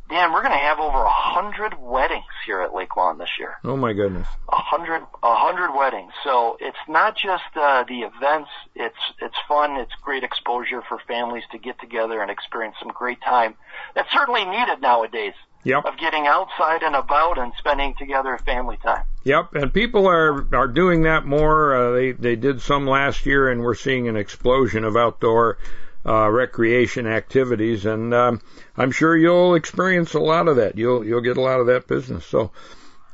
Dan, 0.10 0.32
we're 0.32 0.42
going 0.42 0.54
to 0.54 0.58
have 0.58 0.80
over 0.80 1.04
a 1.04 1.10
hundred 1.10 1.74
weddings 1.82 2.24
here 2.46 2.62
at 2.62 2.74
Lake 2.74 2.96
Lawn 2.96 3.18
this 3.18 3.32
year. 3.38 3.56
Oh 3.66 3.76
my 3.76 3.92
goodness. 3.92 4.28
A 4.48 4.56
hundred, 4.56 5.02
a 5.22 5.36
hundred 5.36 5.78
weddings. 5.78 6.14
So 6.24 6.56
it's 6.62 6.78
not 6.88 7.18
just 7.18 7.44
uh, 7.56 7.84
the 7.84 8.02
events. 8.02 8.50
It's 8.74 8.96
it's 9.20 9.36
fun. 9.50 9.76
It's 9.76 9.92
great 10.02 10.24
exposure 10.24 10.82
for 10.88 10.98
families 11.08 11.44
to 11.52 11.58
get 11.58 11.78
together 11.82 12.22
and 12.22 12.32
experience 12.32 12.76
some 12.80 12.90
great 12.90 13.20
time. 13.22 13.56
That's 13.96 14.12
certainly 14.14 14.46
needed 14.46 14.82
nowadays. 14.82 15.34
Yep. 15.68 15.84
Of 15.84 15.98
getting 15.98 16.26
outside 16.28 16.82
and 16.82 16.96
about 16.96 17.38
and 17.38 17.52
spending 17.58 17.94
together 17.96 18.38
family 18.38 18.78
time. 18.78 19.04
Yep, 19.26 19.54
and 19.56 19.74
people 19.74 20.08
are 20.08 20.48
are 20.56 20.70
doing 20.70 21.02
that 21.02 21.26
more. 21.26 21.76
Uh, 21.76 21.92
they 21.92 22.12
they 22.14 22.38
did 22.38 22.62
some 22.62 22.88
last 22.88 23.26
year, 23.26 23.50
and 23.50 23.62
we're 23.62 23.76
seeing 23.76 24.08
an 24.08 24.16
explosion 24.16 24.86
of 24.86 24.96
outdoor 24.96 25.58
uh, 26.06 26.30
recreation 26.30 27.06
activities, 27.06 27.86
and 27.86 28.14
um, 28.14 28.42
I'm 28.78 28.92
sure 28.92 29.18
you'll 29.18 29.56
experience 29.56 30.14
a 30.14 30.22
lot 30.22 30.48
of 30.48 30.56
that. 30.56 30.78
You'll 30.78 31.06
you'll 31.06 31.20
get 31.20 31.36
a 31.36 31.42
lot 31.42 31.60
of 31.60 31.68
that 31.68 31.86
business. 31.86 32.26
So, 32.26 32.52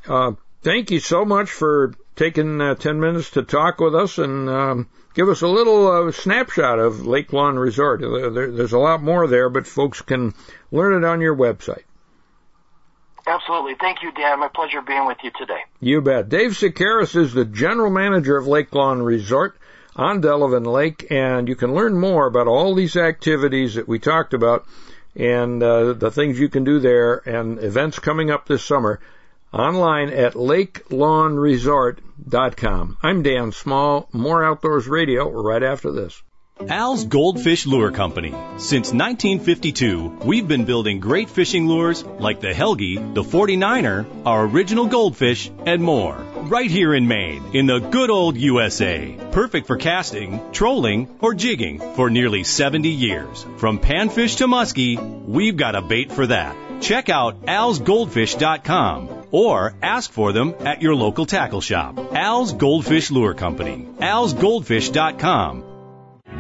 uh, 0.08 0.34
thank 0.62 0.92
you 0.92 1.00
so 1.00 1.26
much 1.26 1.50
for 1.50 1.96
taking 2.16 2.62
uh, 2.62 2.76
ten 2.76 3.00
minutes 3.00 3.32
to 3.32 3.42
talk 3.42 3.80
with 3.80 3.96
us 3.96 4.20
and 4.20 4.48
um, 4.48 4.90
give 5.16 5.28
us 5.28 5.42
a 5.42 5.48
little 5.48 5.88
uh, 5.88 6.12
snapshot 6.12 6.78
of 6.78 7.08
Lake 7.08 7.34
Lawn 7.34 7.58
Resort. 7.58 8.02
There, 8.02 8.52
there's 8.52 8.74
a 8.74 8.78
lot 8.78 9.02
more 9.02 9.26
there, 9.26 9.50
but 9.50 9.66
folks 9.66 10.04
can 10.04 10.36
learn 10.72 11.04
it 11.04 11.08
on 11.08 11.20
your 11.20 11.36
website. 11.36 11.86
Absolutely. 13.26 13.76
Thank 13.80 14.04
you, 14.04 14.12
Dan. 14.12 14.40
My 14.40 14.50
pleasure 14.50 14.82
being 14.82 15.06
with 15.06 15.18
you 15.24 15.32
today. 15.38 15.62
You 15.80 16.02
bet. 16.02 16.28
Dave 16.30 16.52
Shekeres 16.52 17.16
is 17.16 17.34
the 17.34 17.46
general 17.46 17.90
manager 17.90 18.38
of 18.38 18.48
Lake 18.48 18.74
Lawn 18.76 19.02
Resort 19.02 19.58
on 19.96 20.22
Delavan 20.22 20.66
Lake, 20.66 21.08
and 21.10 21.48
you 21.48 21.56
can 21.56 21.74
learn 21.74 21.98
more 22.00 22.28
about 22.28 22.48
all 22.48 22.76
these 22.76 22.98
activities 22.98 23.76
that 23.76 23.88
we 23.88 24.00
talked 24.00 24.34
about 24.34 24.66
and 25.16 25.62
uh, 25.62 25.94
the 25.94 26.10
things 26.12 26.40
you 26.40 26.50
can 26.50 26.64
do 26.64 26.80
there 26.80 27.18
and 27.28 27.64
events 27.64 28.00
coming 28.00 28.32
up 28.32 28.48
this 28.48 28.66
summer 28.66 29.00
online 29.54 30.10
at 30.10 30.34
lakelawnresort.com. 30.34 32.98
I'm 33.04 33.22
Dan 33.22 33.52
Small, 33.52 34.10
more 34.12 34.44
Outdoors 34.44 34.88
Radio 34.88 35.30
right 35.30 35.62
after 35.62 35.92
this. 35.92 36.24
Al's 36.62 37.06
Goldfish 37.06 37.66
Lure 37.66 37.92
Company. 37.92 38.32
Since 38.58 38.94
1952, 38.94 40.20
we've 40.24 40.48
been 40.48 40.66
building 40.66 41.00
great 41.00 41.30
fishing 41.30 41.68
lures 41.68 42.04
like 42.04 42.42
the 42.42 42.54
Helgi, 42.54 42.96
the 43.14 43.24
49er, 43.24 44.06
our 44.26 44.46
original 44.46 44.86
goldfish, 44.86 45.50
and 45.66 45.82
more. 45.82 46.16
Right 46.44 46.70
here 46.70 46.94
in 46.94 47.08
Maine, 47.08 47.44
in 47.54 47.66
the 47.66 47.80
good 47.80 48.10
old 48.10 48.38
USA. 48.38 49.18
Perfect 49.32 49.66
for 49.66 49.78
casting, 49.78 50.52
trolling, 50.52 51.10
or 51.22 51.34
jigging 51.34 51.80
for 51.96 52.10
nearly 52.10 52.44
70 52.44 52.90
years. 52.90 53.46
From 53.58 53.80
panfish 53.80 54.38
to 54.38 54.48
muskie, 54.48 55.26
we've 55.26 55.58
got 55.58 55.76
a 55.76 55.82
bait 55.82 56.12
for 56.12 56.28
that. 56.28 56.56
Check 56.82 57.10
out 57.10 57.46
alsgoldfish.com 57.46 59.28
or 59.32 59.74
ask 59.82 60.12
for 60.12 60.32
them 60.32 60.54
at 60.60 60.82
your 60.84 60.96
local 60.96 61.26
tackle 61.26 61.62
shop. 61.62 61.98
Al's 62.14 62.54
Goldfish 62.54 63.10
Lure 63.10 63.34
Company. 63.34 63.88
alsgoldfish.com 64.00 65.73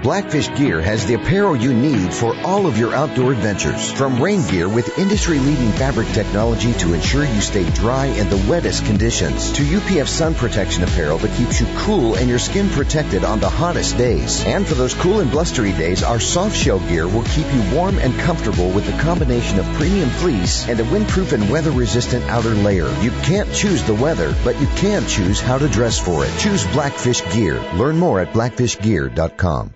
Blackfish 0.03 0.53
Gear 0.57 0.81
has 0.81 1.05
the 1.05 1.13
apparel 1.13 1.55
you 1.55 1.73
need 1.73 2.13
for 2.13 2.35
all 2.41 2.67
of 2.67 2.77
your 2.77 2.93
outdoor 2.93 3.31
adventures. 3.31 3.89
From 3.89 4.21
rain 4.21 4.45
gear 4.49 4.67
with 4.67 4.99
industry-leading 4.99 5.71
fabric 5.71 6.09
technology 6.09 6.73
to 6.73 6.93
ensure 6.93 7.23
you 7.23 7.39
stay 7.39 7.69
dry 7.69 8.07
in 8.07 8.29
the 8.29 8.45
wettest 8.49 8.83
conditions, 8.83 9.53
to 9.53 9.63
UPF 9.63 10.09
sun 10.09 10.35
protection 10.35 10.83
apparel 10.83 11.19
that 11.19 11.33
keeps 11.37 11.61
you 11.61 11.67
cool 11.77 12.15
and 12.15 12.27
your 12.27 12.37
skin 12.37 12.67
protected 12.67 13.23
on 13.23 13.39
the 13.39 13.49
hottest 13.49 13.97
days. 13.97 14.43
And 14.43 14.67
for 14.67 14.73
those 14.73 14.93
cool 14.93 15.21
and 15.21 15.31
blustery 15.31 15.71
days, 15.71 16.03
our 16.03 16.19
soft 16.19 16.57
shell 16.57 16.79
gear 16.79 17.07
will 17.07 17.23
keep 17.23 17.47
you 17.53 17.73
warm 17.73 17.97
and 17.97 18.13
comfortable 18.19 18.71
with 18.71 18.85
the 18.85 19.01
combination 19.01 19.57
of 19.57 19.65
premium 19.75 20.09
fleece 20.09 20.67
and 20.67 20.81
a 20.81 20.83
windproof 20.83 21.31
and 21.31 21.49
weather-resistant 21.49 22.25
outer 22.25 22.55
layer. 22.55 22.93
You 22.99 23.11
can't 23.23 23.51
choose 23.53 23.83
the 23.83 23.95
weather, 23.95 24.35
but 24.43 24.59
you 24.59 24.67
can 24.75 25.07
choose 25.07 25.39
how 25.39 25.57
to 25.59 25.69
dress 25.69 25.97
for 25.97 26.25
it. 26.25 26.39
Choose 26.39 26.67
Blackfish 26.73 27.21
Gear. 27.31 27.57
Learn 27.75 27.95
more 27.95 28.19
at 28.19 28.33
blackfishgear.com. 28.33 29.75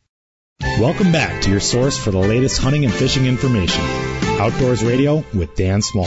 Welcome 0.61 1.11
back 1.11 1.41
to 1.43 1.49
your 1.49 1.59
source 1.59 1.97
for 1.97 2.11
the 2.11 2.19
latest 2.19 2.59
hunting 2.59 2.85
and 2.85 2.93
fishing 2.93 3.25
information. 3.25 3.81
Outdoors 4.39 4.83
Radio 4.83 5.23
with 5.33 5.55
Dan 5.55 5.81
Small. 5.81 6.05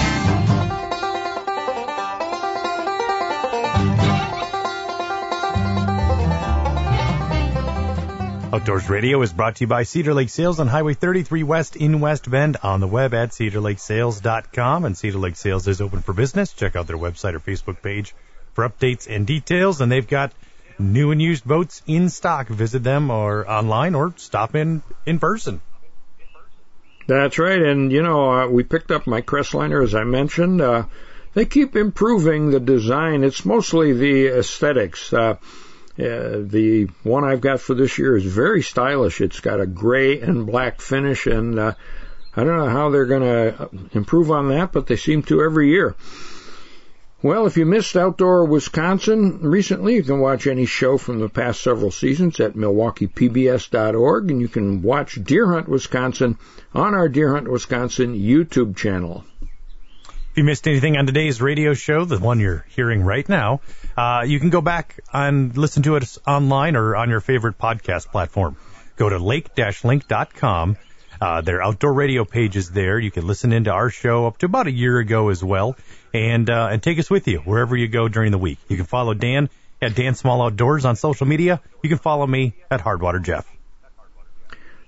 Outdoors 8.54 8.88
Radio 8.88 9.20
is 9.22 9.32
brought 9.32 9.56
to 9.56 9.64
you 9.64 9.66
by 9.66 9.82
Cedar 9.82 10.14
Lake 10.14 10.28
Sales 10.28 10.60
on 10.60 10.68
Highway 10.68 10.94
33 10.94 11.42
West 11.42 11.74
in 11.74 11.98
West 11.98 12.30
Bend 12.30 12.56
on 12.62 12.78
the 12.78 12.86
web 12.86 13.12
at 13.12 13.30
cedarlakesales.com. 13.30 14.84
And 14.84 14.96
Cedar 14.96 15.18
Lake 15.18 15.34
Sales 15.34 15.66
is 15.66 15.80
open 15.80 16.02
for 16.02 16.12
business. 16.12 16.52
Check 16.52 16.76
out 16.76 16.86
their 16.86 16.96
website 16.96 17.34
or 17.34 17.40
Facebook 17.40 17.82
page 17.82 18.14
for 18.52 18.68
updates 18.68 19.08
and 19.10 19.26
details. 19.26 19.80
And 19.80 19.90
they've 19.90 20.06
got 20.06 20.32
new 20.78 21.10
and 21.10 21.20
used 21.20 21.44
boats 21.44 21.82
in 21.86 22.08
stock. 22.08 22.48
Visit 22.48 22.82
them 22.82 23.10
or 23.10 23.48
online 23.48 23.94
or 23.94 24.14
stop 24.16 24.54
in 24.54 24.82
in 25.06 25.18
person. 25.18 25.60
That's 27.06 27.38
right. 27.38 27.60
And, 27.60 27.92
you 27.92 28.02
know, 28.02 28.30
uh, 28.32 28.48
we 28.48 28.62
picked 28.62 28.90
up 28.90 29.06
my 29.06 29.20
Crestliner, 29.20 29.82
as 29.82 29.94
I 29.94 30.04
mentioned. 30.04 30.60
Uh, 30.60 30.84
they 31.34 31.44
keep 31.44 31.76
improving 31.76 32.50
the 32.50 32.60
design. 32.60 33.24
It's 33.24 33.44
mostly 33.44 33.92
the 33.92 34.38
aesthetics. 34.38 35.12
Uh, 35.12 35.36
uh, 35.96 36.42
the 36.42 36.88
one 37.02 37.24
I've 37.24 37.40
got 37.40 37.60
for 37.60 37.74
this 37.74 37.98
year 37.98 38.16
is 38.16 38.24
very 38.24 38.62
stylish. 38.62 39.20
It's 39.20 39.40
got 39.40 39.60
a 39.60 39.66
gray 39.66 40.20
and 40.20 40.46
black 40.46 40.80
finish, 40.80 41.26
and 41.26 41.58
uh, 41.58 41.74
I 42.34 42.42
don't 42.42 42.56
know 42.56 42.68
how 42.68 42.90
they're 42.90 43.06
going 43.06 43.22
to 43.22 43.68
improve 43.92 44.30
on 44.30 44.48
that, 44.48 44.72
but 44.72 44.86
they 44.86 44.96
seem 44.96 45.22
to 45.24 45.42
every 45.42 45.70
year. 45.70 45.94
Well, 47.24 47.46
if 47.46 47.56
you 47.56 47.64
missed 47.64 47.96
Outdoor 47.96 48.44
Wisconsin 48.44 49.38
recently, 49.40 49.94
you 49.94 50.02
can 50.02 50.20
watch 50.20 50.46
any 50.46 50.66
show 50.66 50.98
from 50.98 51.20
the 51.20 51.30
past 51.30 51.62
several 51.62 51.90
seasons 51.90 52.38
at 52.38 52.52
MilwaukeePBS.org, 52.52 54.30
and 54.30 54.42
you 54.42 54.48
can 54.48 54.82
watch 54.82 55.18
Deer 55.24 55.46
Hunt 55.50 55.66
Wisconsin 55.66 56.36
on 56.74 56.92
our 56.92 57.08
Deer 57.08 57.32
Hunt 57.32 57.50
Wisconsin 57.50 58.14
YouTube 58.14 58.76
channel. 58.76 59.24
If 60.02 60.36
you 60.36 60.44
missed 60.44 60.68
anything 60.68 60.98
on 60.98 61.06
today's 61.06 61.40
radio 61.40 61.72
show, 61.72 62.04
the 62.04 62.18
one 62.18 62.40
you're 62.40 62.66
hearing 62.68 63.00
right 63.00 63.26
now, 63.26 63.62
uh, 63.96 64.24
you 64.26 64.38
can 64.38 64.50
go 64.50 64.60
back 64.60 65.00
and 65.10 65.56
listen 65.56 65.82
to 65.84 65.96
it 65.96 66.18
online 66.26 66.76
or 66.76 66.94
on 66.94 67.08
your 67.08 67.22
favorite 67.22 67.56
podcast 67.56 68.08
platform. 68.08 68.58
Go 68.96 69.08
to 69.08 69.16
lake-link.com. 69.16 70.76
Uh, 71.20 71.40
their 71.40 71.62
outdoor 71.62 71.92
radio 71.92 72.24
page 72.24 72.56
is 72.56 72.70
there. 72.70 72.98
You 72.98 73.10
can 73.10 73.26
listen 73.26 73.52
into 73.52 73.70
our 73.70 73.90
show 73.90 74.26
up 74.26 74.38
to 74.38 74.46
about 74.46 74.66
a 74.66 74.72
year 74.72 74.98
ago 74.98 75.28
as 75.28 75.42
well, 75.42 75.76
and 76.12 76.48
uh, 76.50 76.68
and 76.70 76.82
take 76.82 76.98
us 76.98 77.10
with 77.10 77.28
you 77.28 77.38
wherever 77.38 77.76
you 77.76 77.88
go 77.88 78.08
during 78.08 78.32
the 78.32 78.38
week. 78.38 78.58
You 78.68 78.76
can 78.76 78.86
follow 78.86 79.14
Dan 79.14 79.48
at 79.80 79.94
Dan 79.94 80.14
Small 80.14 80.42
Outdoors 80.42 80.84
on 80.84 80.96
social 80.96 81.26
media. 81.26 81.60
You 81.82 81.88
can 81.88 81.98
follow 81.98 82.26
me 82.26 82.54
at 82.70 82.80
Hardwater 82.80 83.22
Jeff. 83.22 83.46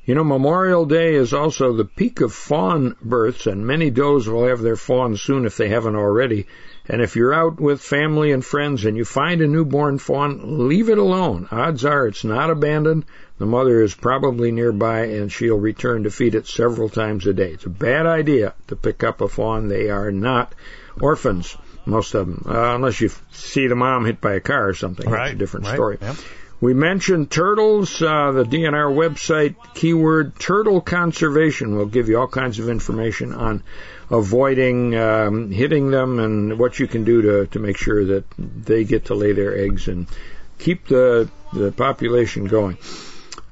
You 0.07 0.14
know, 0.14 0.22
Memorial 0.22 0.87
Day 0.87 1.16
is 1.16 1.35
also 1.35 1.72
the 1.72 1.85
peak 1.85 2.20
of 2.20 2.33
fawn 2.33 2.95
births, 3.03 3.49
and 3.49 3.66
many 3.66 3.91
does 3.91 4.29
will 4.29 4.47
have 4.47 4.61
their 4.61 4.77
fawns 4.77 5.20
soon 5.20 5.47
if 5.47 5.57
they 5.57 5.68
haven't 5.68 5.97
already. 5.97 6.47
And 6.89 7.03
if 7.03 7.16
you're 7.16 7.35
out 7.35 7.61
with 7.61 7.83
family 7.83 8.31
and 8.31 8.45
friends 8.45 8.85
and 8.85 8.97
you 8.97 9.05
find 9.05 9.41
a 9.41 9.49
newborn 9.49 9.99
fawn, 9.99 10.68
leave 10.68 10.89
it 10.89 10.99
alone. 10.99 11.49
Odds 11.51 11.85
are 11.85 12.07
it's 12.07 12.22
not 12.22 12.51
abandoned. 12.51 13.05
The 13.39 13.47
mother 13.47 13.82
is 13.82 13.95
probably 13.95 14.51
nearby 14.51 15.07
and 15.07 15.30
she'll 15.30 15.59
return 15.59 16.05
to 16.05 16.11
feed 16.11 16.34
it 16.34 16.47
several 16.47 16.89
times 16.89 17.26
a 17.26 17.34
day. 17.34 17.51
It's 17.51 17.66
a 17.66 17.70
bad 17.70 18.07
idea 18.07 18.55
to 18.68 18.76
pick 18.76 19.05
up 19.05 19.20
a 19.20 19.28
fawn. 19.28 19.68
They 19.68 19.91
are 19.91 20.11
not 20.11 20.55
orphans, 21.01 21.57
most 21.84 22.14
of 22.14 22.26
them, 22.26 22.45
uh, 22.47 22.74
unless 22.74 23.01
you 23.01 23.11
see 23.32 23.66
the 23.66 23.74
mom 23.74 24.07
hit 24.07 24.20
by 24.20 24.34
a 24.34 24.41
car 24.41 24.68
or 24.68 24.74
something. 24.74 25.09
Right. 25.09 25.24
That's 25.24 25.34
a 25.34 25.39
different 25.39 25.66
right. 25.66 25.74
story. 25.74 25.99
Yep. 26.01 26.16
We 26.59 26.72
mentioned 26.72 27.30
turtles. 27.30 28.01
Uh, 28.01 28.32
the 28.32 28.45
DNR 28.45 28.95
website 28.95 29.57
keyword 29.74 30.39
turtle 30.39 30.80
conservation 30.80 31.76
will 31.76 31.87
give 31.87 32.09
you 32.09 32.18
all 32.18 32.28
kinds 32.28 32.59
of 32.59 32.70
information 32.70 33.34
on 33.34 33.62
avoiding 34.11 34.95
um, 34.97 35.51
hitting 35.51 35.91
them 35.91 36.18
and 36.18 36.59
what 36.59 36.78
you 36.78 36.87
can 36.87 37.05
do 37.05 37.20
to, 37.22 37.47
to 37.49 37.59
make 37.59 37.76
sure 37.76 38.03
that 38.07 38.24
they 38.39 38.84
get 38.84 39.07
to 39.07 39.14
lay 39.14 39.32
their 39.32 39.59
eggs 39.59 39.89
and 39.89 40.07
keep 40.59 40.87
the, 40.89 41.28
the 41.53 41.72
population 41.72 42.47
going. 42.47 42.78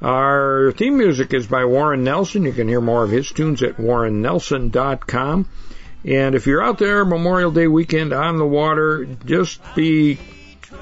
Our 0.04 0.72
theme 0.72 0.98
music 0.98 1.32
is 1.32 1.46
by 1.46 1.64
Warren 1.64 2.04
Nelson. 2.04 2.42
You 2.42 2.52
can 2.52 2.68
hear 2.68 2.82
more 2.82 3.04
of 3.04 3.10
his 3.10 3.32
tunes 3.32 3.62
at 3.62 3.78
warrennelson.com. 3.78 5.48
And 6.04 6.34
if 6.34 6.46
you're 6.46 6.62
out 6.62 6.76
there 6.76 7.06
Memorial 7.06 7.50
Day 7.50 7.68
weekend 7.68 8.12
on 8.12 8.36
the 8.36 8.44
water, 8.44 9.06
just 9.24 9.62
be 9.74 10.18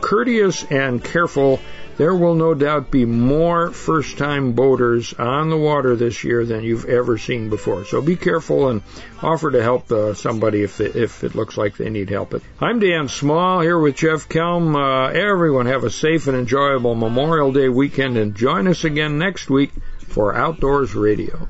courteous 0.00 0.64
and 0.64 1.04
careful 1.04 1.60
there 2.02 2.16
will 2.16 2.34
no 2.34 2.52
doubt 2.52 2.90
be 2.90 3.04
more 3.04 3.70
first 3.70 4.18
time 4.18 4.54
boaters 4.54 5.14
on 5.14 5.50
the 5.50 5.56
water 5.56 5.94
this 5.94 6.24
year 6.24 6.44
than 6.44 6.64
you've 6.64 6.86
ever 6.86 7.16
seen 7.16 7.48
before. 7.48 7.84
So 7.84 8.02
be 8.02 8.16
careful 8.16 8.70
and 8.70 8.82
offer 9.22 9.52
to 9.52 9.62
help 9.62 9.92
uh, 9.92 10.12
somebody 10.12 10.64
if 10.64 10.80
it, 10.80 10.96
if 10.96 11.22
it 11.22 11.36
looks 11.36 11.56
like 11.56 11.76
they 11.76 11.90
need 11.90 12.10
help. 12.10 12.34
I'm 12.60 12.80
Dan 12.80 13.06
Small 13.06 13.60
here 13.60 13.78
with 13.78 13.94
Jeff 13.94 14.28
Kelm. 14.28 14.74
Uh, 14.74 15.12
everyone 15.12 15.66
have 15.66 15.84
a 15.84 15.92
safe 15.92 16.26
and 16.26 16.36
enjoyable 16.36 16.96
Memorial 16.96 17.52
Day 17.52 17.68
weekend 17.68 18.16
and 18.16 18.34
join 18.34 18.66
us 18.66 18.82
again 18.82 19.18
next 19.18 19.48
week 19.48 19.70
for 20.08 20.34
Outdoors 20.34 20.96
Radio. 20.96 21.46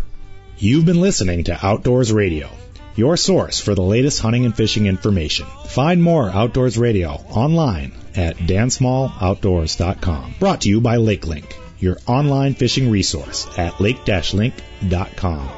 You've 0.59 0.85
been 0.85 1.01
listening 1.01 1.45
to 1.45 1.67
Outdoors 1.67 2.13
Radio, 2.13 2.51
your 2.97 3.17
source 3.17 3.61
for 3.61 3.75
the 3.75 3.83
latest 3.83 4.21
hunting 4.21 4.45
and 4.45 4.57
fishing 4.57 4.87
information. 4.87 5.47
Find 5.67 6.03
more 6.03 6.31
Outdoors 6.31 6.79
Radio 6.79 7.11
online 7.31 7.93
at 8.15 8.37
dansmalloutdoors.com. 8.37 10.35
Brought 10.39 10.63
to 10.63 10.69
you 10.69 10.81
by 10.81 10.97
LakeLink, 10.97 11.53
your 11.79 11.97
online 12.07 12.55
fishing 12.55 12.91
resource 12.91 13.47
at 13.59 13.81
lake-link.com. 13.81 15.49